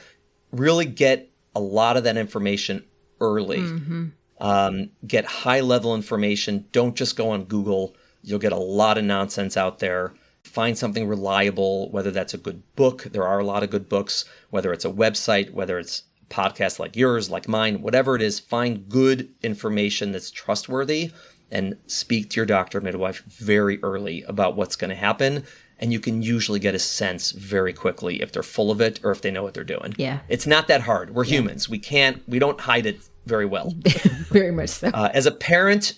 really 0.50 0.86
get 0.86 1.30
a 1.54 1.60
lot 1.60 1.96
of 1.96 2.04
that 2.04 2.16
information 2.16 2.84
early. 3.20 3.58
Mm-hmm. 3.58 4.06
Um, 4.40 4.90
get 5.06 5.24
high 5.24 5.60
level 5.60 5.94
information. 5.94 6.66
Don't 6.72 6.96
just 6.96 7.16
go 7.16 7.30
on 7.30 7.44
Google. 7.44 7.94
You'll 8.22 8.40
get 8.40 8.52
a 8.52 8.56
lot 8.58 8.98
of 8.98 9.04
nonsense 9.04 9.56
out 9.56 9.78
there. 9.78 10.12
Find 10.42 10.76
something 10.76 11.06
reliable, 11.06 11.90
whether 11.92 12.10
that's 12.10 12.34
a 12.34 12.38
good 12.38 12.62
book. 12.74 13.04
There 13.04 13.26
are 13.26 13.38
a 13.38 13.44
lot 13.44 13.62
of 13.62 13.70
good 13.70 13.88
books, 13.88 14.24
whether 14.50 14.72
it's 14.72 14.84
a 14.84 14.90
website, 14.90 15.52
whether 15.52 15.78
it's 15.78 16.02
a 16.30 16.34
podcast 16.34 16.78
like 16.78 16.96
yours, 16.96 17.30
like 17.30 17.48
mine, 17.48 17.82
whatever 17.82 18.16
it 18.16 18.22
is, 18.22 18.40
find 18.40 18.88
good 18.88 19.28
information 19.42 20.12
that's 20.12 20.30
trustworthy 20.30 21.10
and 21.50 21.76
speak 21.86 22.30
to 22.30 22.36
your 22.36 22.46
doctor, 22.46 22.80
midwife 22.80 23.22
very 23.24 23.82
early 23.82 24.22
about 24.22 24.56
what's 24.56 24.76
going 24.76 24.90
to 24.90 24.96
happen. 24.96 25.44
And 25.78 25.92
you 25.92 26.00
can 26.00 26.22
usually 26.22 26.60
get 26.60 26.74
a 26.74 26.78
sense 26.78 27.32
very 27.32 27.72
quickly 27.72 28.22
if 28.22 28.32
they're 28.32 28.42
full 28.42 28.70
of 28.70 28.80
it 28.80 29.00
or 29.02 29.10
if 29.10 29.22
they 29.22 29.30
know 29.30 29.42
what 29.42 29.54
they're 29.54 29.64
doing. 29.64 29.94
Yeah. 29.96 30.20
It's 30.28 30.46
not 30.46 30.68
that 30.68 30.82
hard. 30.82 31.14
We're 31.14 31.24
humans. 31.24 31.68
We 31.68 31.78
can't, 31.78 32.26
we 32.28 32.38
don't 32.38 32.60
hide 32.60 32.86
it 32.86 33.00
very 33.26 33.46
well. 33.46 33.72
Very 34.30 34.50
much 34.50 34.68
so. 34.68 34.88
Uh, 34.88 35.10
as 35.14 35.24
a 35.24 35.30
parent, 35.30 35.94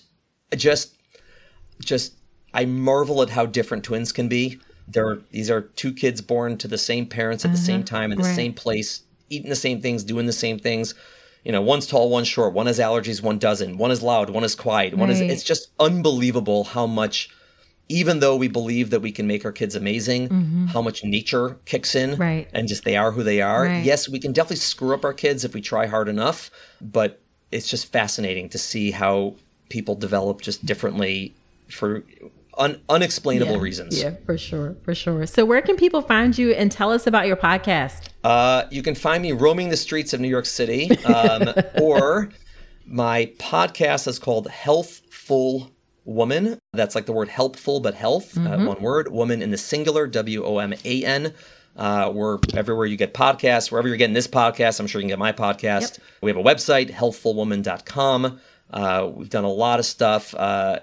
just, 0.55 0.95
just, 1.83 2.13
I 2.53 2.63
marvel 2.63 3.21
at 3.21 3.29
how 3.29 3.45
different 3.45 3.83
twins 3.83 4.13
can 4.13 4.29
be. 4.29 4.59
There, 4.87 5.19
these 5.31 5.51
are 5.51 5.61
two 5.61 5.93
kids 5.93 6.21
born 6.21 6.57
to 6.59 6.69
the 6.69 6.77
same 6.77 7.05
parents 7.05 7.43
at 7.43 7.51
the 7.51 7.57
same 7.57 7.83
time 7.83 8.13
in 8.13 8.17
the 8.17 8.23
right. 8.23 8.35
same 8.35 8.53
place, 8.53 9.01
eating 9.29 9.49
the 9.49 9.55
same 9.55 9.81
things, 9.81 10.03
doing 10.03 10.25
the 10.25 10.33
same 10.33 10.59
things. 10.59 10.93
You 11.43 11.51
know, 11.51 11.61
one's 11.61 11.87
tall, 11.87 12.09
one's 12.09 12.27
short. 12.27 12.53
One 12.53 12.65
has 12.67 12.79
allergies, 12.79 13.21
one 13.21 13.37
doesn't. 13.37 13.77
One 13.77 13.91
is 13.91 14.01
loud, 14.01 14.29
one 14.29 14.43
is 14.43 14.55
quiet. 14.55 14.95
One 14.95 15.09
is. 15.09 15.21
It's 15.21 15.43
just 15.43 15.69
unbelievable 15.79 16.63
how 16.65 16.87
much. 16.87 17.29
Even 17.89 18.19
though 18.19 18.35
we 18.35 18.49
believe 18.49 18.89
that 18.89 18.99
we 18.99 19.13
can 19.13 19.27
make 19.27 19.45
our 19.45 19.51
kids 19.53 19.73
amazing, 19.73 20.67
how 20.73 20.81
much 20.81 21.05
nature 21.05 21.57
kicks 21.63 21.95
in, 21.95 22.11
Mm-hmm. 22.11 22.21
Right. 22.21 22.47
and 22.53 22.67
just 22.67 22.83
they 22.83 22.97
are 22.97 23.11
who 23.13 23.23
they 23.23 23.41
are. 23.41 23.63
Right. 23.63 23.81
Yes, 23.85 24.09
we 24.09 24.19
can 24.19 24.33
definitely 24.33 24.57
screw 24.57 24.93
up 24.93 25.05
our 25.05 25.13
kids 25.13 25.45
if 25.45 25.53
we 25.53 25.61
try 25.61 25.85
hard 25.85 26.09
enough, 26.09 26.51
but 26.81 27.21
it's 27.49 27.69
just 27.69 27.89
fascinating 27.89 28.49
to 28.49 28.57
see 28.57 28.91
how 28.91 29.35
people 29.69 29.95
develop 29.95 30.41
just 30.41 30.65
differently 30.65 31.33
for 31.69 32.03
un- 32.57 32.81
unexplainable 32.89 33.53
yeah. 33.53 33.61
reasons. 33.61 34.01
Yeah, 34.01 34.15
for 34.25 34.37
sure, 34.37 34.75
for 34.83 34.93
sure. 34.95 35.25
So, 35.25 35.45
where 35.45 35.61
can 35.61 35.75
people 35.75 36.01
find 36.01 36.37
you 36.37 36.51
and 36.51 36.71
tell 36.71 36.91
us 36.91 37.07
about 37.07 37.27
your 37.27 37.37
podcast? 37.37 38.09
Uh, 38.23 38.63
you 38.71 38.83
can 38.83 38.95
find 38.95 39.21
me 39.23 39.31
roaming 39.31 39.69
the 39.69 39.77
streets 39.77 40.13
of 40.13 40.19
New 40.19 40.27
York 40.27 40.45
City, 40.45 40.91
um, 41.05 41.53
or 41.81 42.29
my 42.85 43.31
podcast 43.37 44.07
is 44.07 44.19
called 44.19 44.47
Healthful 44.47 45.71
Woman. 46.05 46.59
That's 46.73 46.95
like 46.95 47.05
the 47.05 47.13
word 47.13 47.29
helpful, 47.29 47.79
but 47.79 47.93
health, 47.93 48.37
uh, 48.37 48.57
one 48.57 48.81
word. 48.81 49.11
Woman 49.11 49.41
in 49.41 49.51
the 49.51 49.57
singular, 49.57 50.07
W 50.07 50.43
O 50.43 50.59
M 50.59 50.73
A 50.85 51.03
N. 51.03 51.33
Uh, 51.75 52.11
we're 52.13 52.39
everywhere 52.55 52.87
you 52.87 52.97
get 52.97 53.13
podcasts, 53.13 53.71
wherever 53.71 53.87
you're 53.87 53.97
getting 53.97 54.15
this 54.15 54.27
podcast, 54.27 54.79
I'm 54.79 54.87
sure 54.87 54.99
you 54.99 55.03
can 55.03 55.09
get 55.09 55.19
my 55.19 55.31
podcast. 55.31 55.99
We 56.21 56.31
have 56.31 56.37
a 56.37 56.43
website, 56.43 56.89
healthfulwoman.com. 56.89 58.39
Uh, 58.71 59.09
we've 59.13 59.29
done 59.29 59.43
a 59.43 59.51
lot 59.51 59.79
of 59.79 59.85
stuff. 59.85 60.33
Uh, 60.33 60.79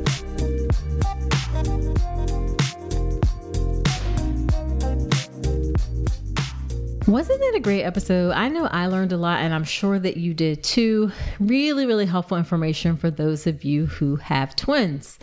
Wasn't 7.06 7.40
it 7.40 7.54
a 7.54 7.60
great 7.60 7.84
episode? 7.84 8.32
I 8.32 8.48
know 8.48 8.66
I 8.66 8.88
learned 8.88 9.12
a 9.12 9.16
lot, 9.16 9.38
and 9.38 9.54
I'm 9.54 9.62
sure 9.62 9.96
that 9.96 10.16
you 10.16 10.34
did 10.34 10.64
too. 10.64 11.12
Really, 11.38 11.86
really 11.86 12.06
helpful 12.06 12.36
information 12.36 12.96
for 12.96 13.12
those 13.12 13.46
of 13.46 13.62
you 13.62 13.86
who 13.86 14.16
have 14.16 14.56
twins. 14.56 15.16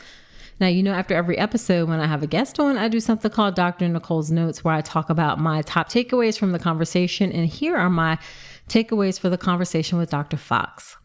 Now, 0.59 0.67
you 0.67 0.83
know, 0.83 0.93
after 0.93 1.15
every 1.15 1.37
episode, 1.37 1.89
when 1.89 1.99
I 1.99 2.07
have 2.07 2.23
a 2.23 2.27
guest 2.27 2.59
on, 2.59 2.77
I 2.77 2.87
do 2.87 2.99
something 2.99 3.31
called 3.31 3.55
Dr. 3.55 3.87
Nicole's 3.87 4.31
Notes, 4.31 4.63
where 4.63 4.73
I 4.73 4.81
talk 4.81 5.09
about 5.09 5.39
my 5.39 5.61
top 5.63 5.89
takeaways 5.89 6.37
from 6.37 6.51
the 6.51 6.59
conversation. 6.59 7.31
And 7.31 7.47
here 7.47 7.75
are 7.75 7.89
my 7.89 8.17
takeaways 8.69 9.19
for 9.19 9.29
the 9.29 9.37
conversation 9.37 9.97
with 9.97 10.09
Dr. 10.09 10.37
Fox. 10.37 10.97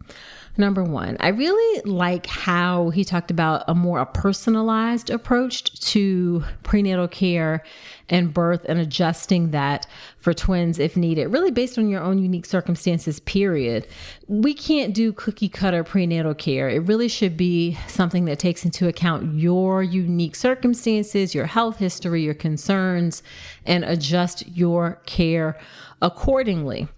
Number 0.61 0.82
one, 0.82 1.16
I 1.20 1.28
really 1.28 1.82
like 1.82 2.26
how 2.26 2.90
he 2.90 3.04
talked 3.04 3.30
about 3.30 3.62
a 3.68 3.76
more 3.76 4.04
personalized 4.04 5.09
approach 5.09 5.62
to 5.92 6.42
prenatal 6.64 7.06
care 7.06 7.62
and 8.09 8.34
birth 8.34 8.66
and 8.68 8.80
adjusting 8.80 9.52
that 9.52 9.86
for 10.16 10.34
twins 10.34 10.80
if 10.80 10.96
needed, 10.96 11.28
really 11.28 11.52
based 11.52 11.78
on 11.78 11.88
your 11.88 12.00
own 12.00 12.18
unique 12.18 12.44
circumstances, 12.44 13.20
period. 13.20 13.86
We 14.26 14.52
can't 14.52 14.92
do 14.92 15.12
cookie 15.12 15.48
cutter 15.48 15.84
prenatal 15.84 16.34
care. 16.34 16.68
It 16.68 16.80
really 16.80 17.09
should 17.09 17.36
be 17.36 17.78
something 17.86 18.24
that 18.24 18.40
takes 18.40 18.64
into 18.64 18.88
account 18.88 19.34
your 19.34 19.84
unique 19.84 20.34
circumstances, 20.34 21.36
your 21.36 21.46
health 21.46 21.76
history, 21.76 22.24
your 22.24 22.34
concerns, 22.34 23.22
and 23.64 23.84
adjust 23.84 24.44
your 24.48 25.00
care 25.06 25.56
accordingly. 26.02 26.88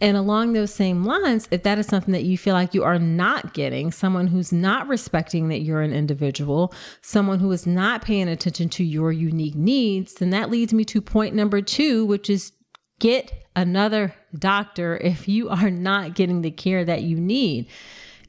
And 0.00 0.16
along 0.16 0.52
those 0.52 0.74
same 0.74 1.04
lines, 1.04 1.48
if 1.50 1.62
that 1.62 1.78
is 1.78 1.86
something 1.86 2.12
that 2.12 2.24
you 2.24 2.36
feel 2.36 2.52
like 2.52 2.74
you 2.74 2.84
are 2.84 2.98
not 2.98 3.54
getting, 3.54 3.90
someone 3.90 4.26
who's 4.26 4.52
not 4.52 4.88
respecting 4.88 5.48
that 5.48 5.62
you're 5.62 5.80
an 5.80 5.94
individual, 5.94 6.74
someone 7.00 7.38
who 7.38 7.50
is 7.50 7.66
not 7.66 8.02
paying 8.02 8.28
attention 8.28 8.68
to 8.70 8.84
your 8.84 9.10
unique 9.10 9.54
needs, 9.54 10.14
then 10.14 10.30
that 10.30 10.50
leads 10.50 10.74
me 10.74 10.84
to 10.84 11.00
point 11.00 11.34
number 11.34 11.62
two, 11.62 12.04
which 12.04 12.28
is 12.28 12.52
get 12.98 13.32
another 13.54 14.14
doctor 14.38 14.98
if 14.98 15.28
you 15.28 15.48
are 15.48 15.70
not 15.70 16.14
getting 16.14 16.42
the 16.42 16.50
care 16.50 16.84
that 16.84 17.02
you 17.02 17.16
need. 17.16 17.66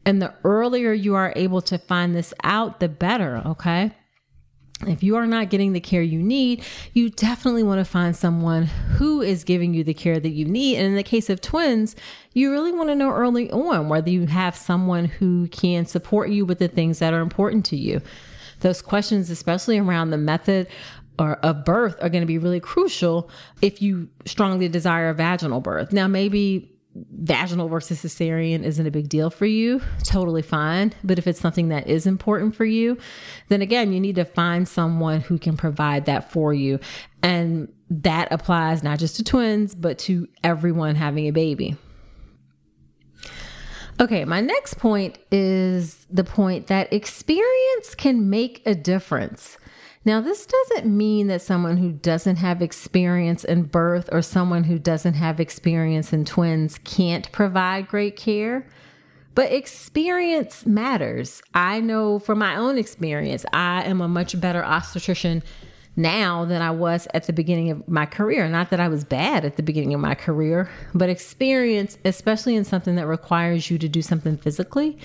And 0.05 0.21
the 0.21 0.33
earlier 0.45 0.93
you 0.93 1.15
are 1.15 1.33
able 1.35 1.61
to 1.63 1.77
find 1.77 2.15
this 2.15 2.33
out, 2.45 2.79
the 2.79 2.87
better, 2.87 3.41
okay? 3.45 3.91
If 4.85 5.01
you 5.01 5.15
are 5.15 5.25
not 5.25 5.49
getting 5.49 5.73
the 5.73 5.79
care 5.79 6.03
you 6.03 6.21
need, 6.21 6.63
you 6.93 7.09
definitely 7.09 7.63
want 7.63 7.79
to 7.79 7.85
find 7.85 8.15
someone 8.15 8.65
who 8.65 9.21
is 9.21 9.43
giving 9.43 9.73
you 9.73 9.83
the 9.83 9.93
care 9.93 10.19
that 10.19 10.29
you 10.29 10.45
need. 10.45 10.77
And 10.77 10.85
in 10.85 10.95
the 10.95 11.03
case 11.03 11.31
of 11.31 11.41
twins, 11.41 11.95
you 12.33 12.51
really 12.51 12.71
want 12.71 12.89
to 12.89 12.95
know 12.95 13.09
early 13.09 13.49
on 13.51 13.89
whether 13.89 14.11
you 14.11 14.27
have 14.27 14.55
someone 14.55 15.05
who 15.05 15.47
can 15.47 15.87
support 15.87 16.29
you 16.29 16.45
with 16.45 16.59
the 16.59 16.67
things 16.67 16.99
that 16.99 17.13
are 17.13 17.21
important 17.21 17.65
to 17.67 17.75
you. 17.75 18.01
Those 18.59 18.83
questions, 18.83 19.31
especially 19.31 19.79
around 19.79 20.11
the 20.11 20.17
method 20.17 20.67
or 21.17 21.37
of 21.37 21.65
birth, 21.65 21.95
are 22.01 22.09
going 22.09 22.21
to 22.21 22.27
be 22.27 22.37
really 22.37 22.59
crucial 22.59 23.31
if 23.63 23.81
you 23.81 24.09
strongly 24.25 24.67
desire 24.67 25.09
a 25.09 25.13
vaginal 25.15 25.59
birth. 25.59 25.91
Now, 25.91 26.07
maybe 26.07 26.76
vaginal 27.11 27.67
versus 27.67 28.01
cesarean 28.03 28.63
isn't 28.63 28.85
a 28.85 28.91
big 28.91 29.09
deal 29.09 29.29
for 29.29 29.45
you, 29.45 29.81
totally 30.03 30.41
fine. 30.41 30.93
But 31.03 31.17
if 31.19 31.27
it's 31.27 31.39
something 31.39 31.69
that 31.69 31.87
is 31.87 32.05
important 32.05 32.55
for 32.55 32.65
you, 32.65 32.97
then 33.49 33.61
again, 33.61 33.93
you 33.93 33.99
need 33.99 34.15
to 34.15 34.25
find 34.25 34.67
someone 34.67 35.21
who 35.21 35.37
can 35.37 35.57
provide 35.57 36.05
that 36.05 36.31
for 36.31 36.53
you. 36.53 36.79
And 37.21 37.71
that 37.89 38.31
applies 38.31 38.83
not 38.83 38.99
just 38.99 39.15
to 39.17 39.23
twins, 39.23 39.75
but 39.75 39.97
to 39.99 40.27
everyone 40.43 40.95
having 40.95 41.27
a 41.27 41.31
baby. 41.31 41.77
Okay, 43.99 44.25
my 44.25 44.41
next 44.41 44.75
point 44.75 45.17
is 45.31 46.05
the 46.09 46.23
point 46.23 46.67
that 46.67 46.91
experience 46.93 47.95
can 47.95 48.29
make 48.29 48.61
a 48.65 48.75
difference. 48.75 49.57
Now, 50.07 50.21
this 50.21 50.45
doesn't 50.45 50.85
mean 50.85 51.27
that 51.27 51.41
someone 51.41 51.75
who 51.75 51.91
doesn't 51.91 52.37
have 52.37 52.61
experience 52.61 53.43
in 53.43 53.63
birth 53.63 54.07
or 54.09 54.21
someone 54.21 54.63
who 54.63 54.79
doesn't 54.79 55.15
have 55.15 55.41
experience 55.41 56.13
in 56.13 56.23
twins 56.23 56.79
can't 56.85 57.29
provide 57.33 57.89
great 57.89 58.15
care, 58.15 58.65
but 59.35 59.51
experience 59.51 60.65
matters. 60.65 61.41
I 61.53 61.81
know 61.81 62.19
from 62.19 62.39
my 62.39 62.55
own 62.55 62.77
experience, 62.77 63.45
I 63.51 63.83
am 63.83 63.99
a 63.99 64.07
much 64.07 64.39
better 64.39 64.63
obstetrician 64.63 65.43
now 65.97 66.45
than 66.45 66.61
I 66.61 66.71
was 66.71 67.09
at 67.13 67.27
the 67.27 67.33
beginning 67.33 67.69
of 67.71 67.85
my 67.89 68.05
career. 68.05 68.47
Not 68.47 68.69
that 68.69 68.79
I 68.79 68.87
was 68.87 69.03
bad 69.03 69.43
at 69.43 69.57
the 69.57 69.63
beginning 69.63 69.93
of 69.93 69.99
my 69.99 70.15
career, 70.15 70.69
but 70.93 71.09
experience, 71.09 71.97
especially 72.05 72.55
in 72.55 72.63
something 72.63 72.95
that 72.95 73.07
requires 73.07 73.69
you 73.69 73.77
to 73.79 73.89
do 73.89 74.01
something 74.01 74.37
physically, 74.37 74.97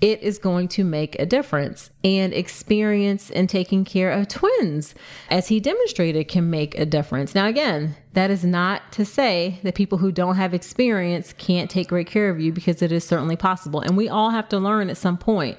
it 0.00 0.22
is 0.22 0.38
going 0.38 0.68
to 0.68 0.84
make 0.84 1.18
a 1.18 1.26
difference. 1.26 1.90
And 2.02 2.32
experience 2.32 3.30
in 3.30 3.46
taking 3.46 3.84
care 3.84 4.10
of 4.10 4.28
twins, 4.28 4.94
as 5.28 5.48
he 5.48 5.60
demonstrated, 5.60 6.28
can 6.28 6.48
make 6.48 6.78
a 6.78 6.86
difference. 6.86 7.34
Now, 7.34 7.46
again, 7.46 7.96
that 8.14 8.30
is 8.30 8.44
not 8.44 8.92
to 8.92 9.04
say 9.04 9.60
that 9.62 9.74
people 9.74 9.98
who 9.98 10.10
don't 10.10 10.36
have 10.36 10.54
experience 10.54 11.32
can't 11.34 11.70
take 11.70 11.88
great 11.88 12.06
care 12.06 12.30
of 12.30 12.40
you 12.40 12.52
because 12.52 12.82
it 12.82 12.92
is 12.92 13.04
certainly 13.04 13.36
possible. 13.36 13.80
And 13.80 13.96
we 13.96 14.08
all 14.08 14.30
have 14.30 14.48
to 14.50 14.58
learn 14.58 14.90
at 14.90 14.96
some 14.96 15.18
point. 15.18 15.58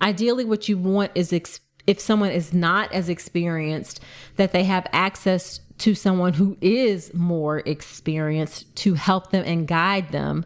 Ideally, 0.00 0.44
what 0.44 0.68
you 0.68 0.78
want 0.78 1.12
is 1.14 1.32
ex- 1.32 1.60
if 1.86 2.00
someone 2.00 2.30
is 2.30 2.52
not 2.52 2.92
as 2.92 3.08
experienced, 3.08 4.00
that 4.36 4.52
they 4.52 4.64
have 4.64 4.86
access 4.92 5.60
to 5.78 5.94
someone 5.94 6.34
who 6.34 6.56
is 6.60 7.12
more 7.12 7.58
experienced 7.66 8.74
to 8.76 8.94
help 8.94 9.30
them 9.30 9.44
and 9.44 9.66
guide 9.66 10.12
them. 10.12 10.44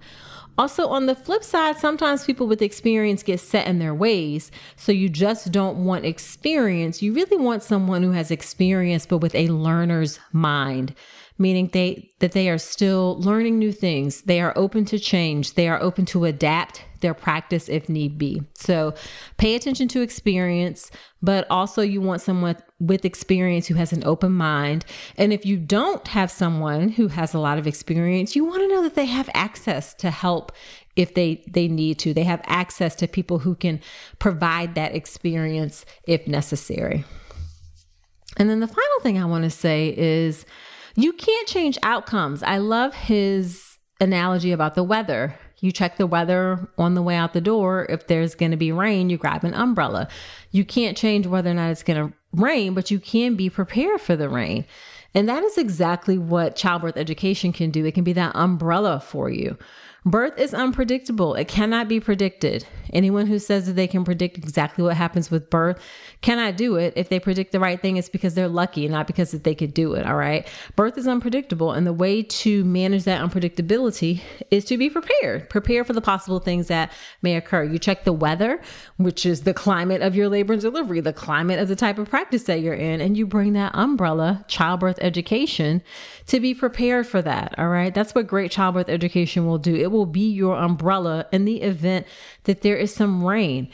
Also, 0.59 0.89
on 0.89 1.07
the 1.07 1.15
flip 1.15 1.45
side, 1.45 1.77
sometimes 1.77 2.25
people 2.25 2.47
with 2.47 2.63
experience 2.63 3.23
get 3.23 3.41
set 3.41 3.67
in 3.67 3.79
their 3.79 3.95
ways. 3.95 4.51
So 4.77 4.91
you 4.91 5.09
just 5.09 5.53
don't 5.53 5.85
want 5.85 6.07
experience. 6.07 7.03
You 7.03 7.13
really 7.13 7.37
want 7.37 7.63
someone 7.63 8.03
who 8.03 8.13
has 8.13 8.31
experience, 8.31 9.05
but 9.05 9.19
with 9.19 9.35
a 9.35 9.49
learner's 9.49 10.19
mind 10.33 10.95
meaning 11.39 11.69
they 11.73 12.11
that 12.21 12.33
they 12.33 12.49
are 12.49 12.59
still 12.59 13.19
learning 13.21 13.59
new 13.59 13.73
things 13.73 14.23
they 14.23 14.41
are 14.41 14.53
open 14.57 14.85
to 14.85 14.99
change 14.99 15.55
they 15.55 15.69
are 15.69 15.81
open 15.83 16.05
to 16.05 16.25
adapt 16.25 16.85
their 17.07 17.15
practice 17.15 17.69
if 17.69 17.89
need 17.89 18.19
be 18.19 18.43
so 18.55 18.93
pay 19.37 19.55
attention 19.55 19.87
to 19.87 20.03
experience 20.03 20.91
but 21.23 21.47
also 21.49 21.83
you 21.83 22.01
want 22.01 22.21
someone 22.21 22.57
with 22.81 23.05
experience 23.05 23.69
who 23.69 23.75
has 23.75 23.93
an 23.93 24.03
open 24.05 24.33
mind 24.33 24.85
and 25.17 25.33
if 25.33 25.47
you 25.47 25.57
don't 25.57 26.09
have 26.09 26.33
someone 26.33 26.89
who 26.89 27.07
has 27.07 27.33
a 27.33 27.39
lot 27.39 27.59
of 27.59 27.67
experience 27.69 28.35
you 28.35 28.45
want 28.45 28.61
to 28.61 28.69
know 28.69 28.83
that 28.83 28.97
they 28.97 29.07
have 29.07 29.31
access 29.35 29.95
to 29.95 30.11
help 30.11 30.51
if 30.97 31.15
they 31.15 31.45
they 31.49 31.69
need 31.69 31.97
to 31.97 32.13
they 32.13 32.25
have 32.25 32.43
access 32.47 32.97
to 32.97 33.07
people 33.07 33.39
who 33.39 33.55
can 33.55 33.81
provide 34.19 34.75
that 34.75 34.93
experience 34.93 35.85
if 36.09 36.27
necessary 36.27 37.05
and 38.37 38.51
then 38.51 38.59
the 38.59 38.67
final 38.67 39.01
thing 39.01 39.17
i 39.17 39.25
want 39.25 39.45
to 39.45 39.51
say 39.51 39.95
is 39.97 40.45
you 40.97 41.13
can't 41.13 41.47
change 41.47 41.79
outcomes. 41.83 42.43
I 42.43 42.57
love 42.57 42.95
his 42.95 43.77
analogy 44.01 44.51
about 44.51 44.75
the 44.75 44.83
weather. 44.83 45.39
You 45.61 45.73
check 45.73 45.97
the 45.97 46.07
weather 46.07 46.69
on 46.77 46.95
the 46.95 47.03
way 47.03 47.17
out 47.17 47.33
the 47.33 47.41
door. 47.41 47.87
If 47.89 48.07
there's 48.07 48.35
going 48.35 48.51
to 48.51 48.57
be 48.57 48.73
rain, 48.73 49.09
you 49.09 49.17
grab 49.17 49.45
an 49.45 49.55
umbrella. 49.55 50.09
You 50.51 50.65
can't 50.65 50.97
change 50.97 51.27
whether 51.27 51.51
or 51.51 51.55
not 51.55 51.71
it's 51.71 51.83
going 51.83 52.09
to 52.09 52.17
rain, 52.33 52.75
but 52.75 52.91
you 52.91 53.01
can 53.01 53.35
be 53.37 53.49
prepared 53.49 54.01
for 54.01 54.17
the 54.17 54.29
rain. 54.29 54.67
And 55.15 55.29
that 55.29 55.43
is 55.43 55.57
exactly 55.57 56.19
what 56.19 56.57
childbirth 56.57 56.99
education 56.99 57.53
can 57.53 57.71
do. 57.71 57.87
It 57.87 57.95
can 57.95 58.05
be 58.05 58.13
that 58.13 58.37
umbrella 58.37 59.01
for 59.01 59.31
you. 59.31 59.57
Birth 60.07 60.39
is 60.39 60.55
unpredictable. 60.55 61.35
It 61.35 61.49
cannot 61.49 61.89
be 61.89 61.99
predicted. 61.99 62.65
Anyone 62.93 63.27
who 63.27 63.41
says 63.41 63.67
that 63.67 63.73
they 63.73 63.89
can 63.89 64.05
predict 64.05 64.39
exactly 64.39 64.85
what 64.85 64.97
happens 64.97 65.33
with 65.33 65.51
birth 65.51 65.81
cannot 66.21 66.57
do 66.57 66.77
it. 66.77 66.93
If 66.95 67.09
they 67.09 67.19
predict 67.19 67.51
the 67.51 67.59
right 67.59 67.83
thing, 67.83 67.97
it's 67.97 68.09
because 68.09 68.35
they're 68.35 68.47
lucky, 68.47 68.87
not 68.87 69.09
because 69.09 69.33
that 69.33 69.43
they 69.43 69.55
could 69.55 69.75
do 69.75 69.95
it. 69.95 70.07
All 70.07 70.15
right. 70.15 70.47
Birth 70.77 70.97
is 70.97 71.09
unpredictable. 71.09 71.73
And 71.73 71.85
the 71.87 71.93
way 71.93 72.23
to 72.23 72.65
manage 72.65 73.03
that 73.05 73.21
unpredictability 73.21 74.21
is 74.53 74.65
to 74.67 74.79
be 74.79 74.89
prepared. 74.89 75.51
Prepare 75.51 75.83
for 75.83 75.93
the 75.93 76.01
possible 76.01 76.39
things 76.39 76.69
that 76.69 76.93
may 77.21 77.35
occur. 77.35 77.65
You 77.65 77.81
check 77.81 78.05
the 78.05 78.13
weather, 78.13 78.61
which 78.99 79.27
is 79.27 79.43
the 79.43 79.55
climate 79.55 80.03
of 80.03 80.15
your 80.15 80.29
labor 80.29 80.53
and 80.53 80.63
delivery, 80.63 81.01
the 81.01 81.13
climate 81.13 81.59
of 81.59 81.67
the 81.67 81.75
type 81.75 81.99
of 81.99 82.09
practice 82.09 82.45
that 82.45 82.61
you're 82.61 82.75
in, 82.75 83.01
and 83.01 83.17
you 83.17 83.27
bring 83.27 83.55
that 83.55 83.75
umbrella, 83.75 84.45
childbirth 84.47 84.99
education, 85.01 85.83
to 86.27 86.39
be 86.39 86.55
prepared 86.55 87.09
for 87.09 87.21
that. 87.23 87.59
All 87.59 87.69
right. 87.69 87.93
That's 87.93 88.15
what 88.15 88.29
great 88.29 88.53
childbirth 88.53 88.89
education 88.89 89.47
will 89.47 89.59
do. 89.59 89.75
It 89.75 89.91
will 89.91 89.96
be 90.05 90.29
your 90.29 90.57
umbrella 90.57 91.27
in 91.33 91.47
the 91.47 91.63
event 91.63 92.07
that 92.45 92.61
there 92.61 92.77
is 92.77 92.95
some 92.95 93.25
rain. 93.25 93.71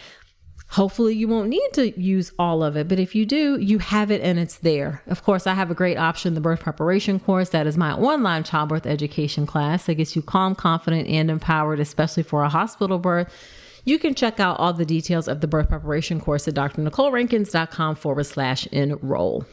Hopefully, 0.68 1.14
you 1.14 1.29
won't 1.29 1.51
need 1.51 1.68
to 1.75 2.01
use 2.01 2.33
all 2.39 2.62
of 2.62 2.77
it, 2.77 2.89
but 2.89 2.99
if 2.99 3.14
you 3.14 3.27
do, 3.27 3.59
you 3.59 3.79
have 3.79 4.11
it 4.11 4.23
and 4.23 4.39
it's 4.39 4.57
there. 4.59 5.03
Of 5.07 5.23
course, 5.23 5.47
I 5.47 5.53
have 5.53 5.70
a 5.70 5.75
great 5.75 5.99
option 5.99 6.33
the 6.33 6.41
birth 6.41 6.61
preparation 6.61 7.20
course. 7.20 7.51
That 7.51 7.66
is 7.66 7.77
my 7.77 7.93
online 7.93 8.43
childbirth 8.43 8.87
education 8.87 9.47
class 9.47 9.85
that 9.85 9.97
gets 9.97 10.16
you 10.16 10.23
calm, 10.23 10.55
confident, 10.55 11.09
and 11.09 11.31
empowered, 11.31 11.79
especially 11.79 12.23
for 12.23 12.43
a 12.43 12.49
hospital 12.49 12.99
birth. 12.99 13.31
You 13.85 13.99
can 13.99 14.14
check 14.14 14.41
out 14.41 14.59
all 14.59 14.73
the 14.73 14.87
details 14.87 15.29
of 15.29 15.41
the 15.41 15.47
birth 15.47 15.68
preparation 15.68 16.20
course 16.20 16.49
at 16.49 16.55
drnicolerankins.com 16.55 17.97
forward 17.97 18.25
slash 18.25 18.66
enroll. 18.68 19.45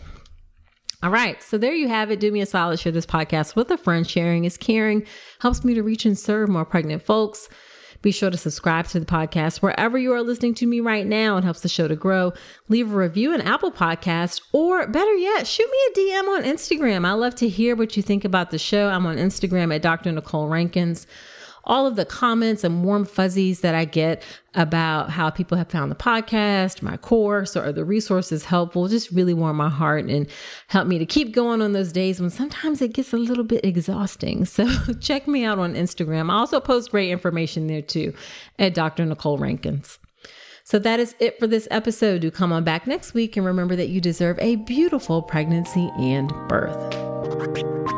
All 1.02 1.10
right. 1.10 1.42
So 1.42 1.58
there 1.58 1.74
you 1.74 1.88
have 1.88 2.12
it. 2.12 2.20
Do 2.20 2.32
me 2.32 2.42
a 2.42 2.46
solid. 2.46 2.80
Share 2.80 2.92
this 2.92 3.06
podcast 3.06 3.56
with 3.56 3.72
a 3.72 3.78
friend. 3.78 4.08
Sharing 4.08 4.44
is 4.46 4.58
caring. 4.58 5.06
Helps 5.40 5.64
me 5.64 5.74
to 5.74 5.84
reach 5.84 6.06
and 6.06 6.18
serve 6.18 6.50
more 6.50 6.66
pregnant 6.66 7.04
folks. 7.04 7.48
Be 8.02 8.12
sure 8.12 8.30
to 8.30 8.38
subscribe 8.38 8.88
to 8.88 9.00
the 9.00 9.06
podcast 9.06 9.62
wherever 9.62 9.98
you 9.98 10.14
are 10.14 10.22
listening 10.22 10.54
to 10.56 10.66
me 10.66 10.80
right 10.80 11.06
now. 11.06 11.36
It 11.36 11.44
helps 11.44 11.60
the 11.62 11.68
show 11.68 11.88
to 11.88 11.98
grow. 11.98 12.32
Leave 12.70 12.94
a 12.94 12.96
review 12.96 13.34
in 13.34 13.42
Apple 13.42 13.72
Podcast, 13.72 14.42
or 14.54 14.88
better 14.88 15.14
yet, 15.16 15.46
shoot 15.46 15.70
me 15.70 15.78
a 15.88 16.00
DM 16.00 16.30
on 16.30 16.44
Instagram. 16.44 17.06
I 17.06 17.12
love 17.12 17.36
to 17.36 17.50
hear 17.50 17.76
what 17.76 17.98
you 17.98 18.04
think 18.04 18.24
about 18.24 18.52
the 18.52 18.58
show. 18.58 18.88
I'm 18.88 19.06
on 19.06 19.18
Instagram 19.18 19.76
at 19.76 19.82
Dr. 19.82 20.14
Nicole 20.14 20.48
Rankins 20.48 21.08
all 21.64 21.86
of 21.86 21.96
the 21.96 22.06
comments 22.06 22.64
and 22.64 22.84
warm 22.84 23.06
fuzzies 23.06 23.62
that 23.62 23.76
I 23.76 23.86
get 23.86 24.24
about 24.56 25.12
how 25.12 25.30
people 25.30 25.58
have 25.58 25.70
found 25.70 25.92
the 25.92 25.96
podcast, 25.96 26.82
my 26.82 26.98
course, 26.98 27.56
or 27.56 27.72
the 27.72 27.86
resources 27.86 28.46
helpful 28.46 28.88
just 28.88 29.12
really 29.12 29.34
warm 29.34 29.58
my 29.58 29.70
heart 29.70 30.06
and 30.06 30.28
help 30.68 30.88
me 30.88 30.98
to 30.98 31.06
keep 31.06 31.34
going 31.34 31.62
on 31.62 31.74
those 31.74 31.92
days 31.92 32.20
when 32.20 32.30
sometimes 32.30 32.82
it 32.82 32.94
gets 32.94 33.14
a 33.14 33.18
little 33.18 33.44
bit 33.44 33.64
exhausting. 33.64 34.46
So 34.46 34.68
check 35.00 35.28
me 35.28 35.46
out 35.46 35.60
on 35.60 35.76
Instagram. 35.76 36.32
I 36.32 36.36
also 36.36 36.60
post 36.60 36.92
great 36.92 37.12
information 37.12 37.68
there 37.68 37.82
too 37.82 38.14
at 38.58 38.74
Dr. 38.74 39.06
Nicole 39.06 39.38
Rankins. 39.38 40.00
So 40.64 40.78
that 40.78 41.00
is 41.00 41.16
it 41.20 41.40
for 41.40 41.48
this 41.48 41.68
episode. 41.72 42.22
Do 42.22 42.30
come 42.30 42.52
on 42.52 42.64
back 42.64 42.86
next 42.86 43.16
week 43.16 43.36
and 43.36 43.44
remember 43.46 43.76
that 43.76 43.90
you 43.90 44.00
deserve 44.00 44.38
a 44.40 44.56
beautiful 44.58 45.24
pregnancy 45.24 45.90
and 45.98 46.32
birth. 46.48 47.98